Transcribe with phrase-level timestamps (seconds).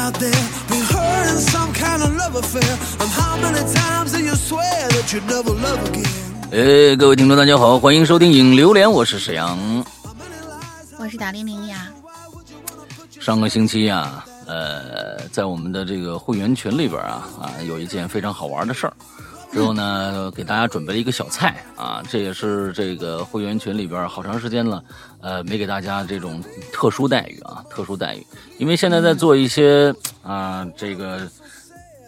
[0.00, 2.74] out there been hurt in some kind of love affair?
[3.00, 6.08] And how many times do you swear that you'd never love again?
[6.50, 9.84] 呃，各位听众，大家好，欢迎收听《影榴莲》，我是沈阳。
[10.98, 11.88] 我是打零零呀。
[13.20, 18.92] 上个星期呀、呃，在我们的这个会员群里边啊啊，有一件非常好玩的事儿。
[19.52, 24.82] 之后呢，给大家准备了一个小菜啊，这也是这个会员群里边好长时间了，
[25.20, 28.24] 呃，没给大家这种特殊待遇啊，特殊待遇，
[28.58, 31.28] 因为现在在做一些啊，这个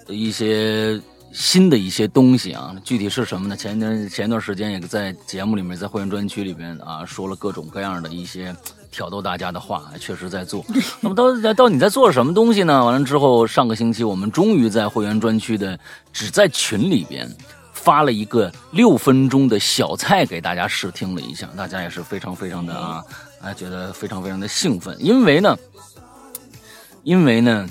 [0.06, 1.00] 一些
[1.32, 3.56] 新的一些东西啊，具体是什么呢？
[3.56, 8.54] 前一段前一段时间也在节目里面，在会员专区里边啊，说了各种各样的一些
[8.92, 10.64] 挑逗大家的话，确实在做。
[11.00, 12.84] 那么到到底在做什么东西呢？
[12.84, 15.76] 完了之后，上个星期我们终于在会员专区的
[16.12, 17.28] 只在群里边
[17.72, 23.02] 发了一个六分钟的小菜给大家试听了一下，大家也是非常非常的啊
[23.42, 25.58] 啊，觉得非常非常的兴奋，因为呢，
[27.02, 27.68] 因为呢。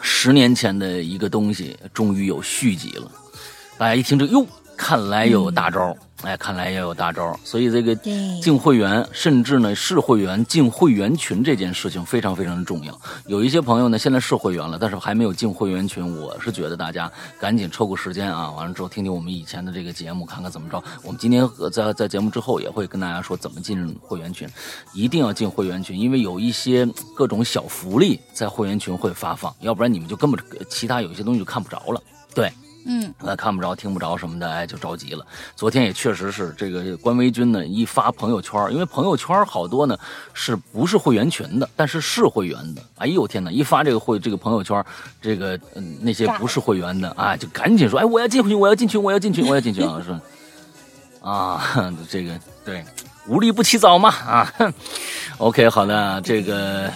[0.00, 3.10] 十年前的一个东西终于有续集了，
[3.76, 4.46] 大家一听这哟，
[4.76, 7.94] 看来有大招，哎，看来也有大招，所以这个
[8.42, 13.00] 进会员，甚至呢是会员进会员群这件事情非常非常的重要。
[13.26, 20.82] 有一些朋友呢现在是会员了，但是还没有进会员群，我是觉得大家赶紧抽个时间啊，完了之后听听我们以前的这个节目，看看怎么着。
[21.04, 24.48] 我们今天呃在在节目之后也会跟大家说怎么进会员群，
[24.92, 32.02] 一定要进会员群，因为有一些各种小福利在会员群会发放，要不然你们就根本其他有一些东西就看不着了。
[32.34, 32.52] 对，
[32.90, 35.24] 嗯，呃，看不着、听不着什么的，哎，就着急了。
[35.54, 39.96] 昨天也确实是这个官微君呢一发朋友圈，因为朋友圈好多呢
[40.32, 42.82] 是不是会员群的，但是是会员的。
[42.96, 43.50] 哎呦天哪！
[43.50, 44.82] 一发这个会这个朋友圈，
[45.20, 50.02] 这个嗯那些不是会员的啊，就赶紧说，哎，我要进群，我要进群，我要进群，我要进群啊！
[50.04, 50.18] 说
[51.30, 52.82] 啊，这个对，
[53.26, 54.50] 无利不起早嘛啊。
[55.36, 56.90] OK，好的，这个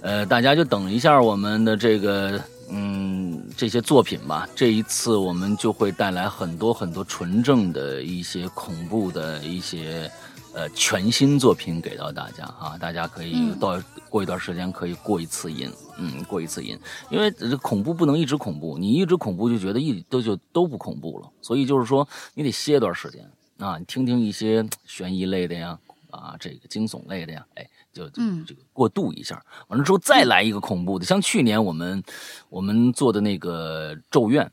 [0.00, 2.40] 呃，大家就等一下我们的这个
[2.76, 4.48] 嗯这些作品吧。
[4.54, 10.10] 这一次我们就会带来很多很多纯正的一些恐怖的一些
[10.52, 13.80] 呃全新作品给到大家啊，大家可以嗯到
[14.10, 16.76] 过一段时间可以过一次瘾，嗯，过一次瘾，
[17.10, 25.78] 因为这恐怖不能一直恐怖，你一直恐怖就觉得一都就都不恐怖了，所以就是说你得歇一段时间啊，你听听一些悬疑类的呀。
[26.10, 28.10] 啊，这个惊悚类的呀，哎，就
[28.44, 32.02] 这个过渡一下，完了之后再来一个恐怖的，像去年我们
[32.48, 34.44] 我们做的那个《咒怨》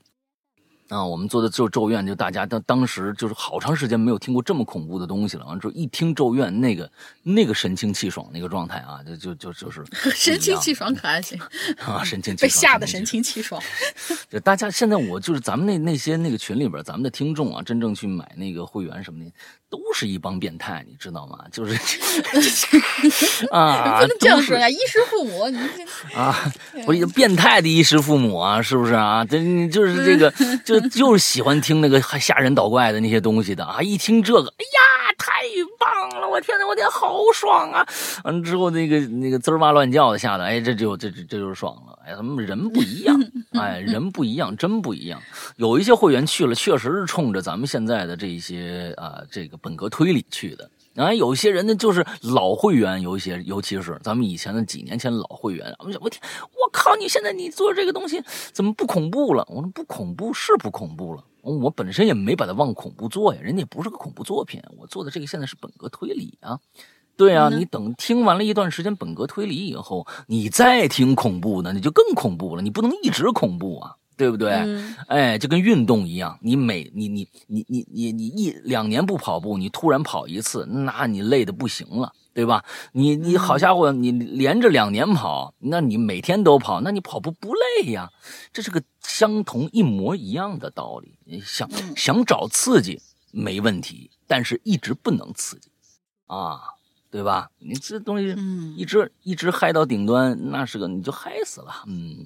[0.95, 6.91] 啊，我们做的就咒怨，就大家当当时就是好长时间没有听过这么恐怖的东西了，完了之后一听咒怨，那个
[7.23, 11.39] 那个神清气爽那个状态啊，就就就就是 神清气爽可还行，
[11.79, 13.61] 啊，神清 气爽被，吓得神清气爽。
[14.29, 19.31] 就大家现在我就是咱们那那些那个群里边，咱们的听众啊，真正去买那个会员什么的，
[19.71, 21.39] 都是一帮变态，你知道吗？
[21.49, 21.73] 就是
[23.49, 26.37] 啊，不能这样说呀，衣食父母，你这啊，
[26.85, 29.23] 不是变态的衣食父母啊，是不是啊？
[29.23, 30.29] 这你就是这个，
[30.65, 33.81] 就就是喜欢听那个吓人捣怪的那些东西的啊！
[33.81, 35.31] 一听这个，哎呀，太
[35.79, 36.27] 棒了！
[36.27, 37.87] 我天呐，我天，好爽啊！
[38.25, 41.97] 完了之后，那个那个滋儿哇乱叫的，吓得哎，这就这这这就是爽了。
[42.05, 43.17] 哎，他们人不一样，
[43.51, 45.21] 哎，人不一样，真不一样。
[45.57, 50.69] 有一些会员去了，确实是冲着咱们现在的这一些啊，这个本格推理去的。
[50.95, 59.45] 啊，有些人呢就是老会员，有一些，尤其是咱们以前的几年前老会员，我我天，我靠，你现在你做这个东西怎么不恐怖了？
[59.49, 66.59] 我说不恐怖是不恐怖了，我本身也没把它往恐怖做呀，人家也不是个恐怖作品，我做的这个现在是本格推理啊。
[67.21, 72.63] 对啊，嗯你等听完了一段时间本格推理以后，你再听恐怖的，你就更恐怖了。
[72.63, 74.53] 你不能一直恐怖啊，对不对？
[74.53, 82.65] 嗯哎，就跟运动一样，你每你你你你你你一两年不跑步，你突然跑一次，那你累的不行了，对吧？
[82.93, 88.09] 你你好家伙，你连着两年跑，那你每天都跑，那你跑步不累呀？
[88.51, 91.13] 这是个相同一模一样的道理。
[91.25, 92.99] 你想想找刺激
[93.31, 95.69] 没问题，但是一直不能刺激
[96.27, 96.59] 啊，
[97.11, 97.51] 对吧？
[97.59, 102.25] 你这东西嗯一直一直嗨到顶端，那是个你就嗨死了，嗯。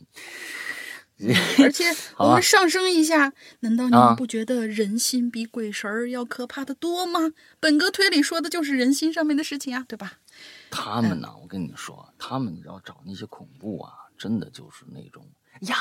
[1.63, 1.85] 而且
[2.19, 7.31] 我们上升一下，难道你啊们不觉得人心比鬼神儿要可怕的多吗？
[7.61, 10.19] 本格推理说的就是人心上面的事情啊，对吧？
[10.69, 15.25] 他们呢，我跟你说，他们要找那些恐怖啊，真的就是那种
[15.61, 15.75] 呀，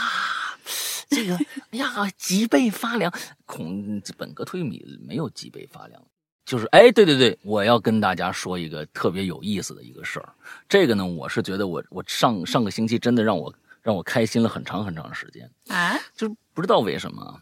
[1.09, 1.35] 这个
[1.71, 3.13] 哎呀， 脊背发凉。
[3.45, 6.01] 恐本格推理没有脊背发凉，
[6.45, 10.29] 就是哎，对对对，我要跟大家说一个特别有意思的一个事儿。
[10.69, 13.53] 这个呢，我是觉得我我上上个星期真的让我
[13.83, 17.41] 让我开心了很长很长时间，啊就是不知道为什么。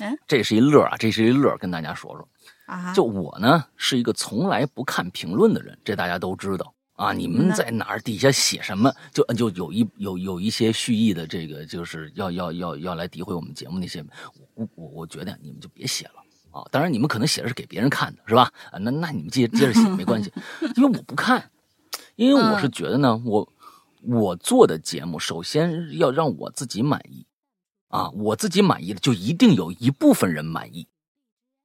[0.00, 2.28] 嗯，这是一乐啊，这是一乐，跟大家说说。
[2.66, 14.04] 啊，就我呢，是一个从来不看评论的人，这大家都知道啊，你们在哪儿底下写什么，就就有一有有一些蓄意的这个，就是要要要要来诋毁我们节目那些，
[14.54, 16.64] 我我我觉得你们就别写了啊。
[16.70, 18.52] 当然你们可能写的是给别人看的，是吧？
[18.70, 20.32] 啊，那那你们接接着写没关系，
[20.76, 21.50] 因为我不看，
[22.16, 23.52] 因为我是觉得呢，我
[24.02, 27.26] 我做的节目首先要让我自己满意
[27.88, 30.86] 啊，我自己满意的就一定有一部分人满意。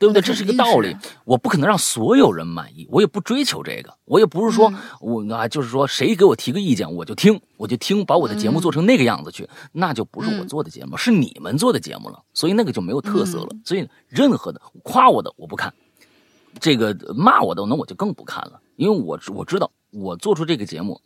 [0.03, 0.21] 对不对？
[0.21, 0.93] 这是一个道理。
[1.23, 3.93] 我不可能让所有人满意，我也不追求这个。
[4.03, 12.21] 我也不是说我啊，就是说谁给我提个意见我就听，我就听，把我的节目做成那个样子去，那就不是我做的节目，是你们做的节目了。
[12.33, 13.49] 所以那个就没有特色了。
[13.63, 15.73] 所以任何的夸我的我不看，
[16.59, 20.99] 这个骂我的那我就更不看了，因为我我知道我做出这个节目，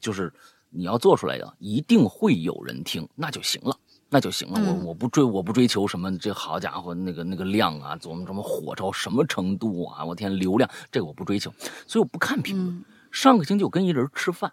[0.00, 0.32] 就是
[0.70, 3.76] 你要做出来的，一定会有人听，那就行了。
[4.14, 10.04] 那就行了，我我不追，我不追求什么，这好家伙，那个那个量啊，怎么怎么火到什么程度啊？
[10.04, 11.52] 我天，流量这个我不追求，
[11.84, 12.84] 所以我不看评论。
[13.10, 14.52] 上个星期我跟一人吃饭，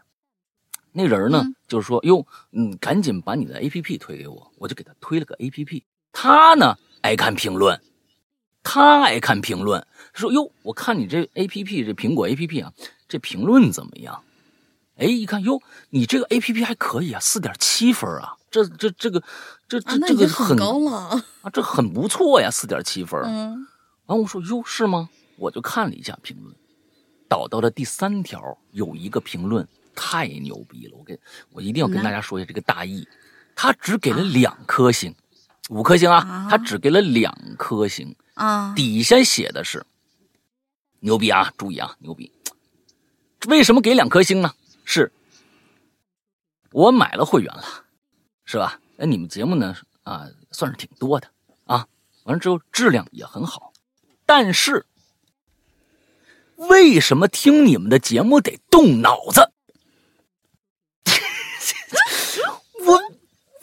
[0.93, 5.83] 那人呢就是说，哟，嗯，赶紧把你的 A P P 推给我，我就给他推了个 A P P。
[6.11, 7.79] 他呢爱看评论，
[8.63, 9.85] 他爱看评论，
[10.15, 12.73] 说哟，我看你这 A P P 这苹果 A P P 啊，
[13.07, 14.23] 这评论怎么样？
[14.97, 15.61] 哎，一看哟，
[15.91, 18.33] 你这个 A P P 还可以啊，四点七分啊。
[18.51, 19.23] 这这这个，
[19.67, 23.19] 这这这个很高了啊，这很不错呀，四点七分。
[23.23, 23.65] 嗯，
[24.07, 25.09] 完我说哟是吗？
[25.37, 26.53] 我就看了一下评论，
[27.29, 31.17] 导到了第三条，有一个评论太牛逼了，我跟
[31.51, 33.07] 我一定要跟大家说一下这个大意。
[33.55, 35.15] 他只给了两颗星，
[35.69, 38.73] 五颗星啊，他只给了两颗星啊。
[38.75, 39.85] 底下写的是
[40.99, 42.31] 牛逼啊，注意啊，牛逼。
[43.47, 44.53] 为什么给两颗星呢？
[44.83, 45.11] 是
[46.71, 47.63] 我买了会员了。
[48.51, 48.81] 是吧？
[48.97, 49.73] 哎，你们节目呢？
[50.03, 51.29] 啊，算是挺多的
[51.63, 51.87] 啊。
[52.23, 53.71] 完了之后质量也很好，
[54.25, 54.85] 但是
[56.57, 59.53] 为什么听你们的节目得动脑子？
[62.85, 63.01] 我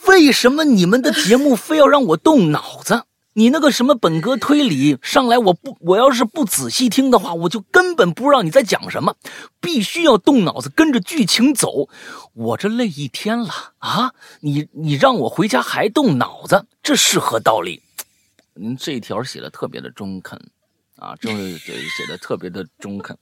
[0.06, 3.04] 为什么你们的节目非要让我动脑子？
[3.38, 9.14] 你那个什么本格推理上来，我不，我要是不仔细听的话，我就根本不知道你在讲什么。
[9.60, 11.88] 必须要动脑子，跟着剧情走。
[12.34, 13.48] 我这累一天了
[13.78, 14.12] 啊！
[14.40, 17.80] 你你让我回家还动脑子，这是何道理？
[18.54, 20.36] 您这一条写的特别的中肯
[20.96, 23.16] 啊，这写的特别的中肯。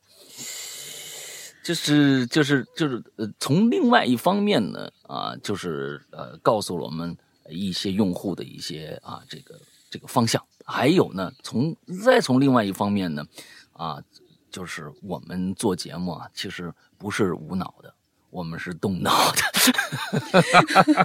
[1.62, 7.14] 就是就是就是呃，从另外一方面呢啊，就是呃，告诉了我们
[7.50, 9.60] 一些用户的一些啊这个。
[9.90, 13.24] 这个方向，还有呢，从再从另外一方面呢，
[13.72, 14.02] 啊，
[14.50, 17.94] 就是我们做节目啊，其实不是无脑的，
[18.30, 19.42] 我们是动脑的。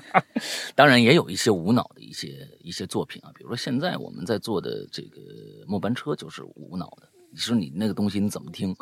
[0.75, 5.21] 当然也有一些无脑的一些一些作品啊，比如说现在我们在做的这个
[5.67, 7.09] 末班车就是无脑的。
[7.31, 8.75] 你说你那个东西你怎么听？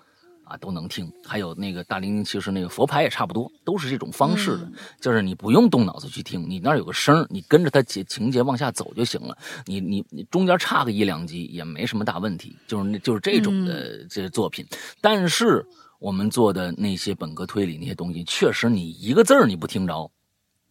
[0.50, 14.66] 啊，都能听，还有那个大玲玲，其实那个佛牌也差不多，都是这种方式的，就是你不用动脑子去听，你那儿有个声你跟着它节情节往下走就行了，你你你中间差个一两集也没什么大问题，就是那就是这种的这些作品，
[15.00, 15.64] 但是
[16.00, 20.10] 我们做的那些本格推理那些东西，确实你一个字儿你不听着。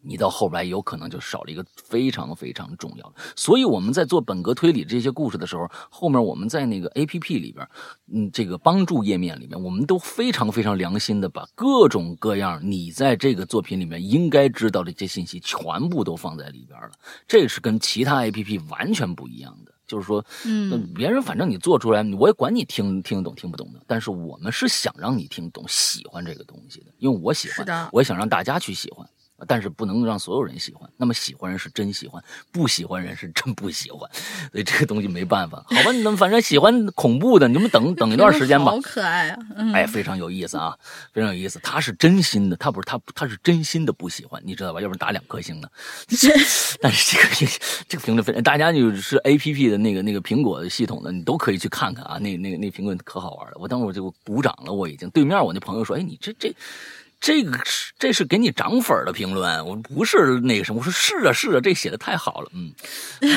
[0.01, 7.69] 你到后边有可能就少了一个非常非常重要的，所以我们在做本格推理这些故事的时候，后面我们在那个 A P P 里边，
[8.13, 16.93] 嗯，这个帮助页面里面，我们都非常非常良心的把各种各样你在这个作品里面应该知道的这些信息全部都放在里边了。
[17.27, 29.09] 这是跟其他 A P P 完全不一样的，就是说，嗯，别人反正你做出来，我也管你听听得懂听不懂的，但是我们是想让你听懂、喜欢这个东西的，因为我喜欢，我也想让大家去喜欢。
[29.47, 34.11] 但是不能让所有人喜欢，那么喜欢人是真喜欢，不喜欢人是真不喜欢，
[34.51, 35.93] 所以这个东西没办法，好吧？
[35.93, 38.73] 你们反正喜欢恐怖的，你们等等一段时间吧。
[38.73, 39.39] 好可爱啊！
[39.73, 40.77] 哎，非常有意思啊，
[41.13, 41.59] 非常有意思。
[41.63, 44.81] 他是真心的，他不是他，他是真心的不喜欢，你知道吧？
[44.81, 45.69] 要不然打两颗星呢。
[46.81, 47.53] 但是这个
[47.89, 52.19] 这个评论非大家就是 A P P 的那个那个苹果系统的，你都可以去看看啊。
[52.19, 54.73] 那那个那评论可好玩了，我当时我就鼓掌了。
[54.73, 56.53] 我已经对面我那朋友说，哎，你这这。
[57.21, 62.73] 这个是这是给你涨粉的评论，我不是那个什么，我说是啊是啊，这写的太好了，嗯，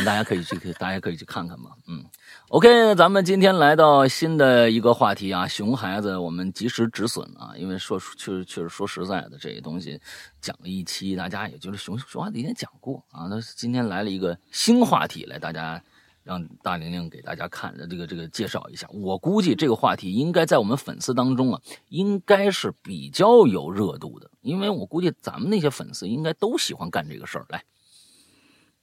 [0.06, 2.06] 大家可以去，大家可以去看看嘛，嗯
[2.50, 10.00] ，OK，咱们今天来到新的一个话题啊，熊孩子，我们及时止损啊，因为说确实确实说实在的，这些东西
[10.40, 15.82] 讲了一期，大家也就是熊熊孩子以前讲过啊，那今天来了一个新话题，来大家。
[16.24, 27.46] 让大玲玲给大家看的这个这个介绍一下，我估计这个话题应该在我们粉丝当中啊，应该是比较有热度的，因为我估计咱们那些粉丝应该都喜欢干这个事儿。
[27.50, 27.64] 来，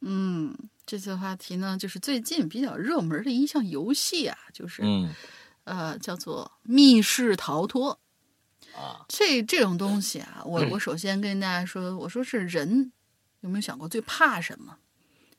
[0.01, 5.15] 嗯，这次话题呢，就是最近比较热门的一项游戏啊，就是嗯，
[5.65, 7.99] 呃，叫做密室逃脱。
[8.75, 9.07] 啊。
[9.09, 12.93] 这这种东西啊，我我首先跟大家说，我说是人
[13.41, 14.77] 有没有想过最怕什么？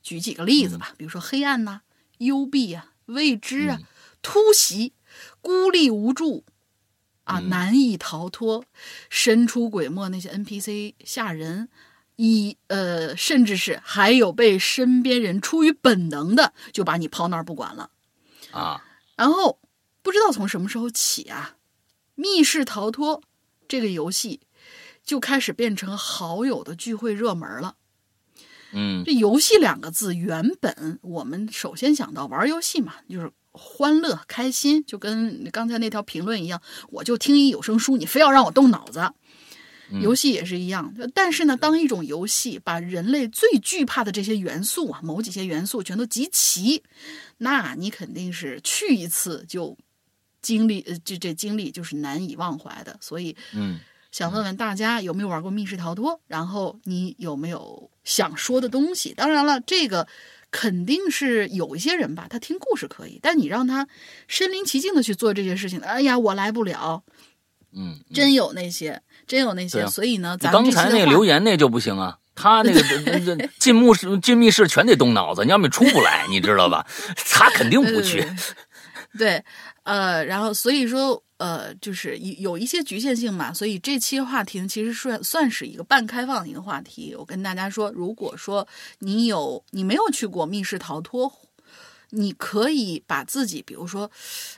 [0.01, 1.81] 举几个例子吧，比如说黑暗呐、
[2.19, 3.79] 幽闭啊、未知啊、
[4.21, 4.93] 突袭、
[5.41, 6.45] 孤立无助
[7.25, 8.63] 啊、难以逃脱、
[9.09, 11.69] 神出鬼没那些 NPC 吓人，
[12.15, 17.91] 以呃，甚至是还有被身边人出于本能的就把你抛那儿不管了。
[18.51, 18.83] 啊，
[19.15, 19.59] 然后
[20.01, 21.57] 不知道从什么时候起啊，
[22.15, 23.21] 密室逃脱
[23.67, 24.41] 这个游戏
[25.03, 27.75] 就开始变成好友的聚会热门了。
[28.71, 39.11] 嗯这游戏两个字，原本我们首先想到玩游戏嘛，就是欢乐开心，就跟刚才那条评论一样，我就听一有声书，你非要让我动脑子。
[40.03, 46.83] 游戏也是一样，但是呢，当一种游戏把人类最惧怕的这些元素啊，某几些元素全都集齐，
[47.39, 49.75] 那你肯定是去一次就
[50.43, 52.95] 经历，呃，这这经历就是难以忘怀的。
[53.01, 53.79] 所以嗯
[54.11, 56.19] 想问问大家有没有玩过密室逃脱？
[56.27, 59.13] 然后你有没有想说的东西？
[59.13, 60.07] 当然了，这个
[60.51, 63.87] 肯定是有一些人吧，他听故事可以，但你让他
[64.27, 67.03] 身临其境的去做这些事情，哎呀，我来不了。
[67.71, 69.81] 嗯，真有那些，真有那些。
[69.81, 72.81] 啊所以呢，咱们刚才那个留言那就不行啊，他那个
[73.59, 76.87] 进密室进密室全得动脑子，你要么出不来，你知道吧？
[77.29, 78.21] 他肯定不去。
[78.25, 78.35] 呃
[79.17, 79.43] 对，
[79.83, 87.15] 呃，然后所以说，呃，就是有有一些局限性嘛，所以这期话题呢，其实算算是一个半开放的一个话题。
[87.17, 88.67] 我跟大家说，如果说
[88.99, 91.31] 你有你没有去过密室逃脱，
[92.09, 94.11] 你可以把自己，比如说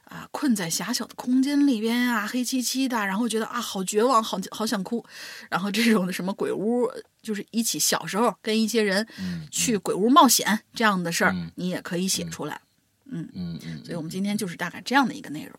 [0.05, 5.05] 啊，困在狭小的空间里边啊，黑漆漆的，然后觉得啊，好绝望，好好想哭，
[5.49, 6.89] 然后这种的什么鬼屋，
[7.21, 9.05] 就是一起小时候跟一些人
[9.51, 12.59] 去鬼屋冒险这样的事儿，嗯你也可以写出来。
[13.11, 15.53] 嗯嗯，所以我们今天就是大概这样的一个内容。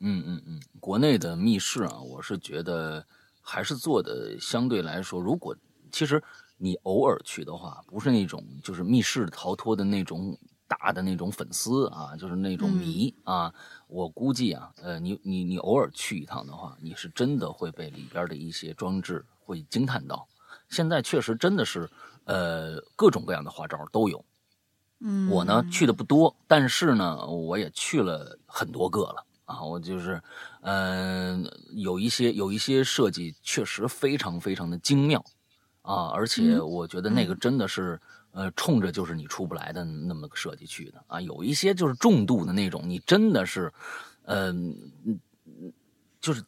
[0.00, 0.22] 嗯。
[0.26, 3.04] 嗯嗯，国内的密室啊，我是觉得
[3.40, 5.56] 还是做的相对来说，如果
[5.92, 6.22] 其实
[6.56, 10.36] 你偶尔去的话，不是那种就是密室逃脱的那种
[10.66, 13.52] 大的那种粉丝啊，就是那种迷、啊，
[13.86, 20.26] 我估计啊，呃，你你你偶尔去一趟的话，你是真的会被里边的一些装置会惊叹到。
[20.68, 21.88] 现在确实真的是，
[22.24, 24.24] 呃，各种各样的花招都有。
[25.00, 29.24] 嗯，我呢去的不多，但是呢，我也去了很多个了
[29.54, 29.62] 啊。
[29.62, 30.20] 我就是，
[30.62, 35.24] 嗯、有一些有一些设计确实非常非常的精妙
[35.82, 38.00] 啊，而且我觉得那个真的是，
[38.32, 41.20] 呃，冲着就是你出不来的那么个设计去的啊。
[41.20, 43.72] 有一些就是重度的那种，你真的是，
[44.24, 44.74] 嗯、
[46.20, 46.42] 就是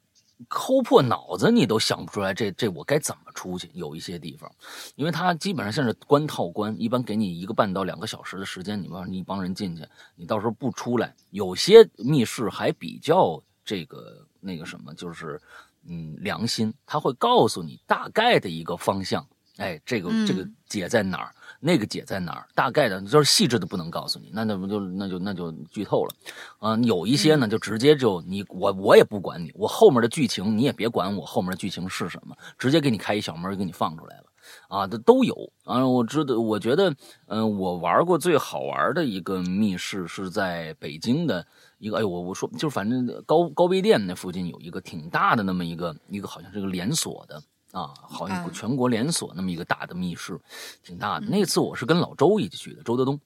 [0.49, 3.71] 抠破脑子你都想不出来这这我该怎么出去。
[3.73, 4.51] 有一些地方，
[4.95, 9.83] 因为它基本上像是关套关，一般给你一个半到两个小时的时间，你帮你一帮人进去，
[10.15, 11.15] 你到时候不出来。
[11.31, 15.41] 有些密室还比较这个那个什么，就是
[15.89, 19.27] 嗯良心，他会告诉你大概的一个方向。
[19.57, 26.15] 哎，这个嗯这个解在哪儿，那个解在哪儿，大概的就是细致的不能告诉你，那那不就那就那就剧透了。
[26.59, 34.25] 啊、有一些呢，就直接就你我我也不管你，我后面的剧情你也别管我后面的剧情是什么，直接给你开一小门给你放出来了。
[34.69, 35.35] 啊，这都有
[35.65, 35.85] 啊！
[35.85, 36.95] 我知道，我觉得，
[37.27, 41.45] 嗯、我玩过最好玩的一个密室是在北京的
[41.79, 47.43] 一个，哎呦，我我说就是反正高高碑店那附近有一个挺大的那么一个一个好像是个连锁的
[47.77, 50.41] 啊，好像啊全国连锁那么一个大的密室，
[50.83, 51.27] 挺大的。
[51.27, 53.21] 那次我是跟老周一起去的，周德东。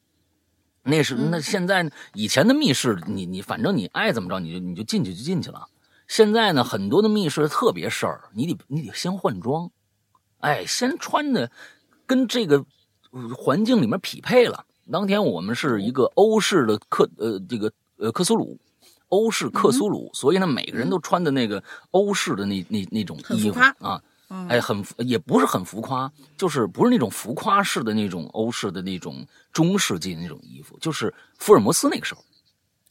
[0.82, 5.68] 那是那现在呢以前的密室，你你反正你爱怎么着你就你就进去就进去了。
[6.08, 9.70] 现在呢，很多的密室特别事儿，你得你得先换装，
[10.38, 11.52] 哎，先穿的
[12.04, 12.64] 跟这个
[13.12, 14.66] 呃环境里面匹配了。
[14.90, 18.58] 当天我们是一个欧式的克呃这个呃克苏鲁，
[19.10, 32.24] 欧式克苏鲁，所以呢每个人都穿的那个欧式的那那那种衣服啊，嗯哎，很也不是很浮夸，就是不是那种浮夸式的那种欧式的那种中世纪的那种衣服，就是福尔摩斯那个时候。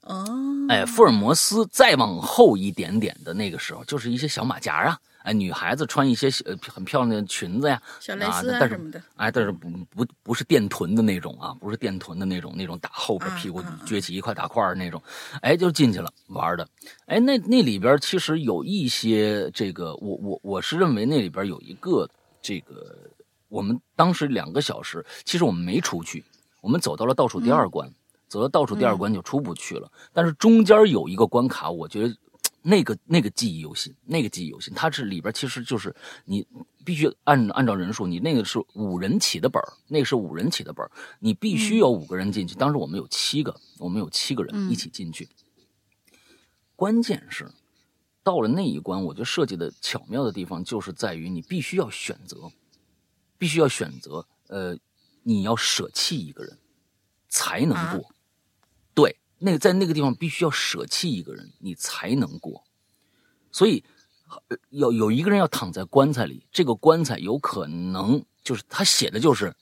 [0.01, 0.25] 哦，
[0.67, 15.01] 哎，福尔摩斯再往后一点点的那个时候，就是一些小马甲啊，哎，女孩子穿一些呃很漂亮的裙子呀，小蕾丝啊但是什么的，哎，但是不不不是垫臀的那种啊，不是垫臀的那种，那种打后边啊屁股撅起一块大块儿那种，
[15.41, 16.67] 哎，就进去了玩的。
[17.05, 22.09] 哎，那那里边其实有一些这个，我我我是认为那里边有一个
[22.41, 22.95] 这个，
[23.49, 26.23] 我们当时两个小时，其实我们没出去，
[26.61, 27.91] 我们走到了倒数第二关，
[28.27, 29.91] 走到倒数第二关就出不去了。
[30.13, 32.15] 但是中间有一个关卡，我觉得
[32.62, 34.74] 那个那个记忆犹新，那个记忆犹新。
[34.74, 36.46] 它是里边其实就是你
[36.84, 42.56] 必须按按照人数，你那个是五人起的本儿，那个是五人起的本儿，你必须有五个人进去。
[42.56, 45.30] 当时我们有七个，我们有七个人嗯一起进去。
[46.75, 47.50] 关键是
[48.24, 52.51] 到了那一关，我觉得设计的巧妙的地方就是在于你必须要选择，
[53.38, 54.78] 必须要选择，呃，
[55.24, 56.58] 你要舍弃一个人
[57.28, 58.12] 才能过。
[59.39, 62.63] 那个在那个地方必须要舍弃一个人，你才能过。
[63.51, 63.84] 所以，
[64.69, 69.55] 有有一个人要躺在棺材里，这个棺材有可能就是他写的就是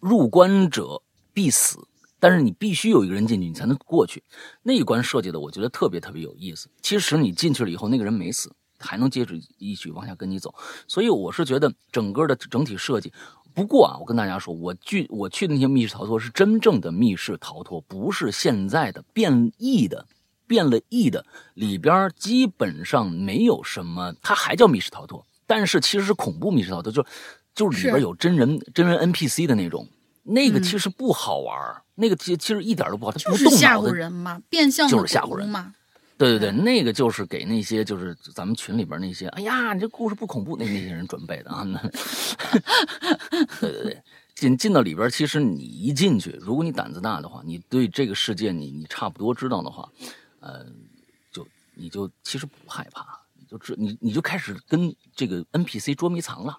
[0.00, 1.78] 入关者必死，
[2.18, 4.22] 但是你必须有一个人进去，你才能过去。
[4.62, 6.70] 那一关设计的我觉得特别特别有意思。
[6.80, 10.54] 其实你进去了以后，那个人没死，还能接着一起往下跟你走。
[10.88, 13.12] 所以我是觉得整个的整体设计。
[13.54, 20.06] 不过啊，我跟大家说，我去我去的那些密室逃脱是真正的密室逃脱，不是现在的变异的。
[20.46, 27.04] 变了异的里边基本上没有什么，它还叫密室逃脱，但是其实是恐怖密室逃脱，就
[27.54, 29.88] 就是里边有真人真人 NPC 的那种，
[30.22, 33.90] 那个嗯其实不好玩儿那个其其实一点都不好，它不就是吓唬。
[33.90, 35.72] 人嘛，变相就是吓唬人嘛。
[36.16, 41.62] 对对对，那个就是给那些就是咱们群里边那些，哎呀，你这故事不恐怖，那那些人准备的啊。
[41.64, 41.78] 那
[43.60, 44.02] 对对对，
[44.34, 49.88] 进进到里边，其实你一进去，如果你胆子大的话，你对这个世界你你差不多知道的话，
[50.40, 50.64] 呃，
[51.32, 56.58] 就你就其实不害怕，你就知你你就开始跟这个 NPC 捉迷藏了。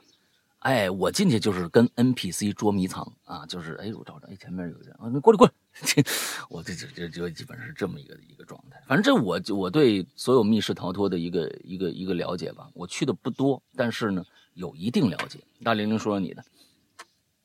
[0.59, 5.53] 哎，我进去就是跟 NPC 捉迷藏啊，就是哎，我找找，哎，前面有人啊，你过来过来，
[5.83, 6.01] 这
[6.49, 8.81] 我这这这这基本是这么一个一个状态。
[8.87, 15.39] 反正这我我对所有密室逃脱的一个一个一个了解吧，我去的不多，但是呢有一定了解。
[15.63, 16.43] 大玲玲说说你的，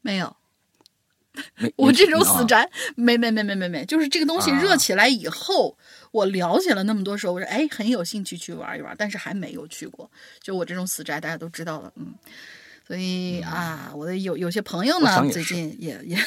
[0.00, 0.36] 没有，
[1.56, 5.76] 没 我这种啊死宅，没没没没没没，就是这个东西热啊起来以后，
[6.12, 10.10] 我了解了那么多时候，我说哎，很有兴趣去玩一玩，但是还没有去过。
[10.40, 12.14] 就我这种死宅，大家都知道了，嗯。
[12.90, 16.18] 所以啊，我的有有些朋友呢，最近也也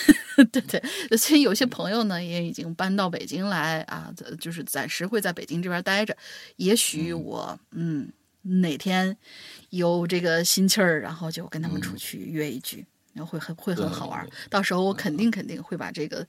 [0.46, 6.16] 对对，所以有些朋友呢也已经搬到北京来啊，这就是暂时会在北京这边待着。
[6.56, 8.10] 也许我嗯
[8.44, 9.18] 哪天
[9.72, 14.26] 有这个心气儿，然后就跟他们出去约一局，然后会很会很好玩。
[14.50, 16.26] 到时候我肯定肯定会把这个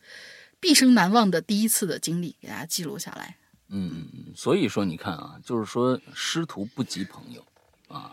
[0.59, 3.37] 毕生难忘的第一次的经历给大家记录下来。
[3.69, 7.47] 嗯，所以说你看啊，就是说师徒不及朋友
[7.87, 8.13] 啊，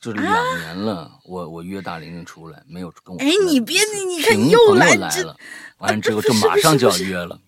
[0.00, 3.20] 就是两年了，我我约大玲玲出来，没有跟我。
[3.20, 5.36] 哎你别你你看又来了，
[5.78, 7.40] 完了之后就马上就要约了，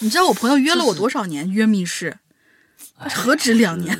[0.00, 2.18] 你知道我朋友约了我多少年约密室？
[2.96, 3.98] 何止两年，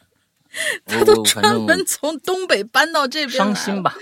[0.86, 3.54] 他都专门从东北搬到这边来了。
[3.54, 3.94] 伤心吧，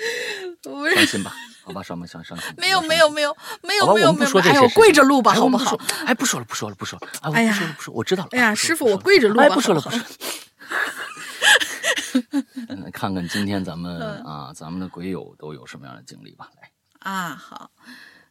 [0.95, 2.47] 伤心吧，好吧，伤吧伤 伤心。
[2.57, 7.09] 没有没有没有没有没有哎呦，些事情跪着录吧，哎好不好哎，不说了，不说了，不说了。
[7.33, 8.29] 哎，不说了，不说，我知道了。
[8.33, 10.05] 哎呀，师傅，我跪着录吧，哎，不说了，不说了。
[12.69, 16.51] 嗯看看今天咱们嗯啊，咱们的鬼友都有什么样的经历吧？
[16.61, 17.71] 来，啊，好，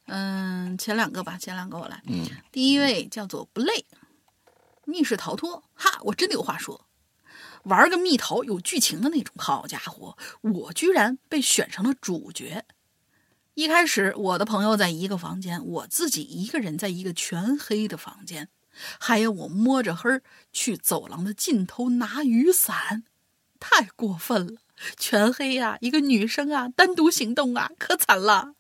[0.06, 2.02] 嗯，前两个吧，前两个我来。
[2.08, 3.86] 嗯，第一位叫做不累，
[4.86, 6.88] 密室逃脱，哈，我真的有话说。
[7.64, 12.66] 玩个蜜桃有剧情的那种，好家伙，我居然被选成了主角。
[13.54, 18.50] 一开始我的朋友在一个房间，我自己一个人在一个全黑的房间，
[19.00, 20.10] 还有我摸着黑
[20.52, 23.04] 去走廊的尽头拿雨伞，
[23.66, 24.60] 太过分了！
[24.98, 28.56] 全黑呀、一个女生啊，单独行动啊，可惨了。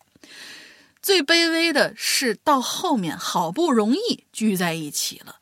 [1.02, 5.36] 最卑微的是到后面好不容易聚在一起了，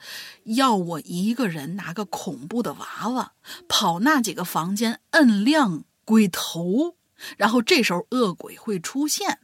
[0.46, 3.34] 要我一个人拿个恐怖的娃娃
[3.70, 6.96] 跑那几个房间摁亮鬼头，
[7.38, 9.38] 然后这时候恶鬼会出现，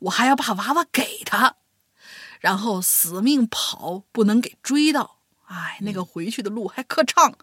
[0.00, 1.56] 我还要把娃娃给他，
[2.40, 5.20] 然后死命跑，不能给追到。
[5.46, 7.38] 哎，那个回去的路还可长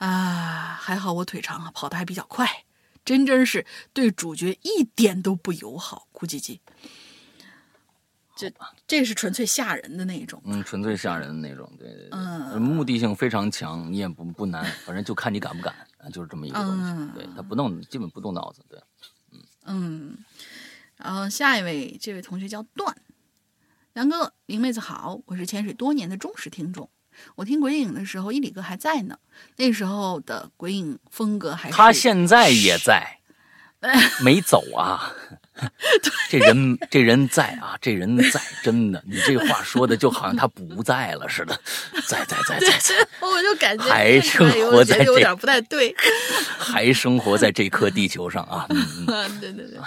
[0.00, 0.78] 啊！
[0.80, 2.64] 还好我腿长啊，跑得还比较快。
[3.04, 6.60] 真真是对主角一点都不友好，哭唧唧。
[8.36, 8.50] 这
[8.86, 10.40] 这是纯粹吓人的那种。
[10.46, 16.82] 嗯，纯粹吓人的那种，对对对，嗯目的性非常强，你也不不难， 反正就看你敢不敢，啊，就是这么一个东西。
[16.82, 18.80] 嗯对他不动，基本不动脑子，对。
[19.64, 20.16] 嗯，
[20.96, 22.96] 然后下一位，这位同学叫段，
[23.94, 26.88] 杨哥、林妹子好，我是潜水多年的忠实听众。
[27.36, 29.18] 我听鬼影的时候，伊里哥还在呢，
[29.56, 33.18] 那时候的鬼影风格还是他现在也在，
[34.22, 35.14] 没走啊。
[36.30, 41.60] 这人这人在啊，这人在，真的，你这话说的就好像他不在了似的，
[42.06, 45.94] 在在在在在，我就感觉还生活在这有点不太对。
[46.58, 48.64] 还生活在这颗地球上啊。
[48.70, 49.78] 嗯嗯 对对对，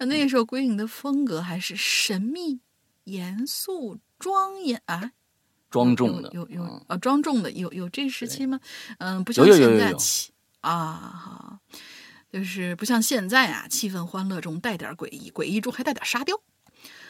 [0.00, 2.60] 那那个时候鬼影的风格还是神秘、
[3.04, 5.12] 严肃、庄严啊，
[5.74, 8.60] 庄重的，有有有嗯啊，庄重的有有这时期吗？
[8.98, 11.58] 嗯，不像有有有有有现在气啊，好，
[12.30, 16.40] 就是不像现在啊，气氛欢乐中带点诡异，诡异中还带点沙雕。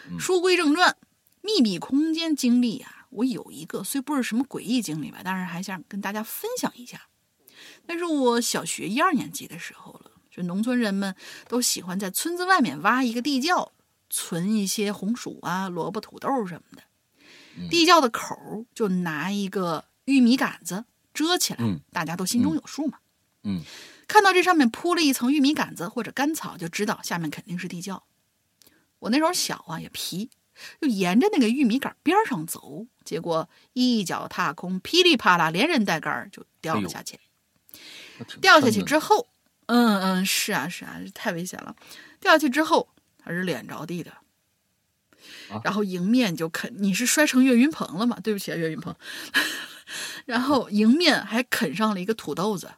[0.08, 0.96] 嗯书归正传，
[1.42, 7.02] 秘密闭空间经历啊，我有一个虽不是什么诡异经历吧，但是还想跟大家分享一下。
[7.84, 10.12] 那是我小学一二年级的时候了。
[10.30, 11.14] 就农村人们
[11.46, 13.70] 都喜欢在村子外面挖一个地窖，
[14.10, 16.82] 存一些红薯啊、萝卜、土豆什么的。
[17.70, 22.98] 地窖的口儿就拿一个玉米杆子遮起来，嗯大家都心中有数嘛。
[23.42, 23.62] 嗯
[24.06, 28.04] 看到这上面铺了一层玉米杆子或者干草，就知道下面肯定是地窖。
[28.98, 30.30] 我那时候小啊，也皮，
[30.80, 37.18] 就沿着那个玉米杆边上走，结果一脚踏空，噼里啪啦，连人带杆儿就掉了下去。
[38.40, 39.28] 掉下去之后，
[39.66, 41.74] 嗯嗯，是啊是啊，太危险了。
[42.20, 42.88] 掉下去之后，
[43.18, 44.12] 他是脸着地的，
[45.50, 48.18] 啊然后迎面就啃，你是摔成岳云鹏了吗？
[48.22, 48.94] 对不起啊，岳云鹏。
[50.24, 52.72] 然后迎面还啃上了一个土豆子，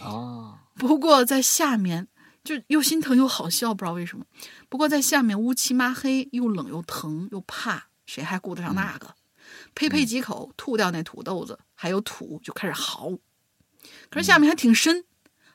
[0.00, 2.06] 啊，不过在下面
[2.44, 4.24] 就又心疼又好笑，不知道为什么。
[4.68, 9.14] 不过在下面乌漆嘛黑，又冷又疼又怕，谁还顾得上那个？
[9.74, 13.10] 呸呸几口吐掉那土豆子，还有土，就开始嚎。
[14.10, 15.04] 可是下面还挺深，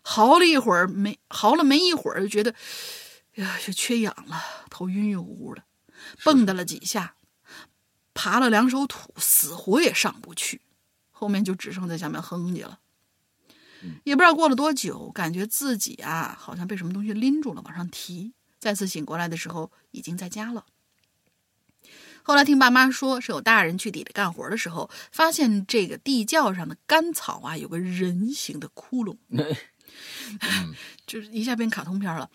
[0.02, 2.54] 嚎了一会儿没嚎了没一会儿，就觉得
[3.36, 5.64] 呀就缺氧了，头晕晕乎乎的，
[6.24, 7.16] 蹦跶了几下，
[8.14, 10.62] 爬了两手土，死活也上不去，
[11.12, 12.80] 后面就只剩在下面哼唧了。
[14.06, 18.34] 也不知道过了多久，感觉自己啊好像被什么东西拎住了，往上提。
[18.60, 20.66] 再次醒过来的时候，已经在家了。
[22.26, 29.18] 后来听爸妈说，是有大人去地里干活的时候，发现这个地窖上的干草啊，有个人形的窟窿，
[31.06, 32.30] 就是一下变卡通片了。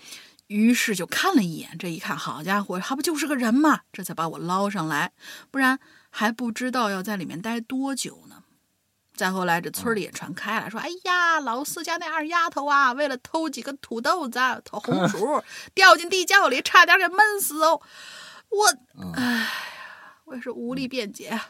[0.49, 3.81] 于是就看了一眼，这一看，好家伙，还不就是个人吗？
[3.93, 5.13] 这才把我捞上来，
[5.51, 5.79] 不然
[6.11, 8.43] 还不知道要在里面待多久呢。
[9.15, 15.43] 再后来，这村里也传开了，说：“哎呀，老四家那二丫头啊，为了偷几个土豆子、偷红薯，
[15.75, 17.81] 掉进地窖里，差点给闷死哦。”
[18.49, 18.69] 我，
[19.17, 19.51] 哎呀，
[20.25, 21.49] 我也是无力辩解啊。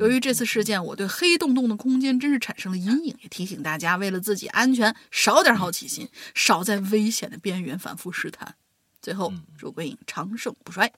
[0.00, 8.54] 由于这次事件，我对黑洞洞的空间真是产生了阴影，也提醒大家，为了自己安全，少点好奇心，少在危险的边缘反复试探。
[9.02, 10.90] 最后，祝鬼影长盛不衰。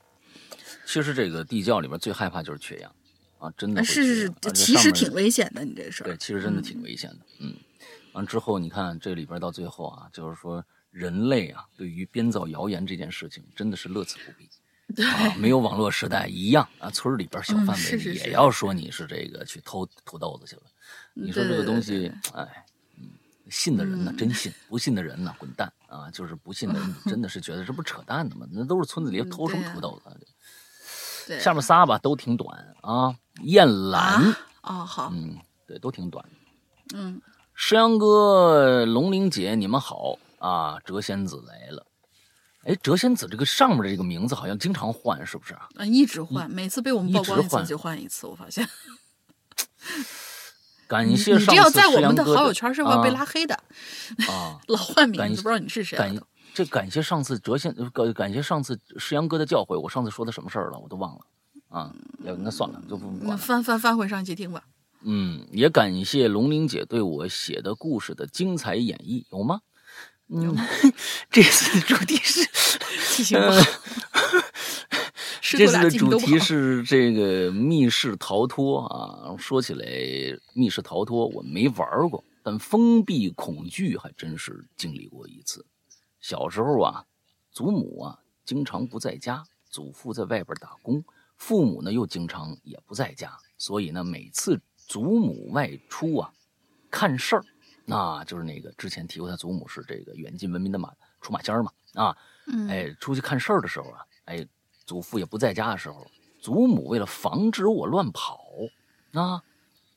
[0.87, 2.95] 其实这个地窖里面最害怕就是缺氧
[3.39, 7.19] 啊，真的是是是其实挺危险的，你这事儿对，其实真的挺危险的。
[7.41, 7.57] 嗯，
[8.13, 14.49] 完之后你看这里边到最后啊，就是说人类啊，对于编造谣言这件事情真的是乐此不疲。
[14.95, 20.63] 对，啊，没有网络时代一样啊，村里边小嗯范围也要说你是这个去偷土豆子去了。
[21.15, 22.67] 你说这个东西，哎，
[22.99, 23.09] 嗯，
[23.49, 26.11] 信的人呢嗯真信，不信的人呢滚蛋啊！
[26.11, 28.47] 就是不信的人 真的是觉得这不扯淡的吗？
[28.51, 30.17] 那都是村子里偷什么土豆子啊？
[31.27, 33.15] 对下面仨吧都挺短啊，
[33.45, 36.23] 燕兰，啊，哦，好，嗯，对，都挺短。
[36.95, 37.23] 嗯，
[37.55, 40.79] 石阳哥、龙玲姐，你们好啊！
[40.85, 41.87] 谪仙子来了。
[42.65, 45.69] 哎，谪仙子这个上面的这个名字好像经常换，是不是啊？
[45.77, 48.69] 啊，一直换，每次被我们曝光一次就换一次，我发现。
[50.87, 53.55] 感谢上次你这要在我们的好友圈是会被啊拉黑的，
[54.29, 54.61] 啊！
[54.69, 56.23] 老换名感字，不知道你是谁啊感都。
[56.55, 59.81] 这感谢上次谪仙，感感谢上次石阳哥的教诲。
[59.81, 61.21] 我上次说的什么事儿了，我都忘了
[61.69, 61.93] 啊。
[62.25, 63.35] 要那算了，就不那。
[63.37, 64.63] 翻翻翻回上一期听吧。
[65.01, 69.63] 嗯，也感谢龙玲姐对我写的故事的精彩演绎，有吗？
[70.35, 70.57] 嗯，
[71.31, 72.41] 这次的主题是
[73.15, 73.61] 记性 不好，
[75.43, 76.19] 师徒俩这次的主。
[76.19, 79.37] 题是这个密室逃脱啊。
[79.37, 79.87] 说起来，
[80.55, 85.67] 密室逃脱我没玩过，但封闭恐惧还真是经历过一次。
[86.21, 87.05] 小时候啊，
[87.51, 91.05] 祖母啊经常不在家，祖父在外边打工，
[91.37, 96.33] 父母呢又经常也不在家，所以呢，每次祖母外出啊
[96.91, 97.45] 看事儿，
[97.93, 104.47] 那就是那个之前提过，他祖母是这个远近闻名的马出马仙儿嘛啊，嗯，哎，出去看事儿的时候啊，哎，
[104.87, 106.07] 祖父也不在家的时候，
[106.41, 108.41] 祖母为了防止我乱跑，
[109.13, 109.43] 啊，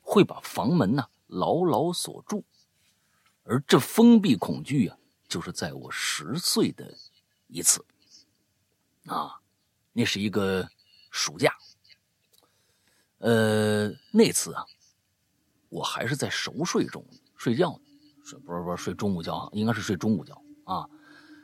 [0.02, 2.44] 会把房门呢、牢牢锁住。
[3.44, 6.92] 而这封闭恐惧啊，就是在我十岁的
[7.46, 7.84] 一次，
[9.06, 9.40] 啊，
[9.92, 10.68] 那是一个
[11.10, 11.56] 暑假，
[13.18, 14.66] 呃，那次啊，
[15.68, 17.04] 我还是在熟睡中
[17.36, 17.85] 睡觉呢，
[18.26, 20.88] 睡不是不是睡中午觉，应该是睡中午觉啊。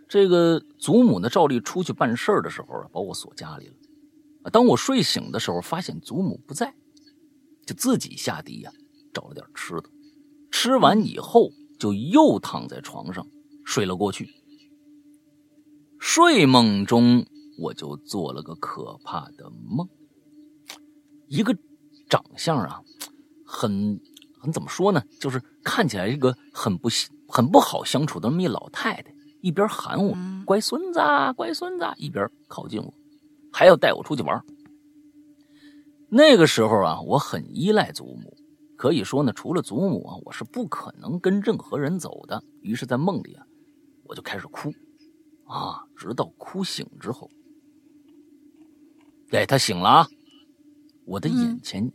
[0.08, 4.50] 这个祖母呢，照例出去办事儿的时候，把我锁家里了。
[4.50, 6.74] 当我睡醒的时候，发现祖母不在，
[7.64, 8.72] 就自己下地呀、
[9.14, 9.84] 找了点吃的。
[10.50, 13.28] 吃完以后，就又躺在床上
[13.64, 14.34] 睡了过去。
[16.00, 17.24] 睡梦中，
[17.60, 19.88] 我就做了个可怕的梦，
[21.28, 21.56] 一个
[22.10, 22.82] 长相啊，
[23.46, 24.00] 很
[24.40, 26.88] 很怎么说呢，就是看起来一个很不
[27.28, 32.92] 很不好相处的那么一老太太，一边喊我嗯“乖孙子啊，乖孙子啊”，一边靠近我，
[33.52, 34.42] 还要带我出去玩。
[36.08, 38.36] 那个时候啊，我很依赖祖母，
[38.76, 42.42] 可以说呢，除了祖母啊，我是不可能跟任何人走的。
[42.60, 43.46] 于是，在梦里啊，
[44.04, 44.70] 我就开始哭，
[45.44, 47.30] 啊，直到哭醒之后，
[49.30, 50.06] 哎他醒了啊，
[51.06, 51.90] 我的眼前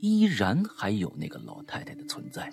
[0.00, 2.50] 依然还有那个老太太的存在，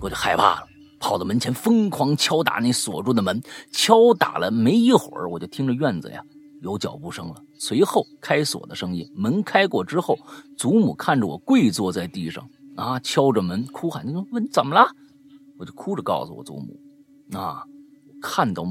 [0.00, 0.66] 我就害怕了，
[1.00, 6.22] 跑到门前疯狂敲打那锁住的门，敲打了没一会儿，我就听着院子呀。
[6.60, 9.10] 有脚步声了，随后开锁的声音。
[9.16, 10.16] 门开过之后，
[10.56, 14.94] 祖母看着我跪坐在地上，啊，敲着门，哭喊：“你说问怎么了？”
[15.58, 16.78] 我就哭着告诉我祖母
[17.36, 17.64] ：“啊，
[18.20, 18.62] 看到，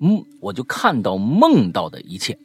[0.00, 2.38] 嗯，我就看到梦到的一切。”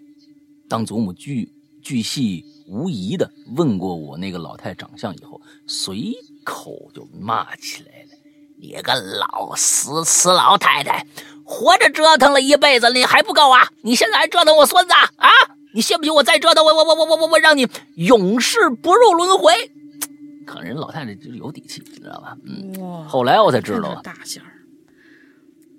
[0.69, 6.13] 当祖母巨巨细无疑的问过我那个老太长相以后，随
[6.43, 8.09] 口就骂起来了
[8.59, 11.05] ：“你个老死死老太太！”
[11.43, 13.67] 活着折腾了一辈子，你还不够啊！
[13.81, 15.29] 你现在还折腾我孙子啊！
[15.73, 19.53] 你信不信我再折腾我我我我我我我让你永世不入轮回？
[20.45, 22.37] 可能人老太太就是有底气，你知道吧？
[22.45, 23.07] 嗯。
[23.07, 24.51] 后来我才知道啊，大仙儿，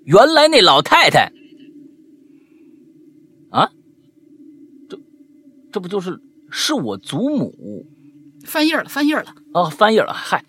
[0.03, 1.31] 原来那老太太
[3.49, 3.69] 啊，
[4.89, 4.97] 这
[5.71, 7.85] 这不就是是我祖母？
[8.45, 9.69] 翻页了，翻页了啊！
[9.69, 10.43] 翻页了，嗨，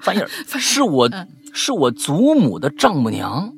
[0.00, 1.10] 翻页了， 是我
[1.52, 3.54] 是我祖母的丈母娘。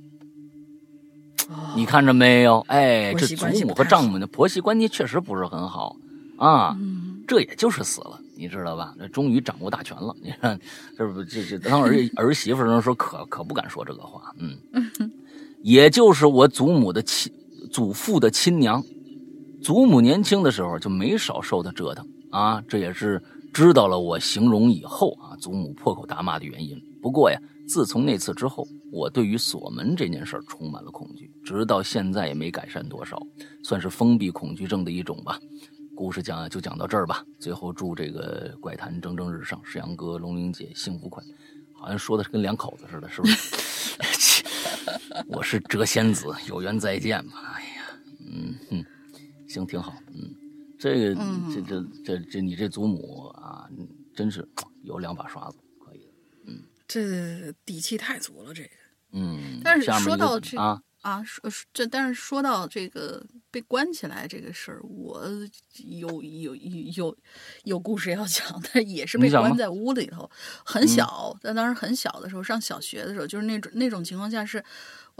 [1.74, 2.60] 你看着没有？
[2.68, 5.96] 哎，这祖母和丈母的婆媳关系确实不是很好
[6.38, 6.76] 啊。
[7.26, 8.94] 这也就是死了，你知道吧？
[8.96, 10.14] 那终于掌握大权了。
[10.22, 10.58] 你看，
[10.96, 14.32] 这不这这当儿儿媳妇的时候，可可不敢说这个话。
[14.38, 14.56] 嗯，
[15.62, 17.32] 也就是我祖母的亲
[17.72, 18.82] 祖父的亲娘，
[19.62, 22.62] 祖母年轻的时候就没少受他折腾啊。
[22.68, 26.80] 这也是知道了我形容以后啊，祖母破口大骂的原因。
[27.02, 27.40] 不过呀。
[27.68, 33.16] 自从那次之后，我对于锁门这件事儿充满了恐惧，直到现在也没改善多少，
[33.62, 35.38] 算是封闭恐惧症的一种吧。
[35.94, 37.24] 故事讲就讲到这儿吧。
[37.38, 41.22] 最后祝这个怪谈蒸蒸日上，石阳哥、龙玲姐幸福快。
[41.72, 44.42] 好像说的是跟两口子似的，是不是？
[45.30, 47.54] 我是谪仙子，有缘再见吧。
[47.54, 47.84] 哎呀，
[48.32, 48.84] 嗯哼，
[49.50, 49.92] 行，挺好。
[50.14, 50.32] 嗯，
[50.78, 51.14] 这个，
[51.52, 53.68] 这这这这，你这祖母啊，
[54.14, 54.48] 真是
[54.82, 55.58] 有两把刷子。
[55.84, 56.08] 可以。
[56.46, 58.70] 嗯这底气太足了，这个，
[59.12, 65.24] 嗯，但是说到这啊啊，说这，但是说到这个被关起来这个事儿，我
[65.78, 67.16] 有有有
[67.64, 70.30] 有故事要讲，但也是被关在屋里头，
[70.64, 74.62] 很小，但当时很小的时候，上小学的时候，就是那种那种情况下，是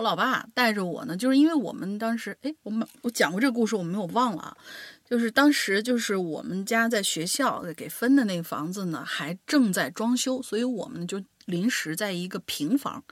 [0.00, 4.56] 我老爸带着我呢，就是因为我们当时，哎，我们我讲过这个故事，我没有忘了啊，
[5.04, 11.22] 就是当时就是我们家在学校给分的那个房子呢，还正在装修，所以我们就。
[11.46, 13.02] 临时在一个平房，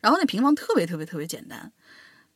[0.00, 1.72] 然后那平房特别特别特别简单，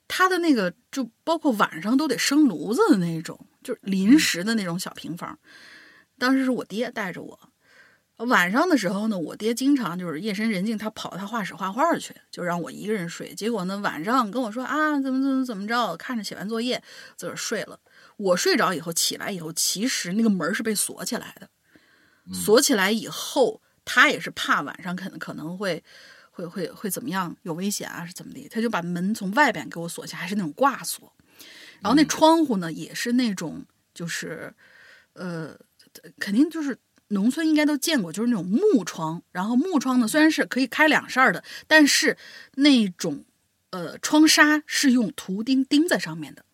[0.07, 5.37] 它的那个就包括晚上都得生炉子的那种，就是临时的那种小平房。
[6.16, 7.37] 当时是我爹带着我，
[8.27, 13.35] 晚上的时候呢，我爹经常就是夜深人静，他跑他画室画画去，就让我一个人睡。
[13.35, 16.83] 结果呢，晚上跟我说啊，怎么怎么怎么着，看着写完作业
[17.17, 17.79] 自个儿睡了。
[18.17, 21.49] 我睡着以后起来以后，其实那个门是被锁起来的，
[22.33, 23.61] 锁起来以后。
[23.91, 25.83] 他也是怕晚上可能可能会，
[26.31, 28.47] 会会会怎么样有危险啊是怎么的？
[28.51, 31.11] 他就把门从外边给我锁下，还是那种挂锁。
[31.81, 34.53] 然后那窗户呢也是那种就是，
[35.15, 35.57] 呃，
[36.19, 39.23] 肯定就是农村应该都见过，就是那种木窗。
[39.33, 42.16] 然后木窗呢虽然是可以开两扇的，但是
[42.55, 43.25] 那种
[43.71, 46.44] 呃窗纱是用图钉钉在上面的。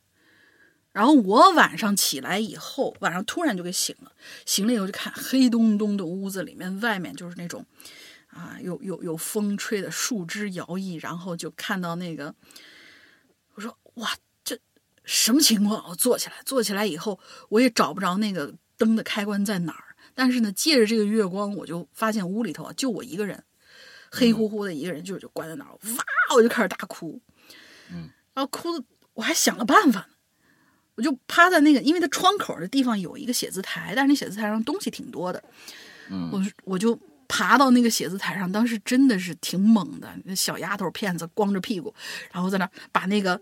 [0.92, 4.12] 然后我晚上起来以后，晚上突然就给醒了。
[4.46, 7.66] 醒了以后就看黑洞洞的屋子里面，外面就是那种，
[8.28, 12.32] 啊，有有有风吹的树枝摇曳，然后就看到那个，
[13.54, 14.12] 我说哇，
[14.44, 14.56] 这
[15.04, 15.84] 什么情况？
[15.88, 19.83] 我坐起来，坐起来以后我也找不着那个灯的开关在哪儿。
[20.14, 23.42] 但是呢，借着这个月光，我就发现屋里头啊，就我一个人，
[24.10, 25.70] 黑乎乎的一个人，就就关在那儿。
[25.70, 26.04] 哇，
[26.36, 27.20] 我就开始大哭，
[27.90, 30.08] 嗯，然后哭的我还想了办法。
[30.96, 35.42] 我就趴在那个，因为它窗口的地方有一个写字台，但是那写字台上东西挺多的。
[36.08, 36.96] 嗯，我我就
[37.26, 41.92] 爬到那个写字台上，当时真的是挺猛的，那小丫头片子光着屁股，
[42.30, 43.40] 然后在那把那个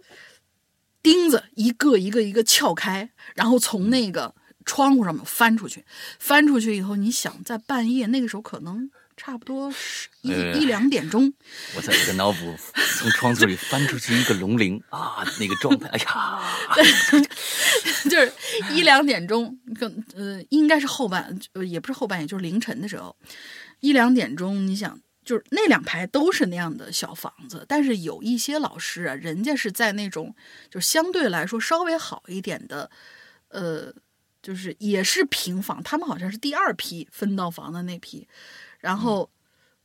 [1.02, 5.84] 钉子一个一个一个撬开，然后从那个窗户上面翻出去。
[6.18, 8.90] 翻出去以后，你想在半夜那个时候可能。
[9.14, 11.32] 差不多是一一两点钟，
[11.76, 12.56] 我在我的脑补
[12.96, 16.42] 从窗子里翻出去一个龙鳞啊，那个状态，哎呀，
[18.10, 18.32] 就是
[18.72, 23.14] 一两点钟，更呃，应该是后半，呃，也不是后半夜，就是凌晨的时候，
[23.80, 30.34] 一两点钟，你想，就是那两排都是那样的小房子，但是有一些老师啊，人家是在那种
[30.70, 32.90] 就相对来说稍微好一点的，
[33.50, 33.94] 呃。
[34.42, 38.26] 就是也是平房，他们好像是第二批分到房的那批，
[38.80, 39.30] 然后，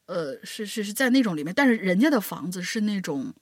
[0.07, 3.35] 呃，是是是在那种里面，但是人家的房子是那种，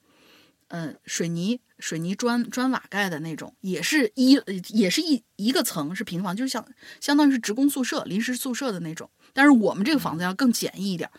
[0.68, 6.68] 呃，水泥水泥砖砖瓦盖的那种，也是一也是一一个层是平房，就是相
[7.00, 11.10] 相当于是职工宿舍、临时宿舍的那种，但是我们这个房子要更简易一点，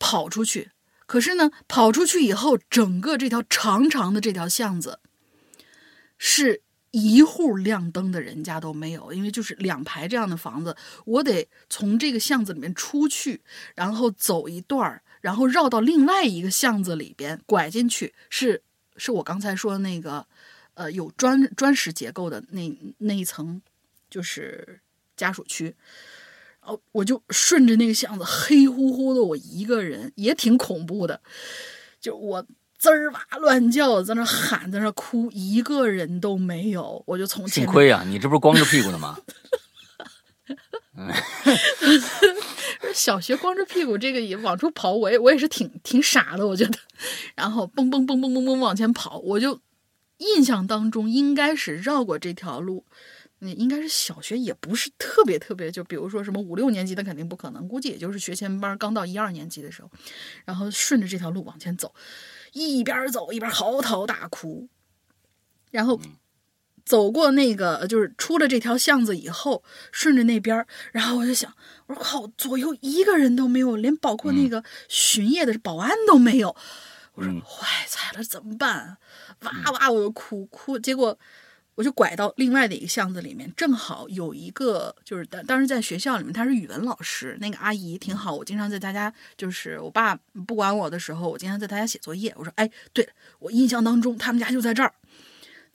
[0.00, 0.72] 跑出去，
[1.06, 4.98] 可是呢，跑出去以后，整个这条长长的这条巷子
[6.18, 6.62] 是。
[6.92, 10.76] 一户亮灯的人家都没有，因为就是两排这样的房子，
[11.06, 13.40] 我得从这个巷子里面出去，
[13.74, 18.62] 然后走一段儿，然后绕到另外一个巷子里边拐进去，是
[18.96, 20.26] 是我刚才说的那个，
[20.74, 23.62] 呃，有砖砖石结构的那那一层，
[24.10, 24.80] 就是
[25.16, 25.74] 家属区，
[26.60, 31.22] 然后我就顺着那个巷子，黑乎乎的，我一个人也挺恐怖的，
[31.98, 32.46] 就我。
[32.82, 37.00] 滋儿哇乱叫，在那喊，在那哭，一个人都没有。
[37.06, 39.16] 我就从幸亏啊，你这不是光着屁股的吗？
[42.92, 46.76] 小学光着屁股这个也往出跑，我也我也是挺挺傻的，我觉得。
[47.36, 49.60] 然后蹦蹦蹦蹦蹦蹦往前跑，我就
[50.16, 52.84] 印象当中应该是绕过这条路，
[53.38, 59.90] 那应该是小学，也不是特别特别，就比如说什么五六年级的肯定不可能，估计也就是学前班刚到一二年级的时候，
[60.44, 61.94] 然后顺着这条路往前走。
[62.52, 64.68] 一边走一边嚎啕大哭，
[65.70, 66.00] 然后
[66.84, 71.52] 走过那个就是出了这条巷子以后，顺着那边，然后我就想，
[71.86, 76.54] 我说靠，左右一个人都没有，连包括那个巡夜的保安都没有。
[77.14, 78.96] 我说坏惨了，怎么办？
[79.42, 81.18] 哇哇，我就哭哭，结果。
[81.82, 90.14] 我就拐到另外的一个巷子里面，正好有一个，就是当当时在学校里面，她是语文老师，那个阿姨挺好，我经常在她家，就是我爸
[90.46, 92.32] 不管我的时候，我经常在她家写作业。
[92.36, 93.08] 我说，哎，对
[93.40, 94.94] 我印象当中他们家就在这儿，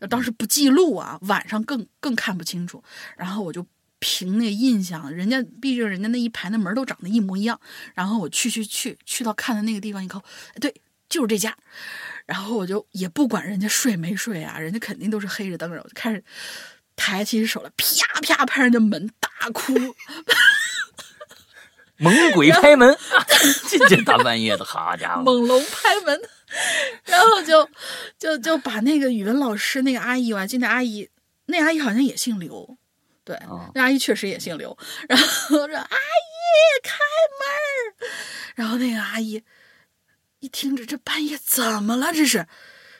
[0.09, 2.81] 当时不记录啊，晚上更更看不清楚。
[3.17, 3.65] 然后我就
[3.99, 7.59] 凭那印象，人家毕竟人家那一排那门都长得一模一样。
[7.93, 10.21] 然后我去去去去到看的那个地方一看，
[10.61, 10.73] 对，
[11.09, 11.53] 就是这家。
[12.27, 16.21] 然后我就也不管人家睡没睡啊，人家肯定都是黑着灯，我就开始
[16.95, 19.73] 抬起手来，啪啪拍人家门，大哭，
[21.95, 22.97] 猛鬼拍门，
[23.69, 26.21] 这这大半夜的，好家伙， 猛龙拍门，
[27.05, 27.69] 然后就
[28.19, 31.09] 就就把那个语文老师那个阿姨，我还记得阿姨，
[31.45, 32.77] 那阿姨好像也姓刘，
[33.23, 33.39] 对，
[33.73, 35.25] 那阿姨确实也姓刘，然后
[35.65, 35.87] 说阿姨
[36.83, 36.97] 开
[37.39, 38.09] 门，
[38.55, 39.41] 然后那个阿姨。
[40.39, 42.13] 一听着，这半夜怎么了？
[42.13, 42.45] 这是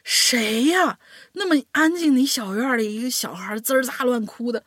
[0.04, 1.00] 谁呀？
[1.34, 4.64] 那么安静的一小院里，一个小孩滋儿咋乱哭的，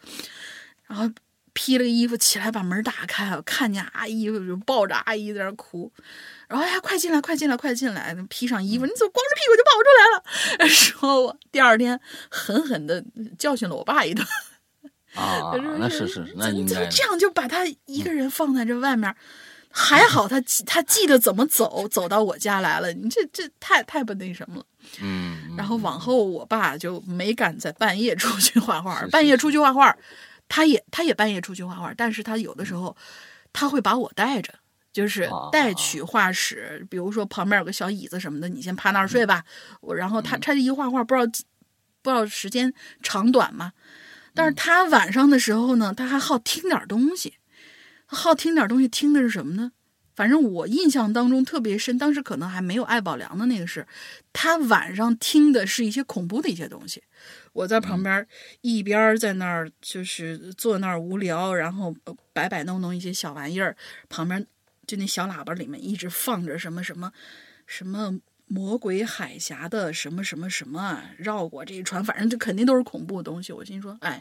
[0.86, 1.10] 然后
[1.52, 5.92] 披了个衣服起来，把门打开，看见阿姨就抱着阿姨在那哭，
[6.48, 8.14] 然后哎呀，快进来，快进来，快进来！
[8.28, 10.68] 披上衣服，你怎么光着屁股就跑出来了？
[10.70, 13.04] 说我第二天狠狠的
[13.38, 14.24] 教训了我爸一顿。
[15.14, 19.14] 啊， 那是是，那应该这样就把他一个人放在这外面。
[19.72, 22.92] 还好他记他记得怎么走，走到我家来了。
[22.92, 24.64] 你这这太太不那什么了。
[25.00, 25.54] 嗯。
[25.56, 29.00] 然后往后我爸就没敢在半夜出去画画。
[29.12, 29.96] 半夜出去画画，
[30.48, 32.96] 他也他也半夜出去画画，但是他有的时候
[33.52, 34.52] 他会把我带着，
[34.92, 36.84] 就是带去画室。
[36.90, 39.44] 比如说旁边有个小椅子什么的，你先趴那儿睡吧。
[39.80, 41.26] 我然后他他一画画，不知道
[42.02, 43.72] 不知道时间长短嘛。
[44.34, 47.34] 但是他晚上的时候呢，他还好听点东西。
[48.10, 49.72] 好听点东西，听的是什么呢？
[50.16, 53.86] 反正我印象当中特别深，当时可能还没有艾宝良的那个是，
[54.32, 57.02] 他晚上听的是一些恐怖的一些东西。
[57.52, 58.26] 我在旁边
[58.60, 61.94] 一边在那儿就是坐那儿无聊，然后
[62.34, 63.74] 摆摆弄弄一些小玩意儿，
[64.10, 64.46] 旁边
[64.86, 67.12] 就那小喇叭里面一直放着什么什么
[67.66, 68.18] 什么。
[68.52, 73.52] 魔鬼海峡的什么什么什么绕过这一船，反正这肯定都是恐怖的东西。
[73.52, 74.20] 我心说，哎，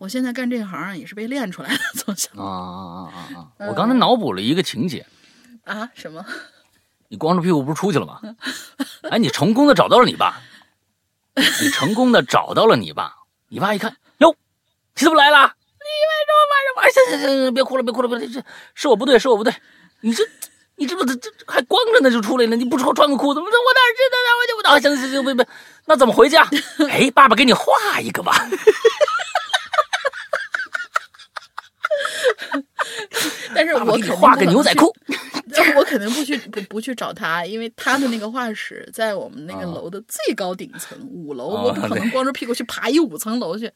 [0.00, 2.30] 我现在干这行也是被练出来的，从小。
[2.34, 2.82] 啊啊
[3.14, 3.68] 啊啊啊！
[3.68, 5.06] 我刚才脑补了一个情节。
[5.62, 5.88] 啊？
[5.94, 6.26] 什么？
[7.06, 8.20] 你光着屁股不是出去了吗？
[9.08, 10.40] 哎，你成功的找到了你爸，
[11.36, 13.18] 你成功的找到了你爸。
[13.50, 14.34] 你爸一看，哟，
[14.96, 15.38] 你怎么来了？
[15.78, 16.40] 你为什么
[16.76, 17.04] 晚上？
[17.08, 18.42] 行行行，别哭了，别哭了，别这
[18.74, 19.54] 是我不对，是我不对。
[20.00, 20.24] 你这。
[20.80, 22.56] 你这不这这还光着呢就出来了？
[22.56, 23.40] 你不穿穿个裤子？
[23.40, 24.28] 我哪知道呢？
[24.40, 24.80] 我就不啊！
[24.80, 25.46] 行行行，别别，
[25.84, 26.48] 那怎么回家？
[26.88, 28.32] 哎，爸爸给你画一个吧。
[33.54, 34.94] 但是我画个牛仔裤。
[35.76, 43.66] 我肯定不去不不去找他，因为他的那个画室在我们那个楼的最高顶层五楼，我不可能光着屁股去爬一五层楼去。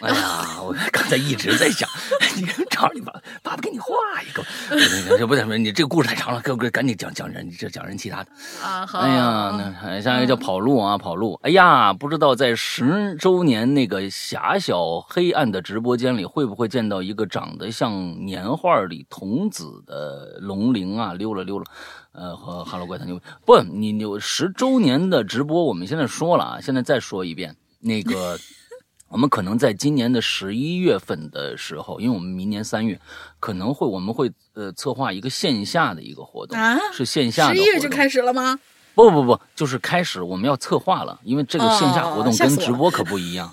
[0.00, 1.88] 哎呀，我刚才一直在想，
[2.36, 3.12] 你找你爸
[3.42, 4.42] 爸爸给你画一个，
[5.18, 8.30] 这不行，你这个故事太长了，赶赶赶紧讲讲人，这讲人其他的。
[8.62, 9.00] 啊，好。
[9.00, 11.38] 哎呀，那下一个叫跑路啊，跑路。
[11.42, 21.12] 哎呀，不知道在十周年那个狭小黑暗的直播间里，会不会见到一个长得像年画里童子的龙鳞啊？
[21.14, 21.64] 溜了溜了。
[22.12, 28.38] 呃，和哈喽怪谈牛不，你你十周年的直播，我们现在说了啊，现在再说一遍，那个
[29.08, 33.00] 我们可能在今年的十一月份的时候，因为我们明年三月
[33.40, 38.58] 可能会我们会呃策划一个线下的一个活动啊，是线下的，十一月就开始了吗？
[38.94, 43.52] 不不不，就是开始我们要策划了，因为这个线下活动跟直播可不一样，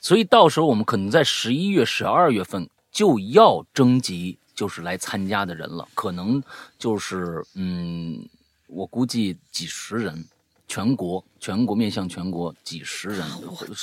[0.00, 4.38] 所以到时候我们可能在十一月、十二月份就要征集。
[4.62, 6.40] 就是来参加的人了，可能
[6.78, 8.24] 就是嗯，
[8.68, 10.24] 我估计几十人，
[10.68, 13.26] 全国全国面向全国几十人，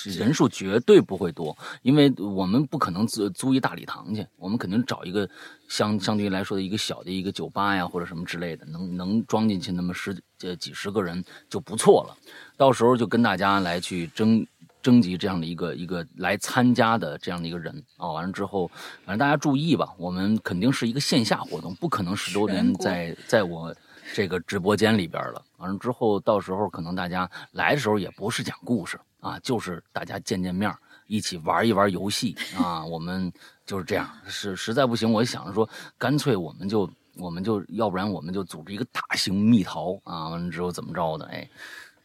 [0.06, 5.30] 人数绝对不会多，因为我们不可能租租一大礼堂去，我们肯定找一个
[5.68, 12.16] 相相对于来说的一个小的一个酒吧呀或者什么之类的，能能装进去那么十呃几十个人就不错了，
[12.56, 14.48] 到时候就跟大家来去争。
[14.82, 18.68] 征集这样的一个一个来参加的这样的一个人啊，完了之后，
[19.06, 23.76] 反正大家注意吧，我们肯定是一个线下活动，不可能十周年在在我
[24.14, 25.44] 这个直播间里边了。
[25.58, 30.74] 完了之后，到时候可能大家来的时候也不是讲故事啊，就是大家见见面，
[31.08, 32.84] 一起玩一玩游戏啊。
[32.88, 33.32] 我们
[33.66, 41.46] 就是这样，是实在不行，我想着说，干脆我们就我们就要不然我们就组织一个大型蜜桃啊，完了之后怎么着的，哎。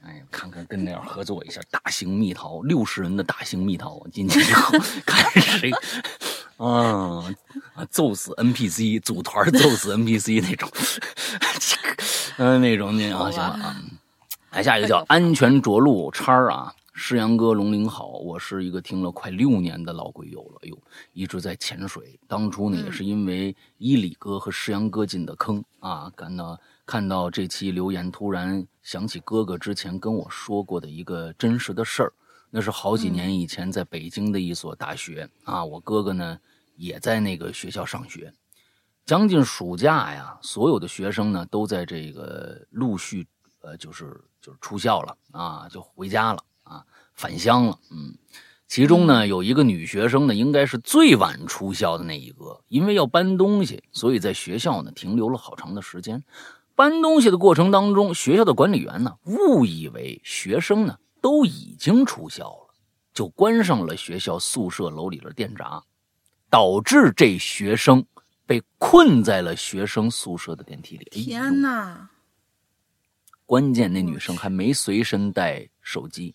[0.07, 5.71] 哎，看看跟那样合作一下，大型蜜桃，六十人的大型蜜桃，进去以后看谁，
[6.59, 7.25] 啊
[7.75, 10.69] 啊，揍死 NPC，组团揍死 NPC 那种，
[12.37, 13.77] 嗯， 那种那啊，行了啊，
[14.51, 20.79] 来下一个叫安全着陆叉啊，诗阳哥龙鳞好，我是一个听了快六年的老鬼友了，哎呦，
[21.15, 26.61] 一直在潜水，当初呢也是因为伊里哥和诗阳哥进的坑啊，感到。
[26.87, 32.12] 看到这期留言，突然想起哥哥之前跟我说过的一个真实的事儿。
[32.51, 36.39] 那是好几年以前，在北京的一所大学啊，我哥哥呢
[36.76, 38.32] 也在那个学校上学。
[39.05, 43.26] 将近暑假呀，所有的学生呢都在这个陆续
[43.61, 47.78] 呃，就是就是出校了啊，就回家了啊，返乡了。
[47.91, 48.16] 嗯，
[48.68, 56.22] 其中呢有一个女学生呢，应该是最晚出校的那一个，因为要搬东西，所以在学校呢停留了好长的时间。
[56.77, 62.75] 搬东西的过程当中，学校的管理员呢误以为学生呢都已经出校了，
[63.12, 65.85] 就关上了学校宿舍楼里的电闸，
[66.51, 68.05] 导致这学生
[68.45, 71.05] 被困在了学生宿舍的电梯里。
[71.11, 72.11] 天哪！
[73.47, 76.35] 关键那女生还没随身带手机，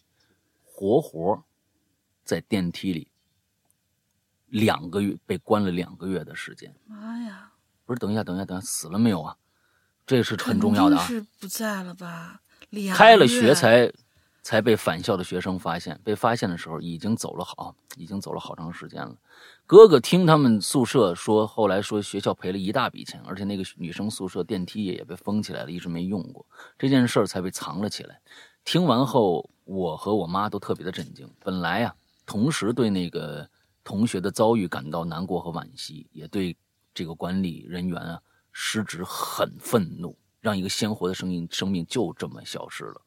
[0.64, 1.44] 活活
[2.24, 3.12] 在电梯里
[4.46, 6.74] 两个月被关了两个月的时间。
[6.86, 7.52] 妈呀！
[7.86, 9.36] 不是，等一下，等一下，等一下，死了没有啊？
[10.10, 11.06] 这是很重要的啊！
[11.06, 12.42] 是不在了吧？
[12.96, 13.94] 开了学才
[14.42, 19.16] 才被返校的学生发现，被发现的时候已经走了好，已经走了好长时间了。
[19.68, 26.44] 哥哥听他们宿舍说，后来说学校赔了一大笔钱，而且那个女生宿舍电梯也被封起来了，一直没用过。
[26.76, 28.20] 这件事儿才被藏了起来。
[28.66, 31.30] 听完后，我和我妈都特别的震惊。
[31.40, 31.94] 本来啊，
[32.26, 33.48] 同时对那个
[33.84, 36.58] 同学的遭遇感到难过和惋惜，也对
[36.96, 38.20] 这个管理人员啊。
[38.62, 43.02] 失职很愤怒，让一个鲜活的生命生命就这么消失了。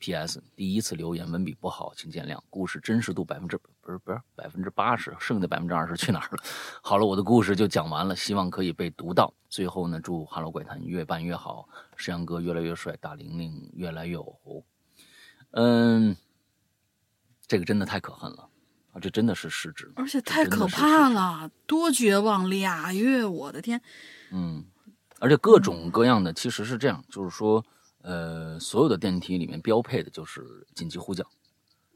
[0.00, 0.42] P.S.
[0.56, 2.40] 第一次留言文笔不好，请见谅。
[2.50, 6.42] 故事真实度百分之不是不是百分之八十，剩下的百分之二十去哪儿了？
[6.82, 9.32] 好了，我的故事就讲完了，希望可以被读到。
[9.48, 14.64] 最后呢，祝《哈喽怪谈》越办越好，石阳哥越来越帅，大玲玲越来越有。
[15.52, 16.16] 嗯，
[17.46, 18.48] 这个真的太可恨了
[18.92, 18.98] 啊！
[19.00, 22.50] 这真的是失职，而且太可怕了，多绝望！
[22.50, 23.80] 俩月，我的天！
[24.32, 24.64] 嗯。
[25.20, 27.62] 而且各种各样的其实是这样，就是说，
[28.00, 31.22] 呃，所有的电梯里面标配的就是紧急呼叫，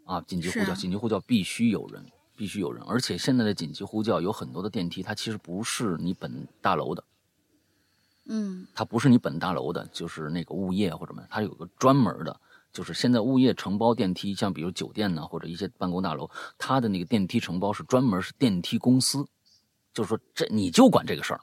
[0.04, 2.04] 啊，紧急呼叫，紧急呼叫必须有人，
[2.36, 2.84] 必须有人。
[2.86, 7.02] 而且现在的紧急呼叫有很多的电梯，它其实不是你本大楼的，
[8.26, 12.38] 嗯，它不是你本大楼的，就是那个物业或者什么，它有个专门的，
[12.74, 19.26] 就是现在物业承包电梯，像比如酒店呢或者一些办公大楼，它的那个电梯承包是专门是电梯公司，
[19.94, 21.40] 就是说这你就管这个事儿。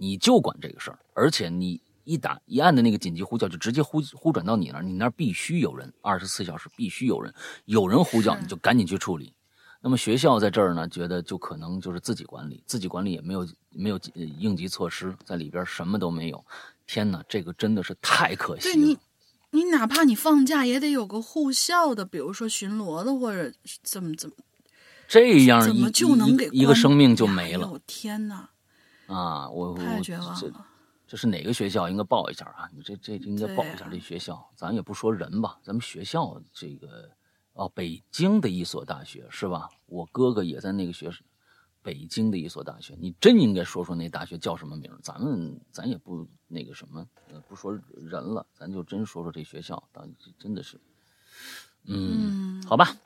[0.00, 7.34] 你就管这个事儿，而且你一打一按的那个紧急呼叫，就直接呼呼转到你那儿，你那儿必须有人，二十四小时必须有人，
[7.66, 9.34] 有人呼叫你就赶紧去处理。
[9.82, 16.42] 那么学校在这儿呢，觉得就可能就是自己管理，自己管理也没有没有应急措施，在里边什么都没有。
[16.86, 18.74] 天哪，这个真的是太可惜了。
[18.74, 18.98] 对你，
[19.50, 24.34] 你哪怕你放假也得有个护校的，比如说巡逻的或者怎么怎么，
[25.06, 27.78] 这样怎么就能给一个生命就没了？
[27.86, 28.48] 天哪！
[29.10, 30.66] 啊，我我太绝望这了。
[31.06, 31.88] 这是哪个学校？
[31.88, 32.70] 应该报一下啊！
[32.72, 34.48] 你这这应该报一下这学校。
[34.54, 37.10] 咱也不说人吧，咱们学校这个
[37.52, 39.68] 哦，北京的一所大学是吧？
[39.86, 41.10] 我哥哥也在那个学，
[41.82, 42.96] 北京的一所大学。
[43.00, 44.88] 你真应该说说那大学叫什么名？
[45.02, 49.82] 咱们咱也不那个什么，呃，不说人了，咱就真说说这学校。
[49.90, 50.08] 当
[50.38, 50.80] 真的是，
[51.86, 52.96] 嗯，嗯好吧，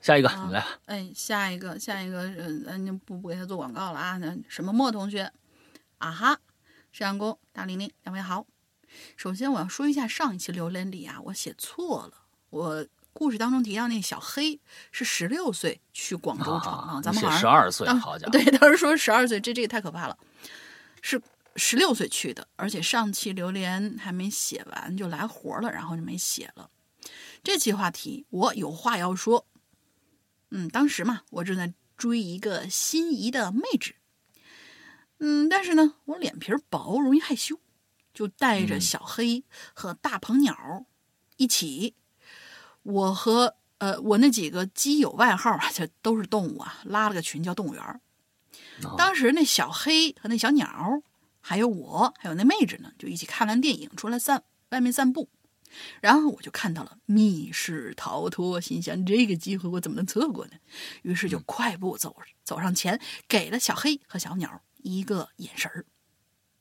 [0.00, 0.66] 下一个好你来吧。
[0.86, 4.16] 哎，下一个，下一个，呃，咱就不不给他做广告了啊。
[4.16, 5.30] 那什么莫同学，
[5.98, 6.34] 啊哈，
[6.90, 8.46] 摄像工大玲玲，两位好。
[9.16, 12.14] 首先我要说一下上一期榴莲里啊，我写错了。
[12.48, 14.58] 我故事当中提到那小黑
[14.90, 20.16] 是十六岁去广州闯啊，咱们好像写十二岁，当好家伙， 对，当时说十二岁，这这个太可怕了，
[21.02, 21.20] 是
[21.56, 26.70] 十六岁去的，而且上期榴莲还没写完就来活了，然后就没写了。
[27.44, 29.46] 这期话题我有话要说。
[30.50, 33.94] 嗯，当时嘛，我正在追一个心仪的妹纸，
[35.18, 37.60] 嗯，但是呢，我脸皮儿薄，容易害羞，
[38.12, 38.80] 就带着嗯。
[38.80, 39.44] 小黑
[39.74, 40.86] 和大鹏鸟
[41.36, 41.94] 一起，
[42.82, 48.00] 我和呃我那几个基友外号啊，这都是动物啊，拉了个群叫动物园。
[48.82, 48.94] 哦。
[48.98, 51.02] 当时那小黑和那小鸟，
[51.40, 55.28] 还有我，还有那妹纸呢，就一起看完电影出来散外面散步，
[56.00, 60.52] 然后我就看到了密室逃脱，心想这个机会我怎么能错过呢？
[61.02, 65.86] 于是就快步走走上前，给了小黑和小鸟一个眼神儿。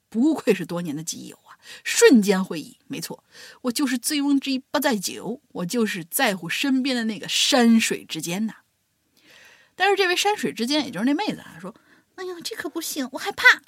[0.09, 1.59] 不愧是多年的基友啊！
[1.83, 3.23] 瞬间会意，没错，
[3.61, 8.55] 我就是醉翁之意不在酒，我就是在乎身边的那个山水之间呐、
[9.75, 11.75] 但是这位山水之间，也就是那妹子啊，说
[12.15, 13.61] ：“哎呀，这可不行，我害怕。”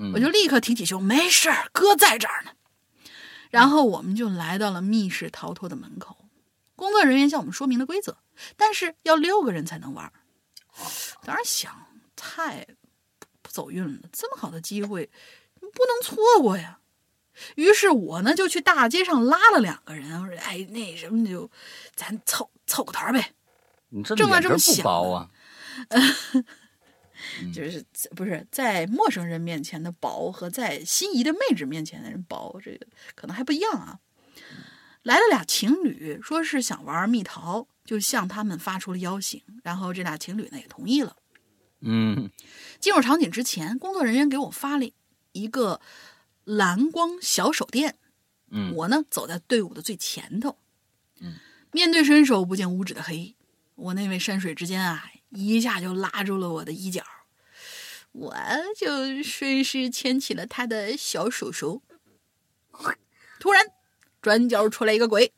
[0.00, 2.52] 嗯我就立刻挺起胸，没事儿，哥在这儿呢。
[3.50, 6.16] 然后我们就来到了密室逃脱的门口，
[6.76, 8.18] 工作人员向我们说明了规则，
[8.56, 10.12] 但是要六个人才能玩儿。
[11.24, 12.66] 当时想，太
[13.18, 15.10] 不不走运了，这么好的机会
[15.60, 16.78] 不能错过呀。
[17.54, 21.50] 于是我呢就去大街上拉了两个人，我说：“哎，那什么就
[21.94, 23.32] 咱凑凑个团呗。”
[23.90, 25.30] 你这正在脸皮儿不这么想薄啊？
[27.52, 27.84] 就是
[28.16, 33.98] 不是在陌生人面前的薄和在心仪的妹纸面前的人薄，这个可能还不一样啊。
[35.02, 41.16] 来了俩情侣，说是想玩蜜桃，就向他们发出了邀请，然后这俩情侣呢也同意了。
[41.80, 42.30] 嗯
[42.80, 44.84] 进入场景之前，工作人员给我发了
[45.32, 45.80] 一个
[46.44, 47.96] 蓝光小手电，
[48.50, 50.58] 嗯我呢走在队伍的最前头，
[51.20, 51.36] 嗯
[51.70, 53.36] 面对伸手不见五指的黑，
[53.76, 57.02] 我那位山水之间啊，一下就拉住了我的衣角，
[58.12, 58.34] 我
[58.76, 61.82] 就顺势牵起了他的小手手。
[63.40, 63.66] 突然，
[64.20, 65.32] 转角出来一个鬼，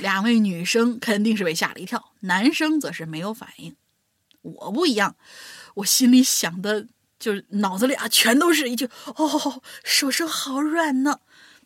[0.00, 3.76] 两位女生肯定是被吓了一跳，男生则是没有反应。
[4.42, 5.16] 我不一样，
[5.74, 6.86] 我心里想的
[7.18, 11.20] 就是脑子里啊全都是一句“哦，手手好软呢”。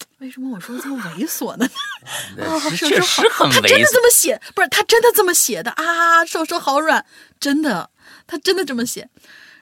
[0.19, 1.69] 为什么我说的这么猥琐呢？
[2.45, 3.87] 啊，是确手手好他真的。
[3.93, 6.25] 这么写，不是他真的这么写的啊！
[6.25, 7.05] 手手好软，
[7.39, 7.91] 真的，
[8.27, 9.11] 他真的这么写。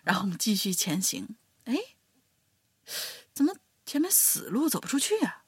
[0.05, 1.75] 然后我们继续前行，哎，
[3.35, 5.43] 怎么前面死路走不出去呀、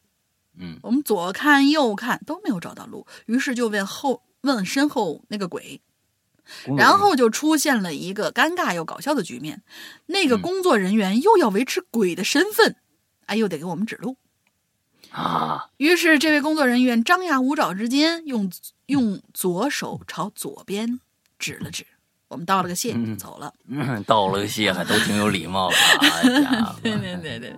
[0.61, 5.81] 嗯我们左看右看都没有找到路，于是就问后问身后那个鬼，
[6.77, 9.63] 然后就出现了一个尴尬又搞笑的局面，
[10.07, 12.75] 那个嗯工作人员又要维持鬼的身份，
[13.27, 14.17] 哎，又得给我们指路。
[15.11, 18.51] 啊，于是，这位工作人员张牙舞爪之间，用
[18.87, 21.01] 用左手朝左边
[21.39, 21.87] 指了指。
[22.29, 23.53] 我们道了个谢，嗯走了。
[23.69, 27.57] 嗯，道了个谢，还都挺有礼貌的，啊， 对对对对。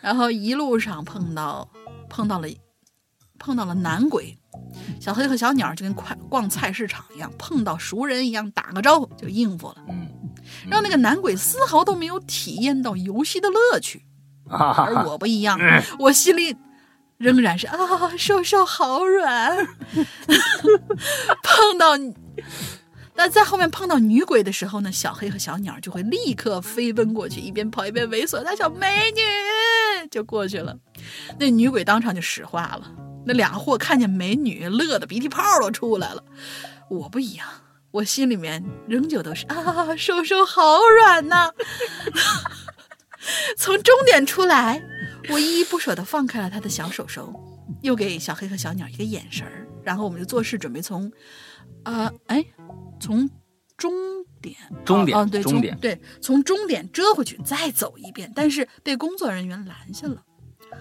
[0.00, 1.68] 然后一路上碰到
[2.08, 2.48] 碰到了
[3.38, 4.36] 碰到了男鬼，
[5.00, 10.08] 小黑和小鸟就跟快逛菜市场一样，碰到熟人一样打个招呼就应付了，嗯，
[10.68, 14.04] 让那个男鬼丝毫都没有体验到游戏的乐趣。
[14.48, 15.58] 而我不一样，
[15.98, 16.56] 我心里
[17.18, 17.76] 仍然是啊，
[18.16, 19.56] 瘦瘦好软。
[21.42, 21.96] 碰到，
[23.14, 30.76] 那在后面碰到女鬼的时候呢，小黑和小鸟就会立刻飞奔过去，一边跑一边猥琐大笑，美女就过去了。
[31.38, 32.92] 那女鬼当场就石化了，
[33.24, 36.22] 那俩货看见美女，乐得鼻涕泡都出来了。
[36.88, 37.46] 我不一样。
[37.92, 41.50] 我心里面仍旧都是啊，瘦瘦好软呐、
[43.56, 44.82] 从终点出来，
[45.30, 47.34] 我依依不舍地放开了他的小手手，
[47.82, 51.10] 又给小黑和小鸟一个眼神儿，然后我们就做事准备从，
[51.84, 52.44] 呃，哎，
[53.00, 53.28] 从
[53.76, 53.92] 终
[54.40, 60.22] 点，终点哦哦对，终点对，从终点折回去，再走一遍，但是被工作人员拦下了。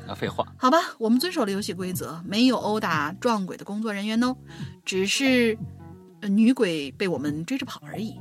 [0.07, 4.35] 那，废话，好吧，我们遵守了游戏规则，没有殴打撞鬼的工作人员哦，
[4.83, 5.57] 只是、
[6.21, 8.19] 呃女鬼被我们追着跑而已。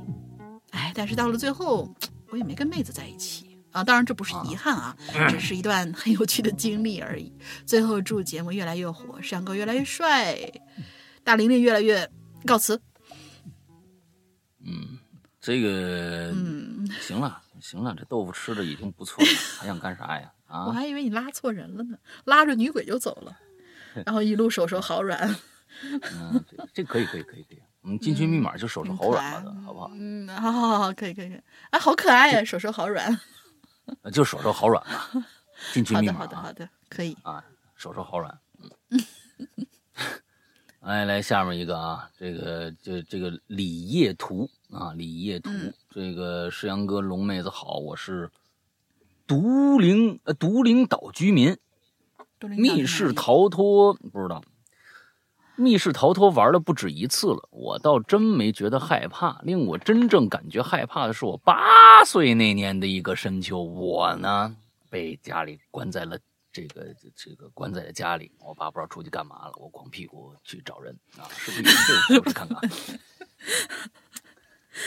[0.71, 1.93] 哎，但是到了最后，
[2.29, 4.95] 我也没跟妹子在一起，啊，当然这不是遗憾啊，
[5.27, 7.29] 只是一段很有趣的经历而已。
[7.65, 10.33] 最后祝节目越来越火，山哥越来越帅，
[11.25, 12.09] 大玲玲越来越
[12.45, 12.79] 告辞。
[14.63, 14.97] 嗯，
[15.41, 20.31] 这个嗯，行了行了，这豆腐吃的已经不错了，还想干啥呀？
[20.47, 23.37] 啊我啊，还以为你拉错人了呢，拉着女鬼就走了，
[24.05, 25.35] 然后一路手手好软。
[25.83, 29.91] 嗯，这这可以可以可以可以，我们进群密码就手手好软了的，好不好？
[29.95, 33.19] 嗯，好好好，可以可以可以，啊，好可爱呀，手手好软。
[34.01, 35.25] 呃就手手好软嘛，
[35.73, 37.15] 进群好的密码啊好的好的，可以。
[37.23, 37.43] 啊，
[37.75, 38.39] 手手好软。
[38.89, 38.99] 嗯，
[40.81, 48.29] 来 来，下面一个啊，这个这这个李叶图啊，李叶图，嗯这个世阳哥龙妹子好，我是
[49.27, 51.57] 独灵呃独灵岛居民，
[52.39, 54.43] 密室逃脱不知道，
[55.57, 59.39] 密室逃脱玩了不止一次了，我倒真没觉得害怕。
[59.43, 64.55] 令我真正感觉害怕的是我八岁那年的一个深秋，我呢
[64.89, 66.17] 被家里关在了
[66.51, 72.57] 这个这个关在了家里，我爸不知道出去干嘛了，我光屁股去找人啊，是不是有这个故事看看？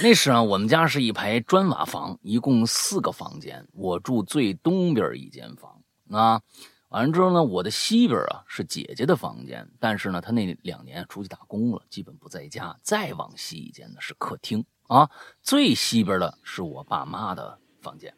[0.02, 6.42] 那时啊，我们家是一排砖瓦房，一共四个房间，我住最东边一间房啊。
[6.88, 12.74] 完了之后呢，我的西边啊是姐姐的房间，但是呢，她那两年出去打工了，基本不在家。
[12.82, 15.10] 再往西一间呢是客厅啊，
[15.42, 18.14] 最西边的是我爸妈的房间。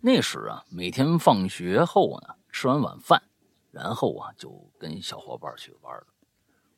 [0.00, 3.22] 那时啊，每天放学后呢，吃完晚饭，
[3.70, 6.06] 然后啊就跟小伙伴去玩了。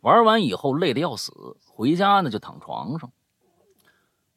[0.01, 1.33] 玩完以后累得要死，
[1.67, 3.13] 回家呢就躺床上。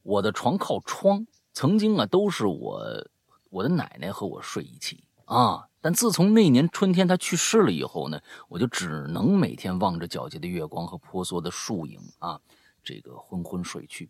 [0.04, 3.08] 我的床靠窗，曾经啊都是我
[3.50, 5.68] 我的奶奶和我睡一起啊。
[5.82, 12.40] 但自从那年春天他去世了以后呢，我就只能每天望着皎洁的月光和婆娑的树影啊，
[12.84, 14.10] 这个昏昏睡去。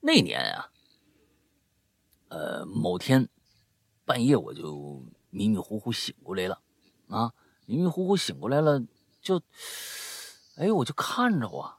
[0.00, 0.70] 那年啊，
[2.28, 3.28] 呃，某天
[4.04, 6.62] 半夜我就迷迷糊糊醒过来了
[7.08, 7.34] 啊，
[7.66, 8.82] 迷迷糊糊醒过来了，
[9.20, 9.42] 就，
[10.56, 11.78] 哎，我就看着啊。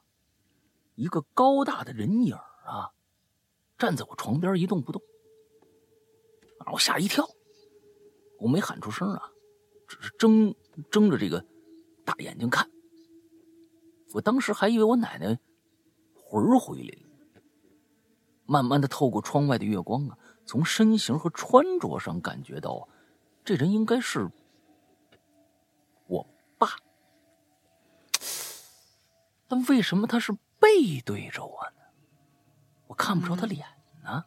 [0.94, 2.92] 一个高大的人影啊，
[3.76, 5.02] 站在我床边一动不动，
[6.56, 7.28] 把我吓一跳。
[8.38, 9.30] 我没喊出声啊，
[9.86, 10.54] 只是睁
[10.90, 11.44] 睁着这个
[12.04, 12.68] 大眼睛看。
[14.12, 15.38] 我当时还以为我奶奶
[16.14, 17.08] 魂儿回来了。
[18.46, 22.88] 慢慢的透过窗外的月光啊，从身形和穿着上感觉到，
[23.44, 24.30] 这人应该是
[26.06, 26.26] 我
[26.58, 26.68] 爸。
[29.48, 30.36] 但为什么他是？
[30.60, 31.82] 背对着我呢，
[32.86, 33.66] 我看不着他脸
[34.02, 34.24] 呢，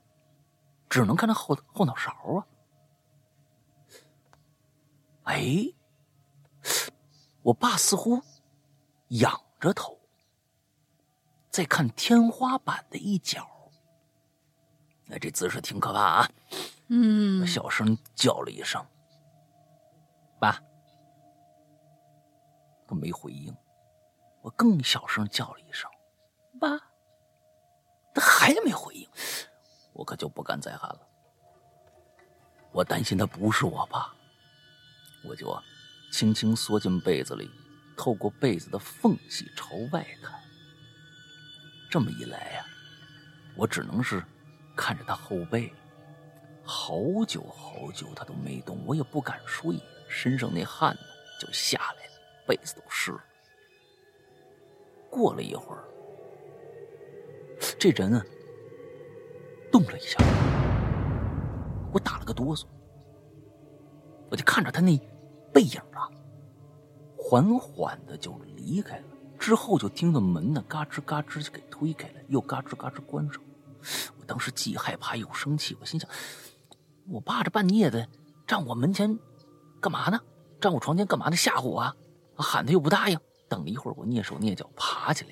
[0.87, 2.45] 只能看他后后脑勺啊。
[5.27, 5.73] 哎，
[7.41, 8.21] 我爸似乎
[9.09, 9.99] 仰着头，
[11.49, 13.45] 在看天花板的一角。
[15.05, 16.29] 那，这姿势挺可怕啊！
[16.87, 18.85] 嗯，我小声叫了一声
[20.39, 20.61] ：“爸。”
[22.87, 23.55] 他没回应。
[24.41, 25.91] 我更小声叫了一声。
[26.57, 26.69] 爸，
[28.13, 29.09] 他还没回应，
[29.91, 31.07] 我可就不敢再喊了。
[32.71, 34.13] 我担心他不是我爸，
[35.27, 35.55] 我就
[36.11, 37.49] 轻轻缩进被子里，
[37.95, 40.39] 透过被子的缝隙朝外看。
[41.89, 42.65] 这么一来呀、
[43.55, 44.23] 我只能是
[44.75, 45.73] 看着他后背，
[46.63, 46.97] 好
[47.27, 51.01] 久好久他都没动，我也不敢睡，身上那汗呢
[51.39, 52.13] 就下来了，
[52.47, 53.23] 被子都湿了。
[55.09, 55.83] 过了一会儿。
[57.79, 58.25] 这人啊，
[59.71, 60.17] 动了一下，
[61.91, 62.65] 我打了个哆嗦，
[64.29, 64.99] 我就看着他那
[65.57, 66.05] 背影啊，
[67.17, 69.05] 缓缓的就离开了。
[69.39, 73.41] 之后就听到门呢嘎吱嘎吱就给推开了，又嘎吱嘎吱关上。
[74.19, 76.07] 我当时既害怕又生气，我心想：
[77.07, 78.07] 我爸这半夜的
[78.45, 79.17] 站我门前
[79.81, 80.19] 干嘛呢？
[80.61, 81.35] 站我床前干嘛呢？
[81.35, 81.95] 吓唬我啊！
[82.35, 83.19] 喊他又不答应。
[83.49, 85.31] 等了一会儿，我蹑手蹑脚爬起来。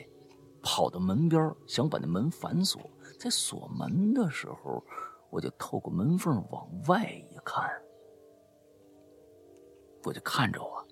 [0.64, 2.82] 跑到门边想把那门反锁。
[3.20, 4.84] 在锁门的时候，
[5.30, 7.70] 我就透过门缝往外一看，
[10.06, 10.88] 我就看着我，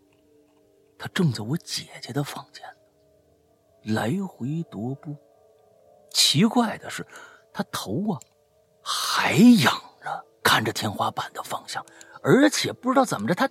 [0.97, 2.63] 他正在我姐姐的房间
[3.93, 5.15] 来回踱步。
[6.11, 7.05] 奇怪的是，
[7.53, 8.19] 他头啊
[8.81, 11.85] 还仰着，看着天花板的方向，
[12.21, 13.47] 而且不知道怎么着，他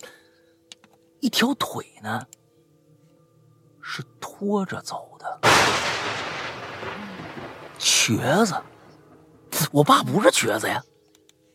[1.21, 2.27] 一条腿呢
[3.81, 5.41] 是拖着走的。
[7.79, 8.55] 瘸子，
[9.73, 10.83] 我爸不是瘸子呀！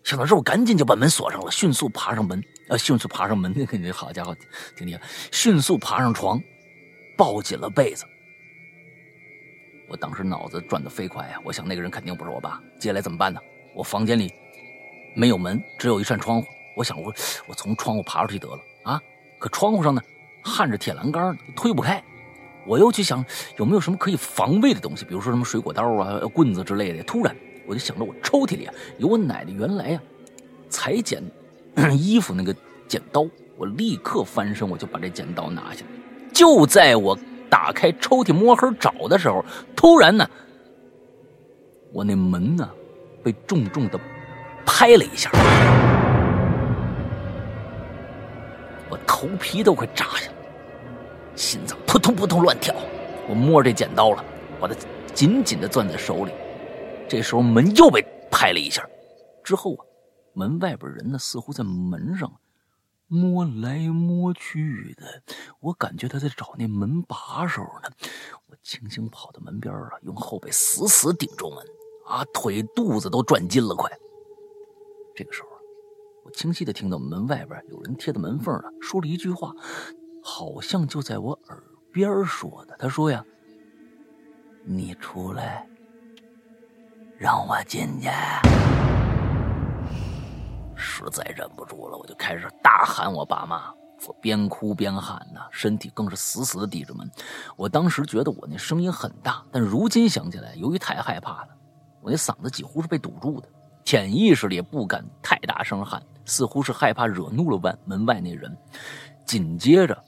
[0.03, 4.35] 想到这，我赶紧就把门锁上了，迅速爬上门，呃，迅速爬上门， 那个好家伙，
[4.75, 5.01] 挺厉害！
[5.31, 6.41] 迅速爬上床，
[7.17, 8.05] 抱紧了被子。
[9.89, 13.39] 我当时脑子转得飞快呀，我想那个人肯定不是我爸，接下来怎么办呢？
[13.73, 14.33] 我房间里
[15.15, 16.47] 没有门，只有一扇窗户。
[16.75, 17.13] 我想，我
[17.47, 19.01] 我从窗户爬出去得了啊！
[19.39, 20.01] 可窗户上呢，
[20.43, 22.03] 焊着铁栏杆，推不开。
[22.65, 23.23] 我又去想
[23.57, 27.01] 有没有什么可以防卫的东西，比如说什么水果刀啊、棍子之类的。
[27.03, 27.33] 突然，
[27.65, 30.01] 我就想着我抽屉里啊有我奶奶原来呀
[30.69, 31.23] 裁剪
[31.95, 32.55] 衣服那个
[32.87, 33.25] 剪刀。
[33.57, 35.87] 我立刻翻身，我就把这剪刀拿下来。
[36.31, 37.17] 就在我
[37.49, 39.43] 打开抽屉摸黑找的时候，
[39.75, 40.29] 突然呢，
[41.91, 42.69] 我那门呢
[43.23, 43.99] 被重重的
[44.63, 45.31] 拍了一下，
[48.89, 50.33] 我头皮都快炸下来，
[51.35, 52.75] 心脏扑通扑通乱跳。
[53.27, 54.23] 我摸着这剪刀了，
[54.59, 54.75] 把它
[55.15, 56.31] 紧紧的攥在手里。
[57.07, 58.87] 这时候门又被拍了一下，
[59.43, 59.81] 之后啊，
[60.37, 62.31] 门外边人呢似乎在门上。
[63.09, 65.23] 摸来摸去的，
[65.61, 67.89] 我感觉他在找那门把手呢。
[68.47, 71.65] 我轻轻跑到门边啊，用后背死死顶住门，
[72.05, 73.89] 啊，腿肚子都转筋了，快。
[75.15, 75.47] 这个时候，
[76.25, 79.55] 我清晰的听到门外边有人贴在门缝啊说了一句话，
[80.21, 81.63] 好像就在我耳
[81.93, 82.75] 边说的。
[82.77, 83.23] 他说呀
[84.67, 85.65] ：“你出来，
[87.17, 88.09] 让我进去。”
[90.77, 93.73] 实在忍不住了，我就开始大喊我爸妈，
[94.07, 97.09] 我边哭边喊呐，身体更是死死的抵着门。
[97.55, 101.49] 我当时觉得我那声音很大，但如今想起来，由于太害怕了，
[102.01, 103.49] 我那嗓子几乎是被堵住的，
[103.83, 108.55] 潜意识里也不敢太大声喊，似乎是害怕惹怒了外门外那人。
[109.25, 110.03] 紧接着，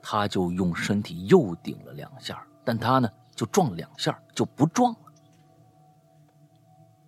[0.00, 4.98] 他就用身体又顶了两下，但他呢就撞了两下就不撞了。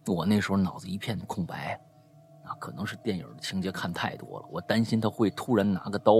[0.06, 1.80] 我那时候脑子一片空白。
[2.64, 6.12] 啊，可能是电影的情节看太多了，我担心他会突然拿个刀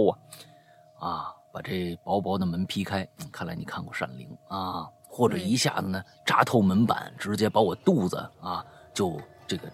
[0.99, 3.07] 啊，啊，把这薄薄的门劈开。
[3.31, 9.67] 看来你看过《闪灵》啊，或者一下子呢扎透门板，直接把我肚子啊就这个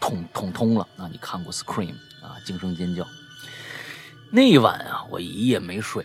[0.00, 0.88] 捅捅通了。
[0.96, 1.94] 那你看过《Scream》
[2.26, 3.06] 啊，惊声尖叫。
[4.32, 6.04] 那一晚啊，我一夜没睡。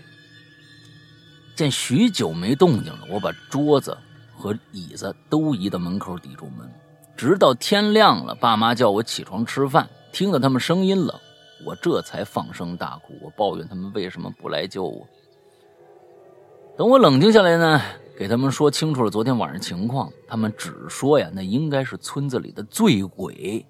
[1.55, 3.97] 见许久没动静了，我把桌子
[4.35, 6.69] 和椅子都移到门口抵住门。
[7.15, 11.19] 直到天亮了，爸妈叫我起床吃饭，听到他们声音了，
[11.65, 13.13] 我这才放声大哭。
[13.21, 15.07] 我抱怨他们为什么不来救我。
[16.77, 17.81] 等我冷静下来呢，
[18.17, 23.65] 给他们说清楚了昨天晚上情况，他们只说呀，那应该是村子里的醉鬼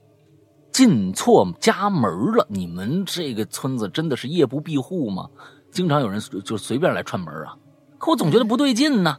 [0.71, 2.45] 进错家门了。
[2.49, 5.29] 你们这个村子真的是夜不闭户吗？
[5.71, 7.57] 经常有人就随便来串门啊？
[7.97, 9.17] 可我总觉得不对劲呢，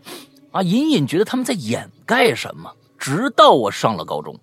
[0.51, 2.73] 啊，隐隐觉得他们在掩盖什么。
[2.99, 4.39] 直到我上了高中，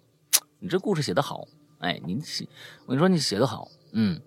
[0.60, 1.46] 你这故事写得好，
[1.80, 2.48] 哎，您写，
[2.86, 4.22] 我跟你说你写的好，嗯，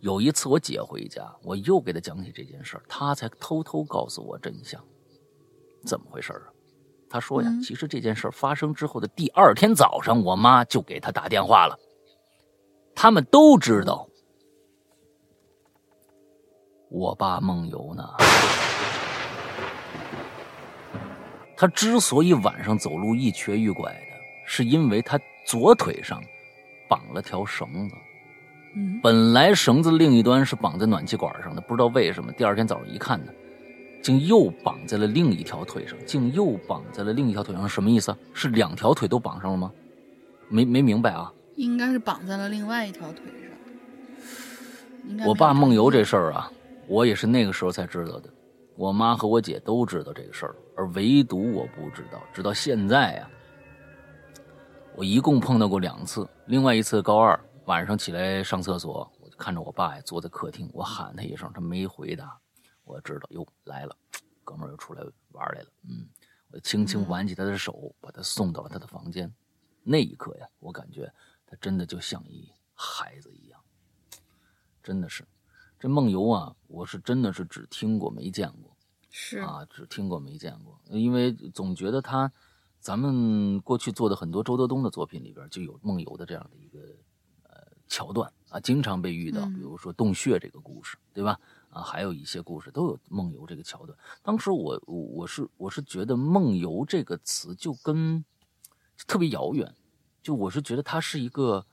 [0.00, 4.82] 有一次我姐回家，我又给她讲起这件事儿，她才偷偷告诉我真相，
[5.84, 6.52] 怎么回事啊？
[7.08, 11.78] 她说呀，其实这件事发生之后的第二天早上，我妈就给她打电话了，
[12.94, 14.08] 他们都知道，
[16.90, 18.06] 我爸梦游呢。
[21.56, 26.20] 他之所以晚上走路一瘸一拐的，是因为他左腿上
[26.92, 27.96] 绑了条绳子。
[28.76, 33.32] 嗯，本来绳子另一端是绑在暖气管上的，不知道为什么，第二天早上一看呢，
[34.02, 38.14] 竟又绑在了另一条腿上，竟又绑在了另一条腿上，什么意思？
[38.34, 39.72] 是两条腿都绑上了吗？
[40.50, 41.32] 没没明白啊？
[41.56, 43.22] 应该是绑在了另外一条腿
[45.08, 45.26] 上。
[45.26, 46.50] 我爸梦游这事儿啊，
[46.86, 48.30] 我也是那个时候才知道的。
[48.76, 52.18] 我妈和我姐都知道这个事儿，而唯独我不知道。
[52.32, 53.28] 直到现在呀，
[54.94, 56.28] 我一共碰到过两次。
[56.46, 62.38] 另外一次高二晚上起来上厕所，我就看着我爸呀坐在客厅，我喊他一声，他没回答。
[62.84, 63.96] 我知道哟来了，
[64.44, 65.68] 哥们儿又出来玩来了。
[65.88, 66.06] 嗯，
[66.50, 69.32] 我轻轻挽起他的手，把他送到了他的房间。
[69.82, 71.10] 那一刻呀，我感觉
[71.46, 73.58] 他真的就像一孩子一样，
[74.82, 75.26] 真的是。
[75.80, 78.76] 这梦游啊，我是真的是只听过没见过，
[79.10, 80.78] 是啊，只听过没见过。
[80.90, 82.30] 因为总觉得他，
[82.82, 86.80] 咱们过去做的很多周德东的作品里边就有梦游的这样的一个
[87.44, 89.46] 呃桥段啊，经常被遇到。
[89.46, 91.38] 比如说洞穴这个故事，对吧？
[91.70, 93.96] 啊，还有一些故事都有梦游这个桥段。
[94.22, 98.22] 当时我我是我是觉得梦游这个词就跟
[99.06, 99.72] 特别遥远，
[100.22, 101.64] 就我是觉得它是一个。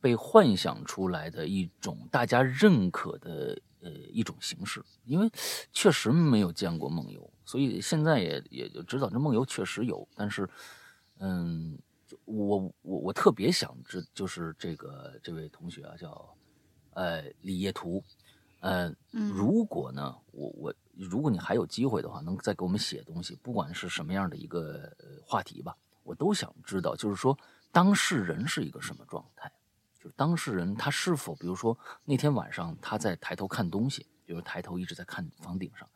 [0.00, 5.28] 被幻想出来的一种大家认可的呃一种形式，因为
[5.72, 10.06] 确实没有见过梦游，所以现在也也就知道这梦游确实有。
[10.14, 10.46] 但是，
[11.18, 11.78] 嗯，
[12.26, 16.36] 我我我特别想知，就是这个这位同学啊，叫
[16.92, 18.04] 呃李业图，
[18.60, 24.94] 呃，如果呢，我我如果你还有机会的话，能再给我们写东西，不管是什么样的一个
[25.24, 27.38] 话题吧，我都想知道，就是说
[27.72, 29.50] 当事人是一个什么状态。
[29.98, 35.88] 就是当事人他是否，比如说那天晚上他在抬头看东西，比如抬头一直在看房顶上，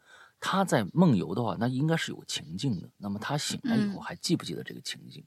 [0.44, 2.90] 他在梦游的话，那应该是有情境的。
[2.98, 5.24] 那么他醒来以后还记不记得这个情境？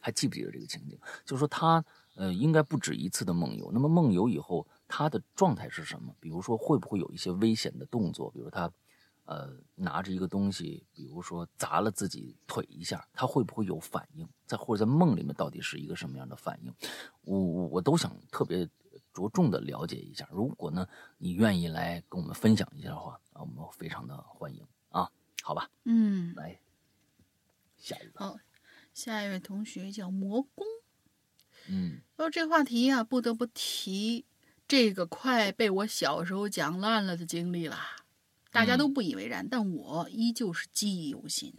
[0.00, 0.98] 还记不记得这个情境？
[1.26, 1.84] 就是说他
[2.14, 3.70] 呃应该不止一次的梦游。
[3.70, 6.14] 那么梦游以后他的状态是什么？
[6.18, 8.30] 比如说会不会有一些危险的动作？
[8.30, 8.72] 比如他。
[9.30, 14.26] 呃，拿着一个东西，比如说砸了自己腿一下，他会不会有反应？
[14.46, 16.72] 在或者在梦里面到底是一个什么样的反应？
[17.24, 18.66] 我我我都想特别
[19.12, 20.26] 着重的了解一下。
[20.32, 20.88] 如果呢，
[21.18, 25.10] 你愿意来跟我们分享一下的话，啊，我们非常的欢迎啊，
[25.42, 25.70] 好吧？
[25.84, 26.60] 嗯，来
[27.76, 28.20] 下一个。
[28.20, 28.38] 好，
[28.92, 30.66] 下一位同学叫魔宫。
[31.68, 34.24] 嗯，说这话题呀，不得不提
[34.66, 37.96] 这个快被我小时候讲烂了的经历啦。
[38.50, 41.54] 大家都不以为然，但我依旧是记忆犹新。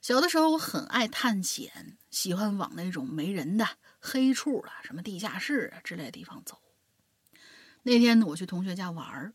[0.00, 3.68] 小的时候，我很爱探险，喜欢往那种没人的
[4.00, 6.58] 黑处了，什么地下室啊之类的地方走。
[7.82, 9.34] 那天呢，我去同学家玩儿，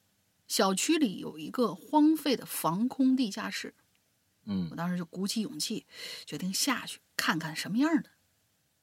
[0.53, 3.73] 小区里有一个荒废的防空地下室。
[4.45, 5.87] 嗯，我当时就鼓起勇气，
[6.27, 8.11] 决定下去看看什么样的，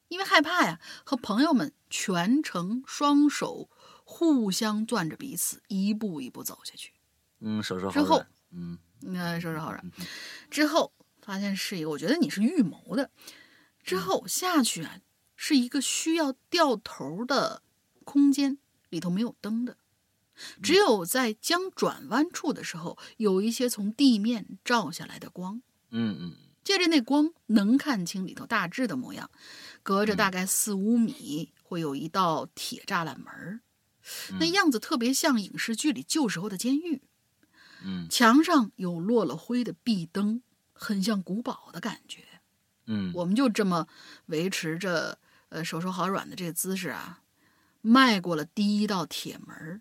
[0.09, 3.71] 因为害怕呀，和朋友们全程双手
[4.03, 6.93] 互相攥着彼此，一步一步走下去。
[7.39, 9.93] 嗯，手手好之后，嗯，那手手好软。
[10.51, 10.93] 之后
[11.23, 13.13] 发现是一个，我觉得你是预谋的。
[13.85, 14.99] 之后下去啊，
[15.37, 17.63] 是一个需要掉头的
[18.03, 18.59] 空间，
[18.89, 19.77] 里头没有灯的，
[20.63, 25.63] 只有在将转弯处的时候，有一些从地面照下来的光。
[25.91, 29.31] 嗯嗯，借着那光，能看清里头大致的模样。
[29.83, 33.61] 隔着大概四五米，会有一道铁栅栏门
[34.39, 37.03] 那样子特别像影视剧里旧时候的监狱。
[37.83, 42.25] 嗯，墙上有落了灰的壁灯，很像古堡的感觉。
[42.87, 43.87] 嗯，我们就这么
[44.27, 45.19] 维持着
[45.49, 47.23] 呃手手好软的这个姿势啊，
[47.81, 49.81] 迈过了第一道铁门，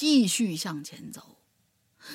[0.00, 1.36] 继续向前走。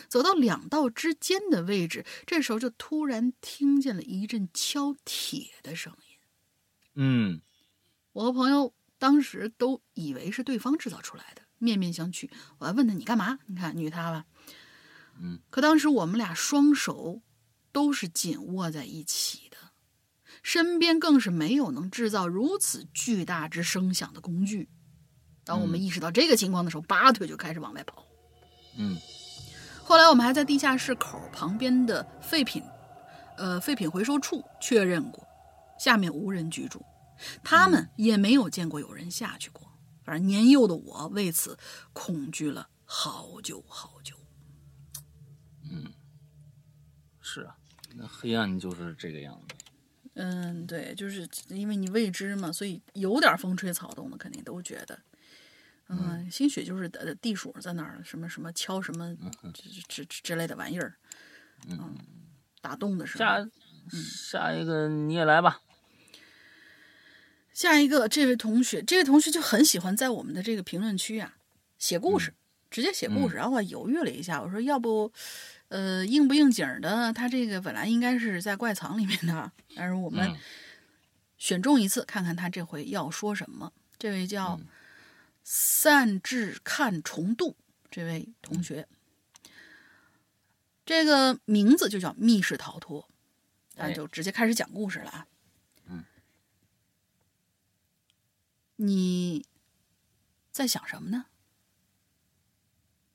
[0.10, 6.18] 走到两道之间的位置，这时候就突然听见了一阵敲铁的声音。
[6.96, 7.42] 嗯，
[8.14, 12.28] 我和朋友当时都以为是对方制造出来的，面面相觑。
[12.58, 13.38] 我还问他你干嘛？
[13.46, 14.26] 你看女他吧。
[15.20, 17.22] 嗯，可当时我们俩双手
[17.72, 19.58] 都是紧握在一起的，
[20.42, 24.70] 身边更是没有能制造如此巨大之声响的工具。
[25.46, 28.06] 当我们意识到这个情况的时候，拔腿就开始往外跑。
[28.78, 28.98] 嗯，
[29.84, 32.64] 后来我们还在地下室口旁边的废品，
[33.38, 35.26] 呃，废品回收处确认过，
[35.80, 36.84] 下面无人居住，
[37.44, 39.72] 他们也没有见过有人下去过。
[40.04, 41.58] 反正年幼的我为此
[41.94, 44.16] 恐惧了好久好久。
[45.64, 45.94] 嗯，
[47.22, 47.56] 是啊，
[47.96, 49.56] 那黑暗就是这个样子。
[50.16, 55.00] 嗯，对，就是因为你未知嘛，所以有点风吹草动的，肯定都觉得。
[55.88, 56.90] 嗯，兴许就是
[57.22, 59.16] 地鼠在那儿，什么什么敲什么
[59.54, 60.96] 之之之类的玩意儿。
[61.68, 61.98] 嗯，
[62.62, 63.20] 打洞的时候。
[63.20, 63.50] 下
[63.92, 65.62] 下一个你也来吧。
[67.54, 71.36] 下一个，这位同学，这位同学就很喜欢在我们的这个评论区啊
[71.78, 72.34] 写故事，
[72.70, 73.36] 直接写故事。
[73.36, 75.12] 然后我犹豫了一下，我说要不。
[75.70, 77.12] 呃，应不应景的？
[77.12, 80.32] 他这个本来应该是在怪藏里面的，但是我们
[81.40, 83.74] 选中一次，看看他这回要说什么。
[83.98, 84.62] 这位叫
[85.48, 87.56] 散至看重度
[87.92, 88.88] 这位同学，
[90.84, 93.08] 这个名字就叫密室逃脱，
[93.76, 95.28] 那就直接开始讲故事了啊。
[95.86, 96.04] 嗯，
[98.78, 99.46] 你
[100.52, 101.28] 在想什么呢？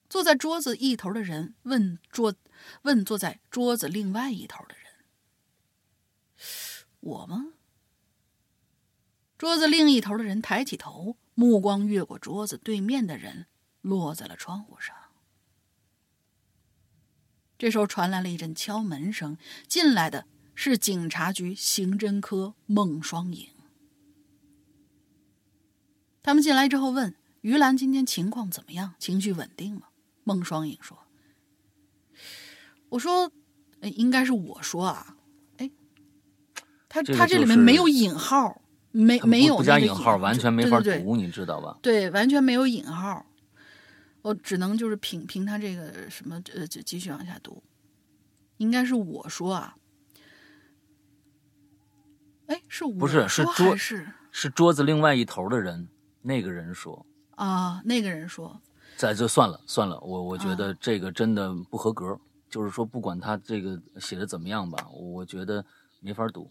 [0.09, 2.37] 坐在桌子一头的人问桌，
[2.83, 4.87] 问坐在桌子另外一头的人
[7.01, 7.55] ：“我吗？”
[9.37, 13.47] 桌子另一头的人抬起头，目光越过桌子对面的人，
[13.81, 14.95] 落在了窗户上。
[17.59, 19.37] 这时候传来了一阵敲门声，
[19.68, 23.49] 进来的是警察局刑侦科孟双影。
[26.22, 28.95] 他们进来之后问于兰：“今天情况怎么样？
[28.99, 29.89] 情绪稳定吗？”
[30.24, 31.07] 孟双影说
[32.91, 33.33] ：“我说，
[33.81, 35.16] 哎，应该是我说啊，
[35.57, 35.70] 哎，
[36.89, 38.59] 他他这里面没有引号，
[38.93, 41.78] 没没有不加引号，完全没法读，你知道吧？
[41.80, 43.24] 对，完全没有引号，
[44.22, 47.62] 我只能就是凭凭他这个什么呃，就继续往下读。
[48.59, 49.76] 应该是我说啊，
[52.47, 55.88] 哎，是我不是是桌是是桌子另外一头的人，
[56.22, 58.61] 那个人说啊，那个人说。”
[58.97, 62.18] 在这算了算了，我我觉得这个真的不合格。
[62.51, 65.64] 就是说，不管他这个写的怎么样吧，我觉得
[66.01, 66.51] 没法读。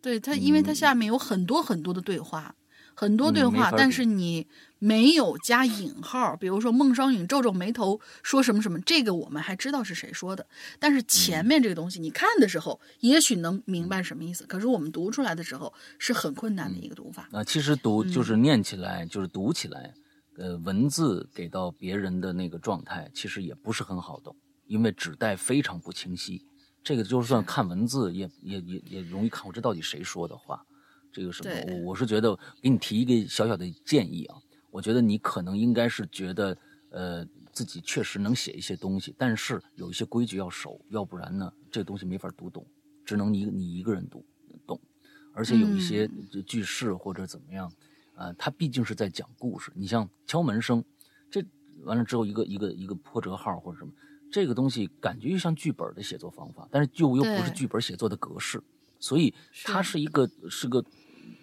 [0.00, 2.54] 对他，因为他下面有很多很多的对话，
[2.94, 4.46] 很多对话，嗯但是你
[4.78, 10.46] 没有加引号，比如说孟双允皱皱眉头说什么什么，这个我们还知道是谁说的，
[10.78, 17.28] 但是前面这个东西你看的时候，也许能明白什么意思，可是我们读出来的时候是很困难的一个读法。
[17.32, 19.94] 啊，其实读嗯就是念起来，就是读起来，
[20.36, 24.36] 呃，文字给到别人的那个状态，其实也不是很好懂，
[24.66, 26.44] 因为指代非常不清晰。
[26.88, 30.64] 这个就算看文字也也也也容易看我这到底谁说的话。
[31.12, 34.36] 这个什么，我我是觉得给你提一个小小的建议啊，
[34.70, 36.56] 我觉得你可能应该是觉得，
[36.88, 42.66] 呃，自己确实能写一些东西，但是有一些规矩要守，要不然呢，这个东西没法读懂，
[43.04, 44.24] 只能你你一个人读
[44.66, 44.80] 懂，
[45.34, 46.08] 而且有一些
[46.46, 47.70] 句式或者怎么样。
[48.14, 49.70] 啊，它毕竟是在讲故事。
[49.74, 50.82] 你像敲门声，
[51.30, 51.44] 这
[51.82, 53.92] 完了之后一个一个一个破折号或者什么，
[54.30, 58.62] 这个东西感觉就像剧本的写作方法，但是就又不是剧本写作的格式，
[58.98, 60.84] 所以它是一个是个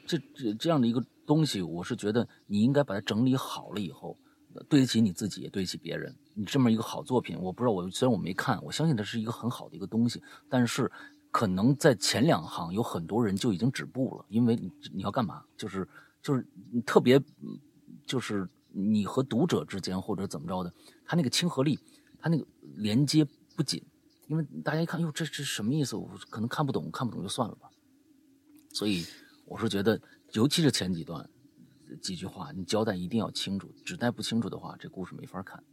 [0.05, 1.61] 这这这样的一个东西。
[1.61, 4.17] 我是觉得你应该把它整理好了以后，
[4.69, 6.15] 对得起你自己，也对得起别人。
[6.33, 10.91] 你这么一个好作品，我不知道我虽然我没看，我相信它是一个很好的一个东西，但是
[11.31, 15.43] 可能在前两行有很多人就已经止步了，因为你你要干嘛？
[15.57, 15.87] 就是。
[16.25, 17.21] 就是你特别，
[18.03, 20.73] 就是你和读者之间或者怎么着的，
[21.05, 21.79] 他那个亲和力，
[22.25, 22.47] 他那个
[22.77, 23.23] 连接
[23.55, 23.79] 不紧，
[24.25, 25.95] 因为大家一看，哟，这这什么意思？
[25.95, 27.69] 我可能看不懂，看不懂就算了吧。
[28.73, 29.05] 所以
[29.45, 30.01] 我是觉得，
[30.33, 31.29] 尤其是前几段
[32.01, 35.63] 几句话，你交代一定要清楚，指代不清楚的话，这故事没法看。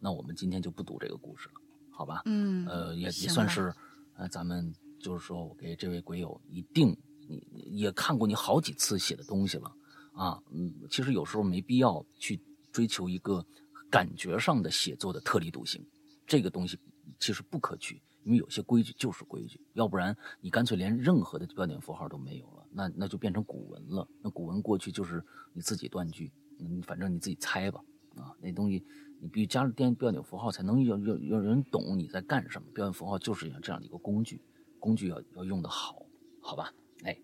[0.00, 1.54] 那我们今天就不读这个故事了，
[1.90, 2.22] 好吧？
[2.24, 3.70] 嗯，呃，也也算是，
[4.14, 6.96] 呃，咱们就是说我给这位鬼友一定，
[7.28, 9.70] 你也看过你好几次写的东西了。
[10.14, 12.40] 啊，嗯，其实有时候没必要去
[12.72, 13.44] 追求一个
[13.90, 15.84] 感觉上的写作的特立独行，
[16.28, 16.78] 这个东西
[17.18, 24.06] 其实不可取，因为有些规矩就是规矩，要不然你干脆连任何的标点符号都没有了，那那就变成古文了。
[24.22, 25.24] 那古文过去就是
[25.54, 27.82] 你自己断句，嗯，反正你自己猜吧，
[28.14, 28.84] 啊，那东西
[29.20, 32.68] 你必须加入点标点符号才能有有有人懂你在干什么。
[32.74, 34.40] 标点符号就是这样的一个工具，
[34.78, 36.04] 工具要要用的好，
[36.40, 36.72] 好吧？
[37.04, 37.18] 哎。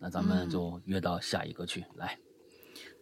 [0.00, 2.18] 那咱们就约到下一个去、嗯、来。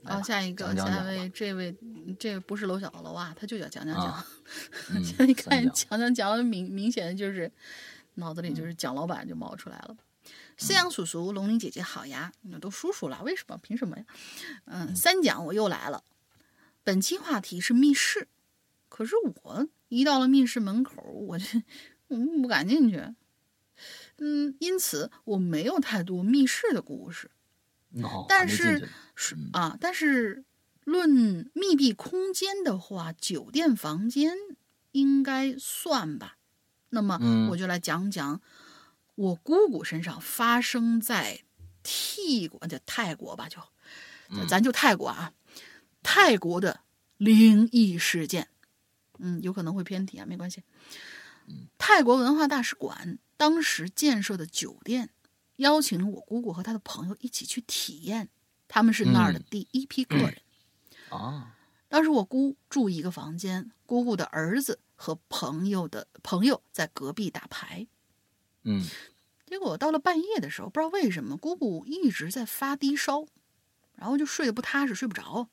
[0.05, 1.75] 好、哦，下一个，讲讲下一位，这位，
[2.19, 4.07] 这位不是楼小楼啊，他就叫讲讲讲。
[4.07, 4.27] 啊
[4.91, 7.51] 嗯、现在一看蒋蒋蒋，明明显的就是
[8.15, 9.97] 脑子里就是蒋老板就冒出来了。
[10.57, 13.57] 夕阳叔叔，龙鳞姐姐好呀，你们都叔叔了，为什么？
[13.63, 14.05] 凭什么呀？
[14.67, 16.05] 嗯，三讲我又来了。
[16.85, 18.29] 本期话题是密室，
[18.89, 21.45] 可是我一到了密室门口，我就
[22.09, 23.15] 我不敢进去。
[24.19, 27.31] 嗯，因此我没有太多密室的故事，
[28.03, 28.89] 哦、但是
[29.25, 30.45] 是啊，但是
[30.83, 31.09] 论
[31.55, 34.35] 密闭空间的话，酒店房间
[34.91, 36.39] 应该算吧。
[36.89, 38.41] 那么嗯我就来讲讲
[39.15, 41.45] 我姑姑身上发生在
[41.85, 43.61] 泰国，就泰国吧，就
[44.49, 45.33] 咱就泰国啊，
[46.03, 46.81] 泰国的
[47.17, 48.49] 灵异事件。
[49.19, 50.65] 嗯，有可能会偏题啊，没关系。
[51.79, 53.19] 泰国文化大使馆。
[53.37, 55.11] 当时建设的酒店，
[55.57, 58.29] 邀请了我姑姑和她的朋友一起去体验，
[58.75, 60.41] 他们是那儿的第一批客人。
[61.11, 61.57] 嗯、啊，
[61.91, 67.87] 当时我姑住一个房间，姑姑的儿子和朋友的朋友在隔壁打牌。
[68.63, 68.83] 嗯，
[69.45, 73.27] 结果到了半夜的时候，不知道为什么姑姑一直在发低烧，
[73.95, 75.51] 然后就睡得不踏实，睡不着。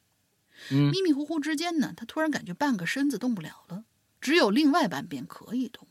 [0.72, 3.84] 嗯，迷迷糊糊之间呢，她突然感觉半个身子动不了了，
[4.22, 5.90] 只有另外半边可以动。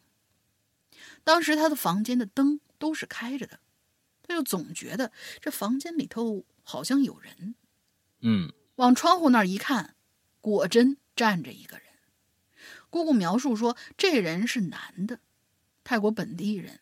[1.24, 3.60] 当时他的房间的灯都是开着的，
[4.22, 5.12] 他就总觉得
[5.42, 7.54] 这房间里头好像有人。
[8.20, 9.96] 嗯，往窗户那儿一看，
[10.42, 11.86] 果真站着一个人。
[12.90, 15.20] 姑姑描述说，这人是男的，
[15.82, 16.80] 泰国本地人，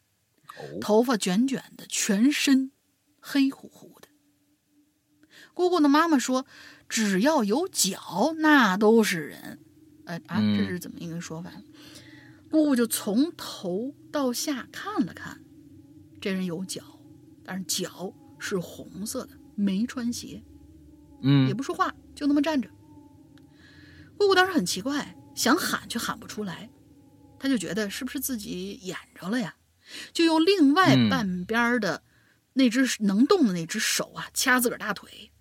[0.58, 2.72] 哦、头发卷卷的，全身
[3.20, 4.08] 黑乎乎的。
[5.54, 6.46] 姑姑的妈妈说，
[6.88, 9.60] 只要有脚，那都是人。
[10.04, 11.52] 呃啊，嗯这是怎么一个说法？
[12.50, 15.44] 姑姑就从头到下看了看，
[16.20, 16.82] 这人有脚，
[17.44, 20.44] 但是脚是红色的，没穿鞋，
[21.22, 22.70] 嗯也不说话，就那么站着。
[24.16, 26.70] 姑姑当时很奇怪，想喊却喊不出来，
[27.38, 29.56] 她就觉得是不是自己眼着了呀？
[30.12, 32.02] 就用另外嗯半边的
[32.54, 35.32] 那只能动的那只手啊，掐自个儿大腿，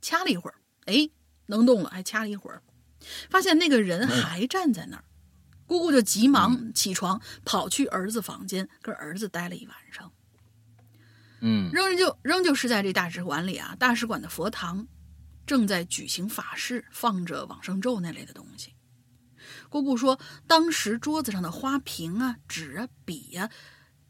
[0.00, 0.56] 掐了一会儿，
[0.86, 1.10] 哎，
[1.46, 2.62] 能动了，还掐了一会儿，
[3.30, 5.04] 发现那个人还站在那儿。
[5.66, 10.10] 姑姑就急忙起床，跑去儿子房间，跟儿子待了一晚上。
[11.40, 14.86] 嗯仍旧仍旧是在这大使馆里啊，大使馆的佛堂
[15.46, 18.74] 正在举行法事，放着往生咒那类的东西。
[19.68, 23.48] 姑姑说，当时桌子上的花瓶啊、纸啊、笔呀、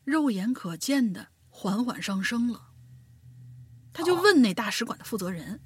[0.05, 2.70] 肉眼可见的缓缓上升了。
[3.93, 5.61] 他就问那大使馆的负责人，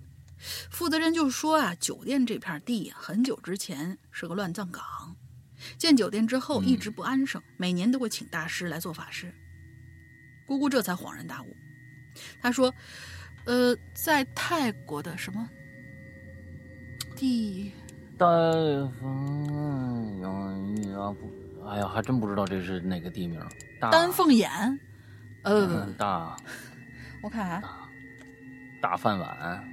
[0.71, 5.17] 负责人就说啊，酒店这片地啊，很久之前是个乱葬岗，
[5.79, 9.35] 建酒店之后一直不安生，每年都会请大师来做法事。
[10.53, 11.47] 姑姑这才恍然大悟，
[12.43, 12.75] 她说
[13.47, 15.49] ：“呃，在泰国的什么
[17.17, 17.73] 地？
[18.19, 18.27] 大
[19.01, 20.31] 风洋
[21.01, 23.41] 啊不，哎呀，还真不知道这是哪个地名。
[23.81, 24.51] 丹凤眼？
[25.43, 26.37] 呃，嗯大
[27.25, 27.89] 我看啊，
[28.83, 29.65] 大饭碗，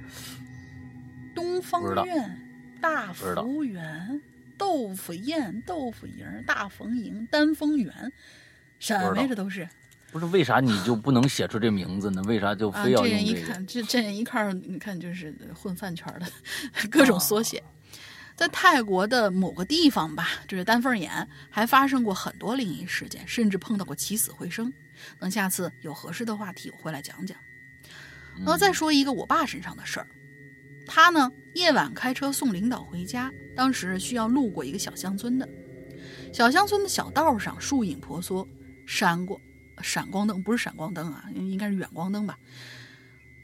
[1.34, 2.38] 东方不知道院、
[2.82, 4.20] 大福园、
[4.58, 8.12] 豆腐宴、豆腐营、大逢迎、丹峰园，
[8.80, 9.26] 什么呀？
[9.28, 9.68] 这都是
[10.10, 12.20] 不是为啥你就不能写出这名字呢？
[12.26, 12.82] 为啥就啊！
[12.82, 13.30] 非要这用这个？
[13.32, 16.26] 人一看，这这人一看，你看就是混饭圈的
[16.90, 17.62] 各种缩写。
[18.34, 24.72] 在泰国的某个地方吧，就是丹凤眼，还发生过很多灵异事件，甚至碰到过起死回生。
[25.18, 27.36] 等下次有合适的话题，我会来讲讲。
[28.38, 30.06] 然后再说一个我爸身上的事儿，
[30.86, 35.46] 他呢夜晚开车送领导回家，当时需要路过一个小乡村的，
[36.32, 38.48] 小乡村的小道上树影婆娑，
[38.90, 39.40] 闪过
[39.80, 42.36] 闪光灯不是闪光灯啊，应该是远光灯吧。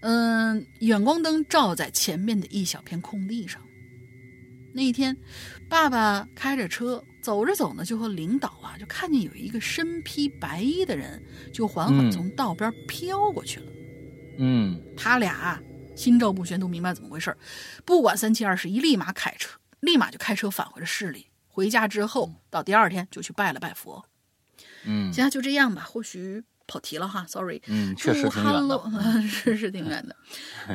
[0.01, 3.62] 嗯，远光灯照在前面的一小片空地上。
[4.74, 5.16] 那一天，
[5.68, 11.22] 爸爸开着车走着走呢，就和领导啊，就看见有一个身披白衣的人，
[11.55, 13.72] 就缓缓嗯从道边飘过去了。
[14.38, 15.62] 嗯他俩啊
[15.94, 17.38] 心照不宣，都明白怎么回事儿
[17.84, 21.28] 不管三七二十一，立马开车，立马就开车返回了市里。
[21.47, 24.05] 回家之后，到第二天就去拜了拜佛。
[24.87, 27.61] 嗯行，就这样吧，或许跑题了哈，sorry。
[27.66, 29.22] 嗯，确实祝挺远 Hello，的。
[29.28, 30.16] 是是挺远的。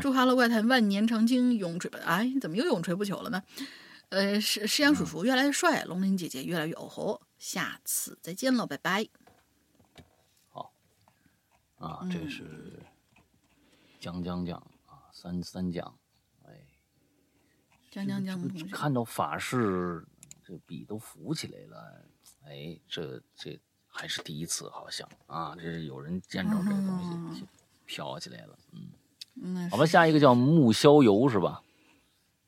[0.01, 3.43] 祝 Hello 怪谈万年长青，永垂不哎，怎么又永垂不朽了呢？
[4.09, 7.21] 呃，是是阳叔叔越来越帅，龙鳞姐姐越来越哦吼。
[7.37, 9.07] 下次再见喽，拜拜。
[10.49, 10.73] 好
[11.77, 12.79] 啊，嗯这是
[13.99, 15.97] 讲讲讲啊，三三讲，
[16.43, 16.51] 哎，
[17.89, 20.05] 讲讲讲，看到法式
[20.43, 22.05] 这笔都浮起来了，
[22.45, 23.59] 哎，这这
[23.91, 27.43] 还是第一次，好像啊，这是有人见着这个东西
[27.85, 28.87] 飘起来了，嗯，
[29.41, 31.61] 嗯，好吧，下一个叫木逍游是吧？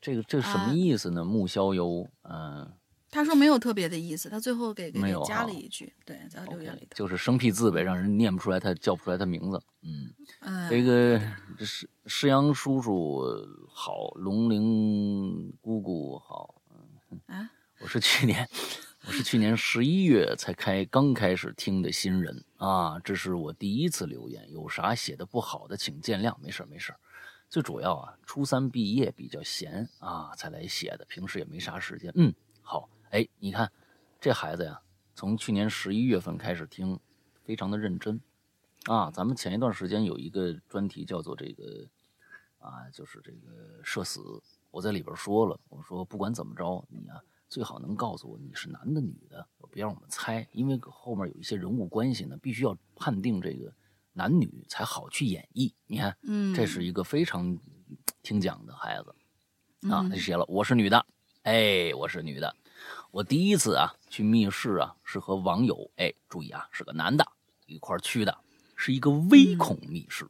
[0.01, 1.23] 这个这什啊么意思呢？
[1.23, 2.71] 木逍游，嗯
[3.09, 6.95] 他说没有特别的意思，他最后给给加了一句，对，在留言里头。
[6.95, 10.11] 就是生僻字呗，让人念不出来，他叫不出来他名字，嗯。
[10.39, 11.21] 嗯，这个
[11.55, 13.21] 这是施阳叔叔
[13.69, 16.55] 好，龙鳞姑姑好。
[17.27, 17.47] 啊，
[17.81, 18.49] 我是去年，
[19.05, 26.95] 我是去年十一月才开刚开始听的新人啊，这是我第一次留言，有啥写的不好的请见谅，没事没事。
[27.49, 32.13] 最主要啊，初三毕业比较闲啊，才来写的，平时也没啥时间。
[32.15, 33.69] 嗯，好，哎，你看
[34.21, 34.79] 这孩子呀，
[35.13, 36.97] 从去年十一月份开始听，
[37.43, 38.21] 非常的认真。
[38.85, 41.85] 啊，咱们前一段时间有一个专题叫做这个
[42.59, 44.41] 啊，就是这个社死。
[44.71, 47.21] 我在里边说了，我说不管怎么着，你啊
[47.53, 53.71] 最好能告诉我你是男的女的，别让我们猜，因为后面有一些人物关系呢，必须要判定这个
[54.13, 55.71] 男女才好去演绎。
[55.85, 57.55] 你看，嗯，这是一个非常
[58.23, 59.11] 听讲的孩子
[59.87, 61.05] 啊，嗯他就写了，我是女的，
[61.43, 62.55] 哎，我是女的，
[63.11, 67.23] 我第一次啊去密室啊是和网友，哎，注意啊，是个男的
[67.67, 68.35] 一块去的，
[68.75, 70.27] 是一个微恐密室。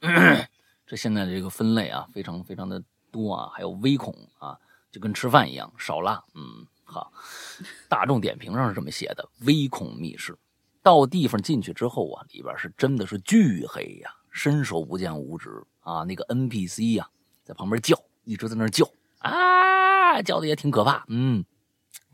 [0.86, 6.22] 这现在这个分类啊，非常非常的多啊，还有微恐啊，就跟吃饭一样，少辣。
[6.34, 7.12] 嗯，好，
[7.88, 10.36] 大众点评上是这么写的：微恐密室。
[10.82, 15.50] 到地方进去之后啊，里边是真的是巨黑呀、伸手不见五指
[15.80, 16.04] 啊。
[16.04, 17.08] 那个 NPC 呀、
[17.44, 21.04] 在旁边叫，一直在那叫啊，叫的也挺可怕。
[21.08, 21.44] 嗯，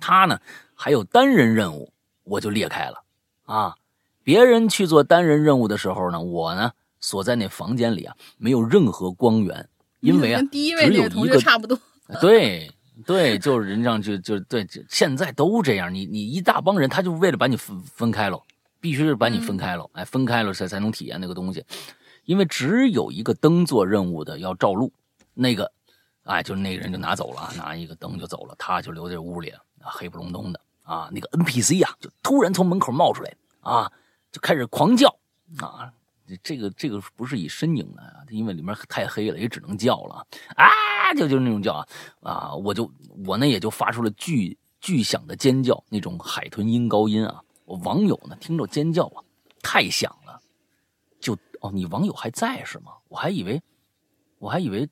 [0.01, 0.41] 他呢
[0.75, 1.93] 还有单人任务，
[2.25, 3.05] 我就裂开了
[3.45, 3.77] 啊。
[4.25, 9.69] 别人去做单人任务的时候呢，我呢锁在那房间里啊，没有任何光源，
[10.01, 11.79] 因为啊跟第一位只那个同有一个学差不多。
[12.21, 12.71] 对
[13.05, 15.93] 对，就是人家就就对，就现在都这样。
[15.93, 18.43] 你你一大帮人，他就为了把你分分开了，
[18.81, 21.65] 必须是把你分开了，哎，分开了才才能体验那个东西。
[22.25, 24.91] 因为只有一个灯做任务的要照路，
[25.35, 25.71] 那个，
[26.25, 31.11] 哎，就那个人就拿走了，拿一个灯就走了，他就留在屋里，啊，黑不隆咚的啊。
[31.13, 33.93] 那个 NPC 呀、就突然从门口冒出来啊，
[34.33, 35.09] 就开始狂叫
[35.59, 35.93] 啊。
[36.43, 40.27] 这个这个不是以呻吟来啊，因为里面太黑了，也只能叫了
[40.57, 41.87] 啊，就就那种叫啊
[42.21, 42.91] 啊，我就
[43.27, 47.41] 我呢也就发出了巨巨响的尖叫，那种海豚音高音啊。
[47.65, 49.23] 我网友呢听着尖叫啊，
[49.63, 50.41] 太响了，
[51.21, 52.93] 就哦，你网友还在是吗？
[53.09, 53.63] 我还以为
[54.39, 54.89] 我还以为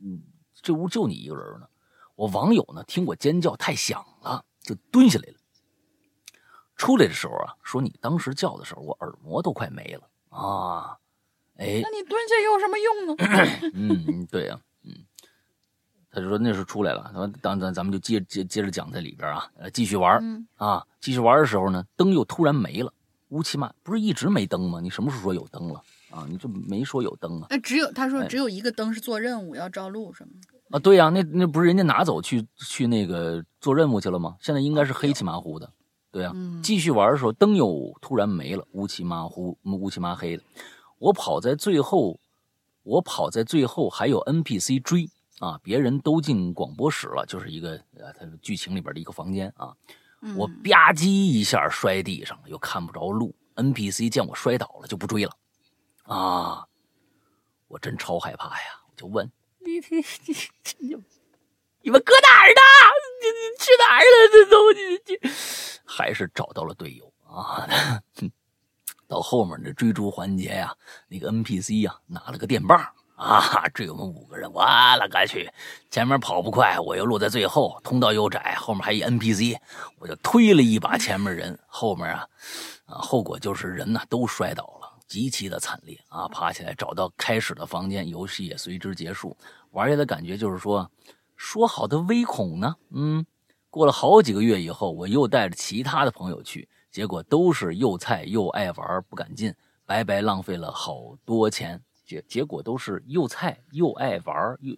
[0.00, 0.22] 嗯，
[0.54, 1.66] 这屋就你一个人呢。
[2.14, 5.34] 我网友呢听我尖叫太响了，就蹲下来了。
[6.76, 10.96] 出来的时候啊，说你当时叫的时候，我耳膜都快没了啊！
[11.56, 13.14] 哎那，你蹲下有什么用呢？
[13.74, 14.94] 嗯，对呀、嗯，
[16.10, 22.92] 他就说那时候出来了，他说当咱咱们就接接接着讲在里边啊，呃，继续玩嗯啊，继续玩的时候呢，灯又突然没了，
[23.30, 24.80] 乌漆嘛，不是一直没灯吗？
[24.80, 26.24] 你什么时候说有灯了啊？
[26.28, 27.46] 你就没说有灯啊？
[27.50, 30.58] 哎，只有他说哎只有一个灯是做任务要照路什么的。
[30.70, 34.36] 啊，对呀、那那不是人家拿走去去那个做任务去了吗？
[34.40, 35.72] 现在应该是黑漆麻糊的，
[36.10, 40.42] 对啊、嗯继续玩的时候，灯又突然没了，乌漆麻糊、乌漆麻黑的。
[40.98, 42.18] 我跑在最后，
[42.82, 45.08] 我跑在最后，还有 NPC 追
[45.38, 45.60] 啊！
[45.62, 49.74] 别人都进广播室了，就是一个呃，它剧情里边的一个房间啊。
[50.20, 53.34] 嗯我吧唧一下摔地上了，又看不着路。
[53.54, 55.30] NPC 见我摔倒了，就不追了
[56.04, 56.66] 啊！
[57.68, 58.82] 我真超害怕呀！
[58.90, 59.30] 我就问
[59.60, 60.34] 你你你
[60.78, 60.96] 你
[61.82, 62.60] 你们搁哪儿呢？
[63.20, 64.28] 你你去哪儿了？
[64.32, 65.30] 这都你你
[65.88, 67.66] 还是找到了队友啊！
[69.08, 70.74] 到后面这追逐环节呀、
[71.08, 72.78] 那个 NPC 呀、拿了个电棒
[73.16, 75.50] 啊，追我们五个人，我勒个去！
[75.90, 79.56] 前面跑不快，我又落在最后，通道又窄，后面还一 NPC，
[79.98, 82.28] 我就推了一把前面人，后面啊
[82.84, 86.28] 啊，后果就是人呢都摔倒了，极其的惨烈啊！
[86.28, 89.34] 爬起来找到开始的房间，游戏也随之结束。
[89.70, 90.90] 玩下来感觉就是说，
[91.34, 93.24] 说好的微恐呢，嗯，
[93.70, 99.54] 过了好几个月以后，我又带着其他的朋友去，结果都是又菜又爱玩，不敢进，
[99.84, 101.80] 白白浪费了好多钱。
[102.04, 104.74] 结结果都是又菜又爱玩又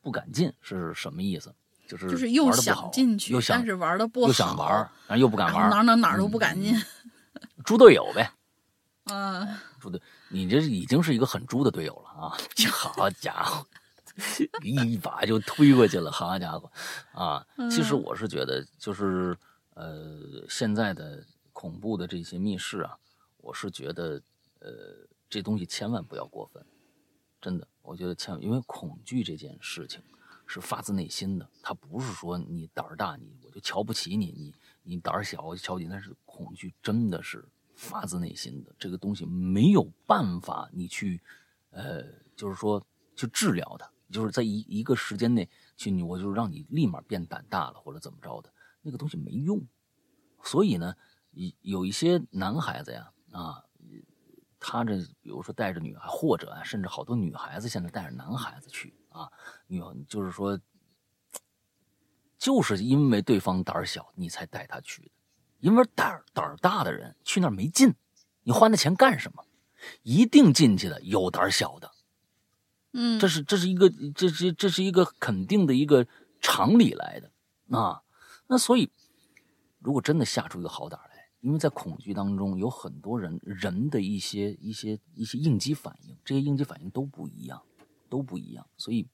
[0.00, 1.54] 不敢进，是什么意思？
[1.86, 4.70] 就是就是又想进去又，想但是玩的不好，又想玩，
[5.06, 6.74] 然后又不敢玩，哪哪哪都不敢进。
[7.64, 8.30] 猪队友呗。
[9.12, 9.46] 嗯，
[9.80, 12.38] 猪队，你这已经是一个很猪的队友了啊！
[12.96, 13.66] 好家伙，
[14.62, 16.70] 一把就推过去了，好家伙
[17.12, 17.46] 啊！
[17.70, 19.36] 其实我是觉得，就是
[19.74, 22.98] 呃，现在的恐怖的这些密室啊，
[23.38, 24.22] 我是觉得
[24.60, 24.70] 呃，
[25.28, 26.64] 这东西千万不要过分，
[27.40, 30.02] 真的，我觉得千万，因为恐惧这件事情
[30.46, 37.44] 是发自内心的，它不是说你胆儿大，你我就瞧不起你，你你胆儿小我就瞧不起你，但是恐惧真的是
[37.74, 41.20] 发自内心的，这个东西没有办法你去，
[41.70, 42.04] 呃，
[42.36, 42.84] 就是说
[43.16, 48.52] 去治疗它，就是在一一个时间内去你，我就让你立马变胆大了或者怎么着的，
[48.82, 49.60] 那个东西没用。
[50.44, 50.94] 所以呢，
[51.32, 53.64] 有有一些男孩子呀，啊，
[54.60, 59.32] 他这比如说带着女孩，或者啊，甚至好多女孩子现在带着男孩子去啊，
[59.66, 60.60] 女就是说，
[62.38, 65.10] 就是因为对方胆小，你才带他去的。
[65.60, 67.94] 因为胆胆大的人去那儿没劲，
[68.42, 69.44] 你花那钱干什么？
[70.02, 71.91] 一定进去的有胆小的，
[72.92, 76.06] 嗯，这是这是一个这是这是一个肯定的一个
[76.40, 77.30] 常理来的
[77.76, 78.02] 啊。
[78.46, 78.90] 那所以，
[79.80, 87.62] 如果真的吓出一个好胆来，因为在恐惧当中有很多人人的一些一些一些应激反应，这些应激反应都不一样，
[88.08, 89.08] 都不一样，所以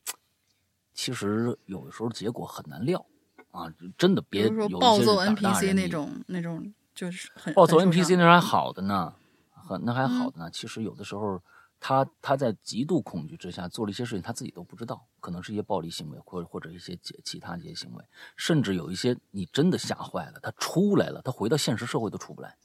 [0.93, 3.07] 其实有的时候结果很难料
[3.53, 9.15] 啊，真的比别有暴揍 NPC 那种那种，就是很暴走 NPC 伤那还好的呢，
[9.53, 10.51] 很那还好嗯的呢。
[10.51, 11.41] 其实有的时候，
[11.81, 18.05] 他他在极度恐惧之下做了一些事情，他自己都不知道，可能是一些暴力行为，或者或者一些其其他一些行为，
[18.37, 22.57] 甚至有一些你真的吓坏了，他出来了，他回到现实社会都出不来。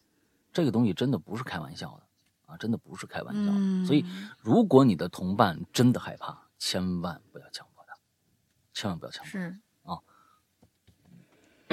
[0.51, 2.03] 这个东西真的不是开玩笑的
[2.45, 3.57] 啊，真的不是开玩笑的。
[3.57, 4.05] 嗯所以，
[4.39, 7.95] 如果你的同伴真的害怕，千万不要强迫他，
[8.73, 9.39] 千万不要强迫他。
[9.39, 9.59] 是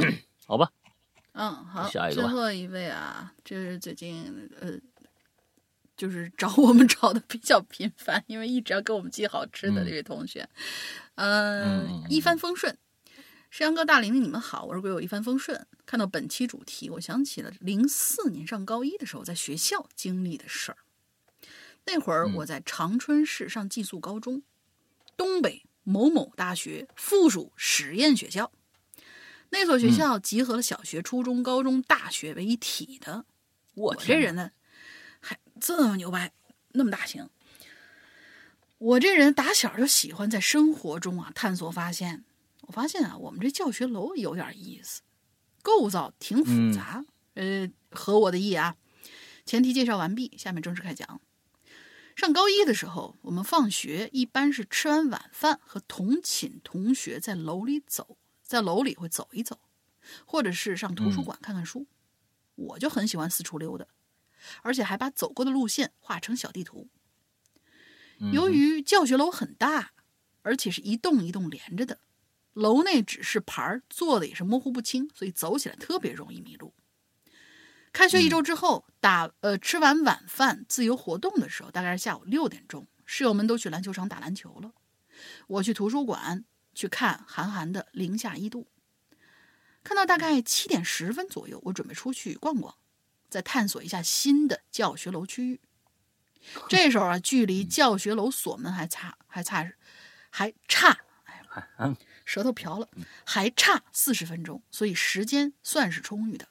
[0.47, 0.73] 好吧？
[1.33, 4.73] 嗯，好，下一个吧最后一位啊，这是最近呃，
[6.01, 10.49] 就是找我们找的比较频繁，因为一直要给我们寄好吃的嗯这位同学，
[11.17, 12.75] 嗯、一帆风顺。
[13.51, 15.67] 山羊哥、大玲玲，你们好，我是鬼友一帆风顺。
[15.85, 20.79] 看到本期主题，我想起了零四年上高一的时候，在学校经历的事儿。
[21.85, 24.43] 那会儿嗯我在长春市上寄宿高中，
[25.19, 28.51] 东北某某大学附属实验学校。
[29.51, 33.27] 那所学校集合了小学、初中、高中、大学为一体的。
[33.75, 34.60] 我这人呢，还
[35.61, 36.33] 这么牛掰，
[36.73, 37.29] 那么大型。
[38.79, 42.25] 我这人打小就喜欢在生活中啊探索发现。
[42.63, 45.03] 我发现啊，我们这教学楼有点意思，
[45.61, 47.05] 构造挺复杂。
[47.35, 48.77] 呃，合我的意啊。
[49.45, 51.21] 前提介绍完毕，下面正式开讲。
[52.15, 59.59] 上高一的时候，我们放学一般是吃完晚饭和同寝同学在楼里走，在楼里会走一走，
[60.25, 61.87] 或者是上图书馆看看书。
[62.55, 63.87] 我就很喜欢四处溜达，
[64.63, 66.89] 而且还把走过的路线画成小地图。
[68.19, 69.93] 嗯由于教学楼很大，
[70.43, 72.01] 而且是一栋一栋连着的，
[72.53, 76.75] 楼内指示牌儿做的也是模糊不清，所以走起来特别容易迷路。
[77.93, 84.73] 开学一周之后，打呃吃完晚饭自由活动的时候，大概是下午六点钟，室友们都去篮球场打篮球了。
[85.49, 86.45] 我去图书馆
[86.75, 88.69] 去看韩寒的《零下一度》，
[89.83, 92.77] 看到大概七点十分左右，我准备出去逛逛，
[93.31, 95.61] 再探索一下新的教学楼区域。
[96.69, 99.73] 这时候啊，距离教学楼锁门还差还差
[100.31, 101.43] 还差，哎
[101.87, 102.89] 呀，舌头瓢了，
[103.25, 106.49] 还差四十分钟，所以时间算是充裕的。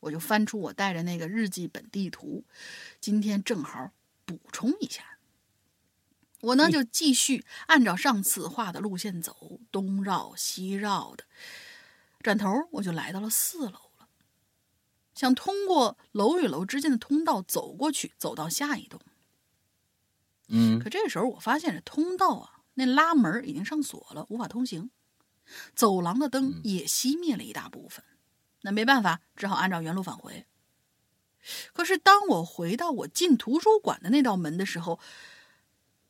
[0.00, 2.44] 我就翻出我带着那个日记本地图，
[3.00, 3.92] 今天正好
[4.24, 5.18] 补充一下。
[6.40, 11.24] 我呢就继续按照上次画的路线走，东绕西绕的，
[12.20, 13.91] 转头我就来到了四楼了，
[15.14, 19.00] 想通过楼与楼之间的通道走过去，走到下一栋。
[20.48, 24.90] 嗯可这时候我发现这通道啊，那拉门已经上锁了，无法通行，
[25.74, 28.04] 走廊的灯也熄灭了一大部分。
[28.62, 30.46] 那没办法，只好按照原路返回。
[31.72, 35.00] 可是当我回到我进图书馆的那道门的时候，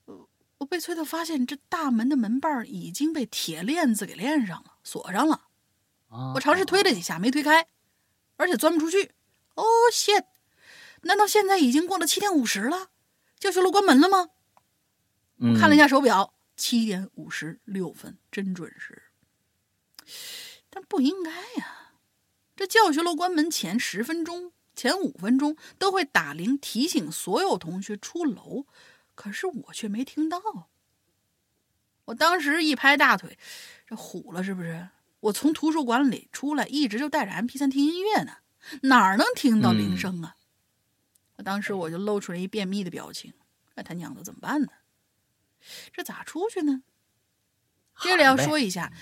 [0.05, 5.47] 呃我悲催的发现这大门的门把已经被铁链子给链上了，锁上了。
[6.09, 7.67] 啊我尝试推了几下，没推开，
[8.37, 9.13] 而且钻不出去。
[9.55, 10.25] 哦，shit！
[11.03, 12.91] 难道现在已经过了七点五十了？
[13.39, 14.31] 教学楼关门了吗？
[15.39, 19.03] 嗯看了一下手表，七点五十六分，真准时。
[20.71, 21.31] 但不应该
[21.61, 21.95] 呀、
[22.55, 28.67] 这教学楼关门前十分钟、前五分钟都会打铃提醒所有同学出楼，
[29.15, 30.41] 可是我却没听到。
[32.07, 33.37] 我当时一拍大腿，
[33.87, 34.89] 这虎了是不是？
[35.23, 38.39] 我从图书馆里出来，一直就带着 MP 三听音乐呢，
[38.83, 40.37] 哪儿能听到铃声啊？
[41.45, 43.35] 当时我就露出了一便秘的表情，
[43.75, 44.69] 那他娘的怎么办呢？
[45.93, 46.83] 这咋出去呢？
[48.01, 48.93] 这里要说一下，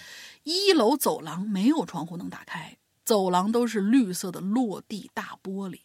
[0.43, 5.81] 一楼走廊没有窗户能打开，走廊都是绿色的落地大玻璃，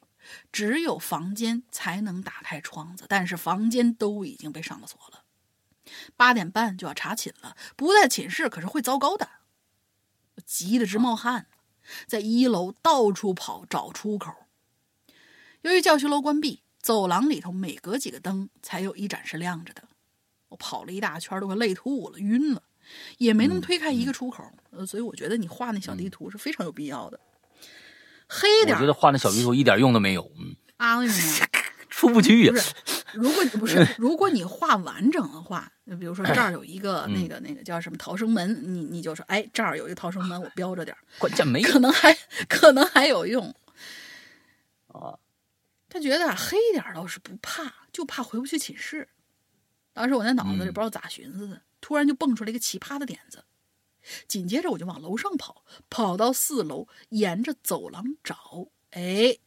[0.51, 5.23] 只有房间才能打开窗子，但是房间都已经被上了锁了。
[6.17, 9.29] 八点半就要查寝了，不在寝室可是会糟糕的。
[10.35, 11.47] 我急得直冒汗，
[12.07, 14.33] 在一楼到处跑找出口。
[15.61, 19.83] 由于教学楼关闭，走廊里头每隔几个灯才有一盏是亮着的。
[20.49, 22.61] 我跑了一大圈，都快累吐了，晕了，
[23.17, 24.43] 也没能推开一个出口。
[24.71, 27.19] 呃，所以我觉得你画那小地图是非常有必要的。
[28.27, 31.49] 黑点我觉得画那小地图一点用都没有，嗯， 啊，为什么呀？
[31.89, 32.59] 出不去呀不。
[33.15, 42.13] 是，如果你不是， 如果你画完整的话，就比如说这儿有一个那个那个叫什么逃生门，你你就说，哎，这儿有一个逃生门，我标着点儿，关键没可能还
[42.47, 43.53] 可能还有用。
[44.87, 45.17] 啊。
[45.87, 49.07] 他觉得啊黑点儿倒是不怕，就怕回不去寝室。
[49.93, 53.45] 当时我那脑子里嗯不知道咋寻思的，突然就蹦出来一个奇葩的点子。
[54.27, 59.37] 紧接着我就往楼上跑，跑到四楼，沿着走廊找，哎，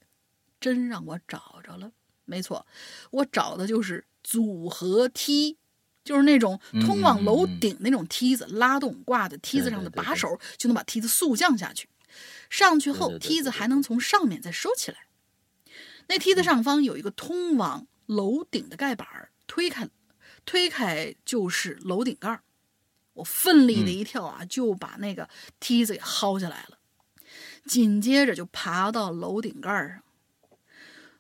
[0.59, 1.93] 真让我找着了。
[2.28, 2.66] 没错，
[3.10, 5.56] 我找的就是组合梯，
[6.05, 11.88] 就是那种通往楼顶那种梯子，拉动挂在梯子上的把手，就能把梯子速降下去。
[12.50, 15.06] 上去后，梯子还能从上面再收起来。
[16.09, 19.88] 那梯子上方有一个通往楼顶的盖板儿，推开，
[20.44, 22.42] 推开就是楼顶盖儿。
[23.14, 25.28] 我奋力的一跳啊，就把那个
[25.59, 26.78] 梯子给薅下来了。
[27.66, 30.02] 紧接着就爬到楼顶盖上，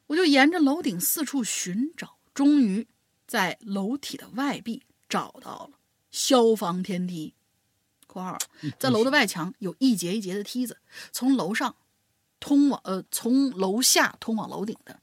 [0.08, 2.86] 我就沿着楼顶四处寻找，终于
[3.26, 5.78] 在楼体的外壁找到了
[6.10, 7.34] 消防天梯。
[8.06, 8.38] （括号
[8.78, 10.78] 在楼的外墙有一节一节的梯子，
[11.12, 11.76] 从楼上
[12.40, 15.00] 通往呃从楼下通往楼顶的。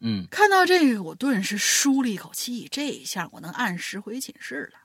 [0.00, 4.80] 嗯，看到这个，我顿时舒了一口气，这一下我能按时回寝室了。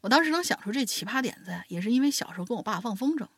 [0.00, 3.28] 我当时能想出这奇葩点子，也是因为小时候跟我爸放风筝，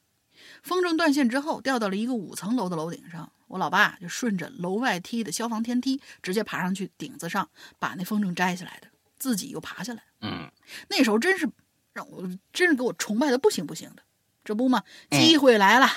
[0.63, 8.89] 风筝断线之后掉到了一个五层楼的楼顶上，我老爸就顺着楼外梯的消防天梯直接爬上去顶子上，把那风筝摘下来的，
[9.19, 10.03] 自己又爬下来。
[10.21, 10.51] 嗯，
[10.89, 11.49] 那时候真是
[11.93, 14.03] 让我真是给我崇拜的不行不行的。
[14.45, 15.91] 这不嘛，机会来了，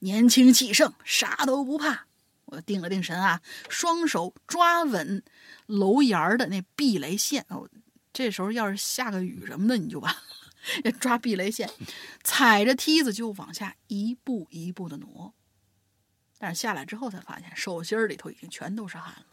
[0.00, 2.06] 年轻气盛，啥都不怕。
[2.44, 5.22] 我定了定神啊，双手抓稳
[5.66, 7.46] 楼檐儿的那避雷线。
[7.48, 7.68] 哦，
[8.12, 10.20] 这时候要是下个雨什么的，你就完了。
[10.84, 11.70] 要抓避雷线，
[12.22, 15.34] 踩着梯子就往下一步一步的挪。
[16.38, 19.26] 但是下来之后才发现，手心儿里头已经全都是汗了，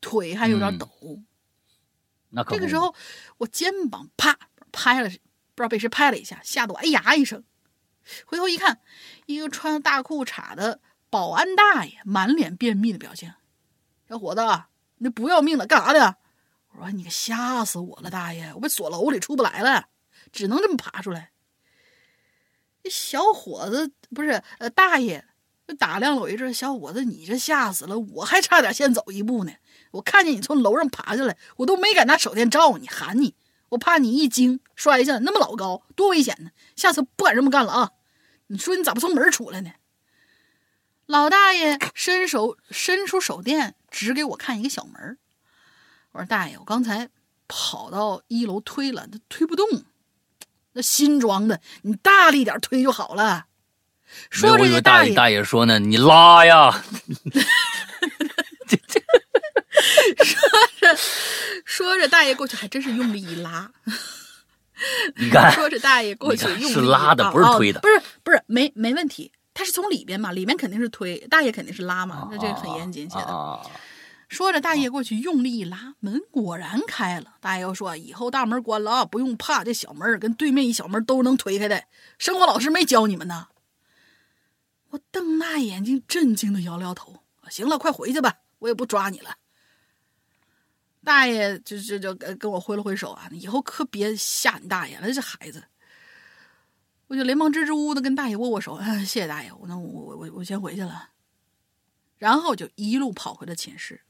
[0.00, 0.88] 腿还有点抖。
[2.30, 2.94] 那可这个时候，
[3.38, 4.38] 我肩膀啪
[4.72, 5.14] 拍了，不
[5.56, 7.44] 知道被谁拍了一下，吓得我哎呀一声。
[8.26, 8.80] 回头一看，
[9.26, 10.80] 一个穿大裤衩的
[11.10, 13.32] 保安大爷，满脸便秘的表情。
[14.08, 14.42] 小伙子，
[14.96, 16.16] 你不要命了，干啥的？
[16.72, 19.88] 我说你可吓死我了，大爷，我被锁楼里出不来了，
[20.34, 21.30] 只能这么爬出来。
[22.82, 25.24] 这小伙子不是呃大爷，
[25.66, 29.52] 就打量了我一阵，小伙子，你这吓死了，我还差点先走一步呢。
[29.92, 33.34] 我看见你从楼上爬下来，我都没敢拿手电照你，喊你，
[33.70, 36.50] 我怕你一惊摔下来那么老高，多危险呢！
[36.74, 37.92] 下次不敢这么干了啊！
[38.48, 39.70] 你说你咋不从门出来呢？
[41.06, 45.18] 老大爷伸手伸出手电，指给我看一个小门。
[46.12, 47.08] 我说大爷，我刚才
[47.46, 49.66] 跑到一楼推了，那推不动，
[50.74, 53.46] 那新装的，你大力点推就好了。
[54.30, 56.84] 说这个大爷大爷说呢，你拉呀。
[60.24, 60.48] 说
[60.80, 60.96] 着
[61.64, 63.70] 说着，大爷过去还真是用力一拉。
[65.16, 69.32] 你看，说着大爷过去用力是拉的，不是推的，不是不是没没问题。
[69.52, 73.60] 他是从里边嘛，里面肯定是推，大爷肯定是拉嘛，那这个很严谨写的。
[74.34, 77.36] 说着，大爷过去用力一拉，门果然开了。
[77.40, 81.84] 大爷又说：“以后大门关了啊，不用怕，这小门跟对面一小门都能推开的。
[82.18, 83.48] 生活老师没教你们呢。”
[84.90, 87.22] 我瞪大眼睛，震惊的摇摇头。
[87.48, 89.36] 行了，快回去吧，我也不抓你了。
[91.04, 95.64] 大爷就就就跟我挥了挥手啊，以后可别吓你大爷了，这孩子。
[97.08, 101.10] 我就连忙支支吾吾的跟大爷握握手，谢谢大爷，我那我我我我先回去了。
[102.16, 104.00] 然后就一路跑回了寝室。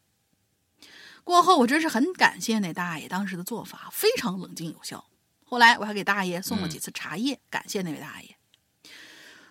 [1.25, 5.05] 过后我真是很感谢那大爷当时的做法，非常冷静有效。
[5.45, 8.37] 后来我还给大爷送了几次茶叶，感谢那位大爷。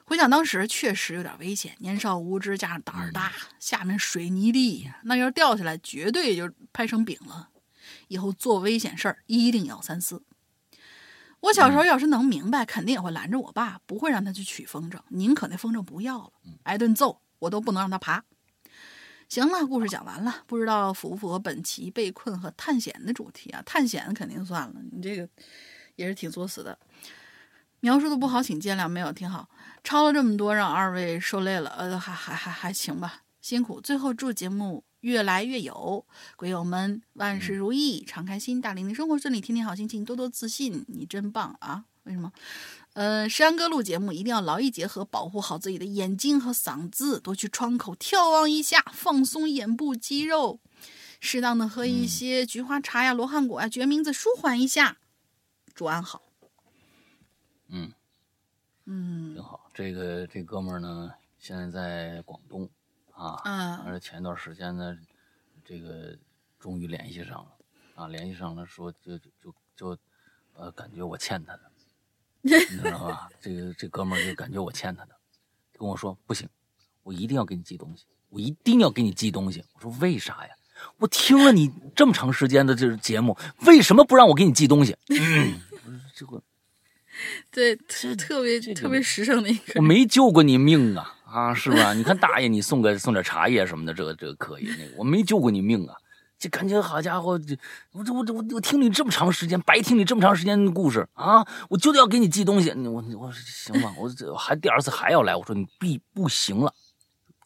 [0.06, 7.50] 回想当时确实有点危险，年少无知加上胆儿大，下面水泥地，那要是掉下来，绝对就拍成饼了。
[8.10, 10.24] 以后做危险事儿一定要三思。
[11.40, 16.32] 我小时候要是能明白，肯定也会拦着我爸，不会让他去取风筝，宁可那风筝不要了，
[16.64, 18.24] 挨顿揍我都不能让他爬。
[19.34, 23.64] 行了，故事讲完了，不知道符不符合本期被困和探险的主题啊？
[23.65, 25.27] 探险肯定算了，你这个
[25.95, 26.77] 也是挺作死的。
[27.80, 28.88] 描述的不好，请见谅。
[28.88, 29.49] 没有挺好，
[29.84, 31.72] 抄了这么多，让二位受累了。
[31.72, 33.81] 呃，还还还还行吧，辛苦。
[33.81, 36.05] 最后祝节目越来越有，
[36.35, 40.85] 鬼友们万事如意，常开心，大玲玲生活顺利，天天好心情，多多自信。
[40.88, 41.85] 你真棒啊！
[42.03, 42.31] 为什么？
[42.94, 50.60] 呃，山哥录节目一定要劳逸结合，保护好自己的眼睛和嗓子，多去窗口眺望一下，放松眼部肌肉，
[51.20, 54.98] 适当的喝一些菊花茶呀、罗汉果呀、决明子，舒缓一下。
[55.74, 56.22] 祝安好。
[57.70, 57.91] 嗯，
[58.86, 59.72] 嗯，挺好。
[59.74, 62.70] 这个这哥们儿呢，现在在广东
[63.11, 64.95] 啊，嗯，而且前一段时间呢，
[65.65, 66.15] 这个
[66.60, 67.57] 终于联系上了
[67.95, 69.98] 啊，联系上了，说就就就
[70.53, 71.72] 呃，感觉我欠他的，
[72.70, 73.30] 你知道吧？
[73.41, 75.11] 这个这哥们儿就感觉我欠他的，
[75.78, 76.48] 跟我说不行，
[77.02, 79.64] 我一定要给你寄东西，我一定要给你寄东西。
[79.74, 80.49] 我说为啥呀？
[80.98, 84.95] 我听了你这么长时间的这节目，为什么不让我给你寄东西？
[85.07, 85.61] 嗯，
[86.14, 86.44] 这个。
[87.52, 89.74] 对，特特别特别实诚的一个。
[89.76, 91.94] 我没救过你命啊啊，是吧？
[91.94, 94.65] 你看大爷，你送个送点茶叶什么的，这个这个可以。
[94.78, 95.95] 那个我没救过你命啊，
[96.44, 97.57] 这感觉好家伙，这
[97.94, 102.70] 我这我这我我听你这么长时间，白听你这么长时间的故事啊，我就得要给你寄东西。
[102.72, 106.74] 我我说行吧，我这还第二次还要来，我说你必不行了，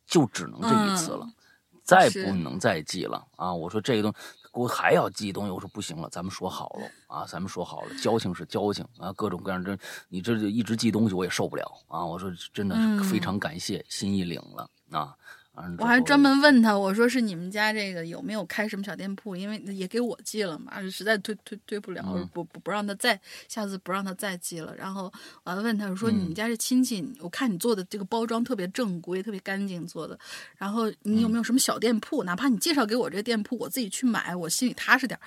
[0.08, 1.30] 就只能这一次了，
[1.84, 3.54] 再不能再寄了啊！
[3.54, 4.18] 我说这个东西。
[4.54, 9.78] 我还要寄东西，我说不行了，咱们说好了啊，咱们说好了，交情是交情啊，各种各样这
[10.10, 15.14] 你这就一直寄东西我也受不了啊，我说真的是非常感谢，心意领了啊。
[15.80, 19.36] 我还专门问他，我说是你们家这个有没有开什么小店铺？
[19.36, 24.76] 因为也给我寄了嘛，实在推推推不了，不不不让他再下次不让他再寄了。
[24.78, 25.12] 然后
[25.44, 30.18] 我还问他，我说你们家这亲戚，我看你做的这个包装特别正规，特别干净做的。
[30.58, 32.24] 然后你有没有什么小店铺？
[32.24, 35.20] 哪怕你介绍给我这个店铺，我自己去买，我心里踏实点。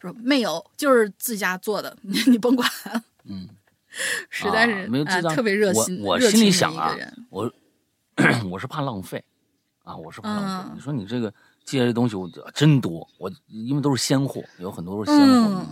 [0.00, 2.68] 说没有，就是自家做的，你你甭管。
[3.24, 3.48] 嗯，
[4.30, 6.96] 实在是没有特别热心，我心里想啊，
[7.30, 7.52] 我
[8.48, 9.24] 我是怕浪费。
[9.82, 10.70] 啊，我是不浪费。
[10.74, 11.32] 你说你这个
[11.64, 13.08] 寄来的东西，我真多。
[13.18, 15.66] 我因为都是鲜货，有很多都是鲜货，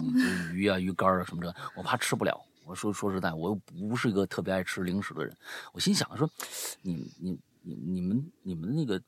[0.52, 2.40] 鱼啊、鱼干啊什么的，我怕吃不了。
[2.64, 3.54] 我说说实在，我又
[3.88, 5.36] 不是一个特别爱吃零食的人。
[5.72, 6.30] 我心想说，
[6.82, 8.98] 你你你你们你们那个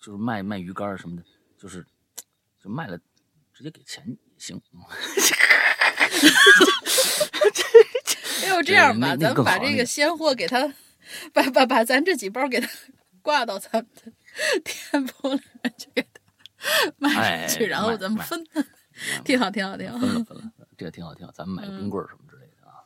[0.00, 1.22] 就是卖卖鱼干什么的，
[1.58, 1.84] 就是
[2.62, 2.98] 就卖了，
[3.52, 4.60] 直接给钱也行。
[8.48, 10.72] 要不这样吧，咱们把这个鲜货给他，
[11.32, 12.68] 把把把咱这几包给他
[13.20, 14.12] 挂到咱们的。
[14.62, 16.20] 店铺里面去给他
[16.98, 18.44] 卖出去，然后咱们分，
[19.24, 19.98] 挺好，挺好，挺好。
[19.98, 21.32] 分了，分了，这个挺好，挺好。
[21.32, 22.84] 咱们买个冰棍什么之类的啊，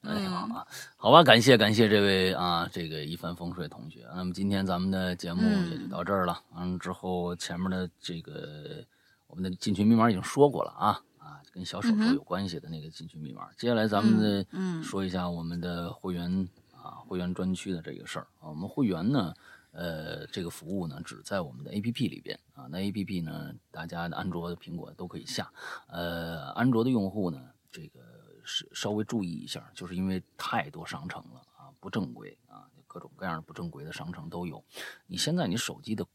[0.00, 0.66] 那挺好啊。
[0.96, 4.06] 好吧，感谢感谢这位啊，这个一帆风顺同学。
[4.14, 6.40] 那么今天咱们的节目也就到这儿了。
[6.56, 8.84] 嗯，之后前面的这个
[9.26, 13.48] 我们的进群密码已经说过了啊啊，跟小手手有关系的那个进群密码。
[13.56, 18.48] 接下来咱们的说一下我们的会员啊，会员专区的这个事儿啊。
[18.48, 19.34] 我们会员呢。
[19.72, 22.68] 呃，这个服务呢只在我们的 APP 里边啊。
[22.70, 25.50] 那 APP 呢，大家的安卓、苹果都可以下。
[25.88, 28.00] 呃，安卓的用户呢，这个
[28.44, 34.62] 是稍微注意一下，就是因为太多商城了啊，不正规啊，各种各样的不正规的商城都有。
[35.06, 36.06] 你现在你手机的、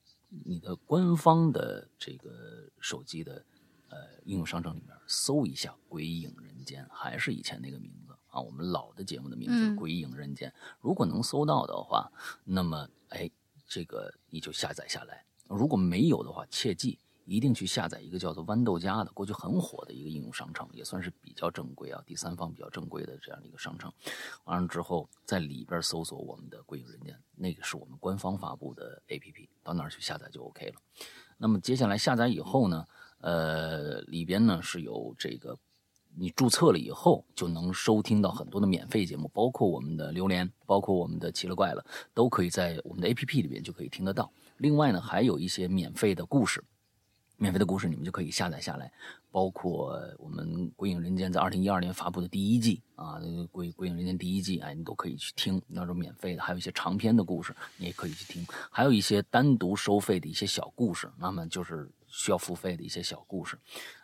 [0.45, 3.43] 你的官方的这个手机的
[3.89, 10.53] 呃应用商城里面搜一下“鬼影人间”，还是以前那个名字啊，我们老的节目的名字“嗯鬼影人间”。
[10.79, 12.11] 如果能搜到的话，
[12.43, 13.31] 那么哎。
[13.67, 15.25] 这个你就下载下来。
[15.47, 23.91] 如果没有的话，切记一定去下载一个叫做豌豆荚的，过去很火的一个应用商城，也算是比较正规啊，第三方比较正规的这样的一个商城。
[24.45, 30.81] 完了之后，在里边搜索我们的“归影人间”，那个是我们官方发布的 APP，到那儿去下载就 OK 了。
[31.37, 32.85] 那么接下来下载以后呢，
[33.19, 35.57] 呃，里边呢是有这个。
[36.19, 44.31] 你注册了以后，就能收听到很多的免费节目，包括我们的榴莲，包括我们的奇了怪了，都可以在我们的 APP 里边就可以听得到。
[44.57, 46.63] 另外呢，还有一些免费的故事，
[47.37, 48.91] 免费的故事你们就可以下载下来，
[49.29, 53.19] 包括我们《鬼影人间》在二零一二年发布的第一季啊，
[53.51, 61.87] 《鬼鬼影人间》第一季，哎，你都可以去听，那种免费的，还有一些长篇的故事，你也可以去听，还有一些单独收费的一些小故事，那么就是
[62.17, 63.59] 需要付费的一些小故事。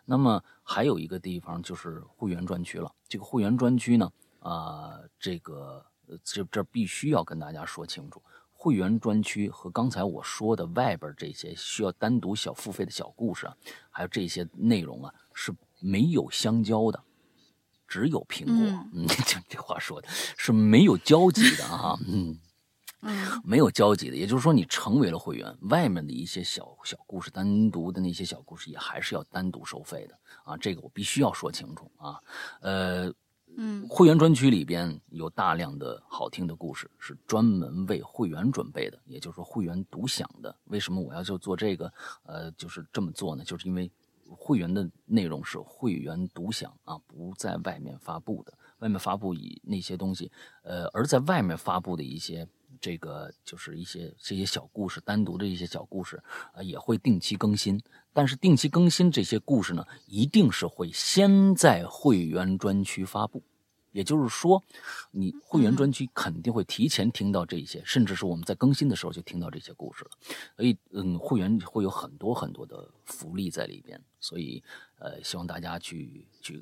[0.06, 2.94] 那么还有一个地方就是会员专区了。
[3.10, 5.84] 这个会员专区呢，啊、这个
[6.24, 8.22] 这这必须要跟大家说清楚，
[8.52, 13.58] 会员专区和刚才我说的外边这些需要单独小付费的小故事啊，
[13.90, 17.04] 还有这些内容啊，是没有相交的，
[17.88, 18.54] 只有苹果。
[18.56, 20.08] 嗯嗯， 这这话说的
[20.38, 22.38] 是没有交集的啊、嗯。
[23.04, 32.18] 嗯没有交集的，也就是说，你成为了会员，外面的一些小小故事，单独的那些小故事也还是要单独收费的啊，这个我必须要说清楚啊。
[32.62, 33.14] 呃，
[33.58, 40.56] 嗯会员专区里边有大量的好听的故事，是专门为会员准备的，也就是说会员独享的。
[40.66, 41.94] 为什么我要就做这个？
[42.24, 43.44] 呃，就是这么做呢？
[43.44, 43.92] 就是因为
[44.30, 48.54] 会员的内容是会员独享啊，不在外面发布的。
[48.80, 50.30] 外面发布以那些东西，
[50.64, 52.46] 呃，而在外面发布的一些
[52.84, 57.82] 这个就是一些这些小故事，单独的一些小故事，啊、也会定期更新。
[58.12, 63.42] 但是定期更新这些故事呢，一定是会先在会员专区发布。
[63.94, 64.62] 也就是说，
[65.12, 70.12] 你会员专区肯定会提前听到这些，甚至是我们在更新的时候就听到这些故事了。
[70.58, 74.62] 所以，嗯，会员会有很多很多的福利在里边，所以，
[75.00, 76.62] 呃，希望大家去去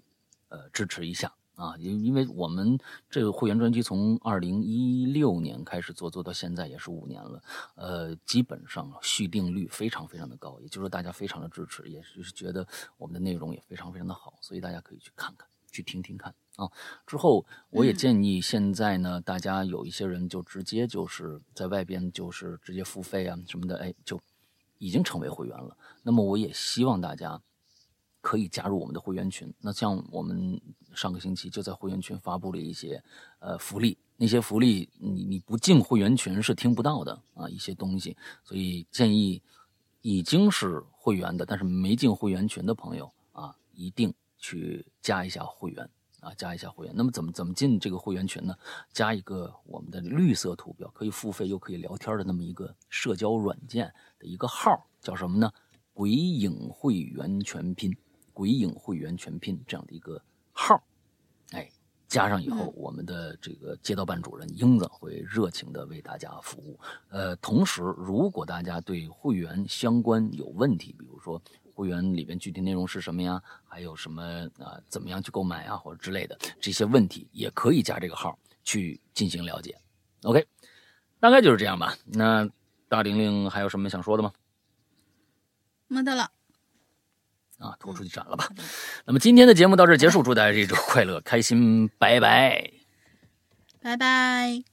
[0.49, 7.43] 呃支持一下啊，因因为我们这个会员专辑从二零一六年开始做，做到现在也是五年了，
[7.75, 12.67] 呃，基本上续订率非常非常的高，也就是说大家非常的支持，也就是觉得
[12.97, 16.67] 我们的内容也非常非常的好，所以大家可以去看看，去听听看啊。
[17.05, 24.19] 之后我也嗯建议现在呢，大家有一些人就直接就是在外边就是直接付费啊什么的，哎，就
[24.79, 25.77] 已经成为会员了。
[26.01, 27.39] 那么我也希望大家
[28.21, 29.53] 可以加入我们的会员群。
[29.59, 30.59] 那像我们
[30.93, 33.03] 上个星期就在会员群发布了一些
[33.39, 39.41] 呃福利，那些福利你你不进会员群是听不到的啊一些东西，所以建议
[40.01, 45.89] 已经是会员的，但是没进会员群的朋友啊，一定去加一下会员。
[46.21, 46.93] 啊，加一下会员。
[46.95, 48.53] 那么怎么怎么进这个会员群呢？
[48.93, 55.51] 加一个我们的绿色图标，可以付费又可以聊天的那么一个社交软件的一个号，叫什么呢？
[55.95, 57.91] 鬼影会员全拼，
[58.41, 60.19] 鬼影会员全拼这样的一个
[60.51, 60.81] 号，
[61.51, 61.69] 哎，
[62.07, 66.79] 加上以后，我们的这个街道办主任英子会热情的为大家服务。
[67.09, 71.39] 呃，同时，如果大家对会员相关有问题，比如说
[71.75, 74.23] 会员里边具体内容是什么呀，还有什么
[74.57, 79.77] 啊、怎么样去购买啊，或者之类的这些问题，也可以加这个号去进行了解。
[80.23, 80.47] OK，
[81.19, 81.95] 大概就是这样吧。
[82.05, 82.49] 那
[82.89, 84.33] 大玲玲还有什么想说的吗？
[85.85, 86.31] 没得了，
[87.61, 88.49] 啊，拖出去斩了吧。
[89.05, 92.69] 那么今天的节目到这儿结束，祝大家这周快乐开心，拜拜。
[93.81, 94.70] 拜拜。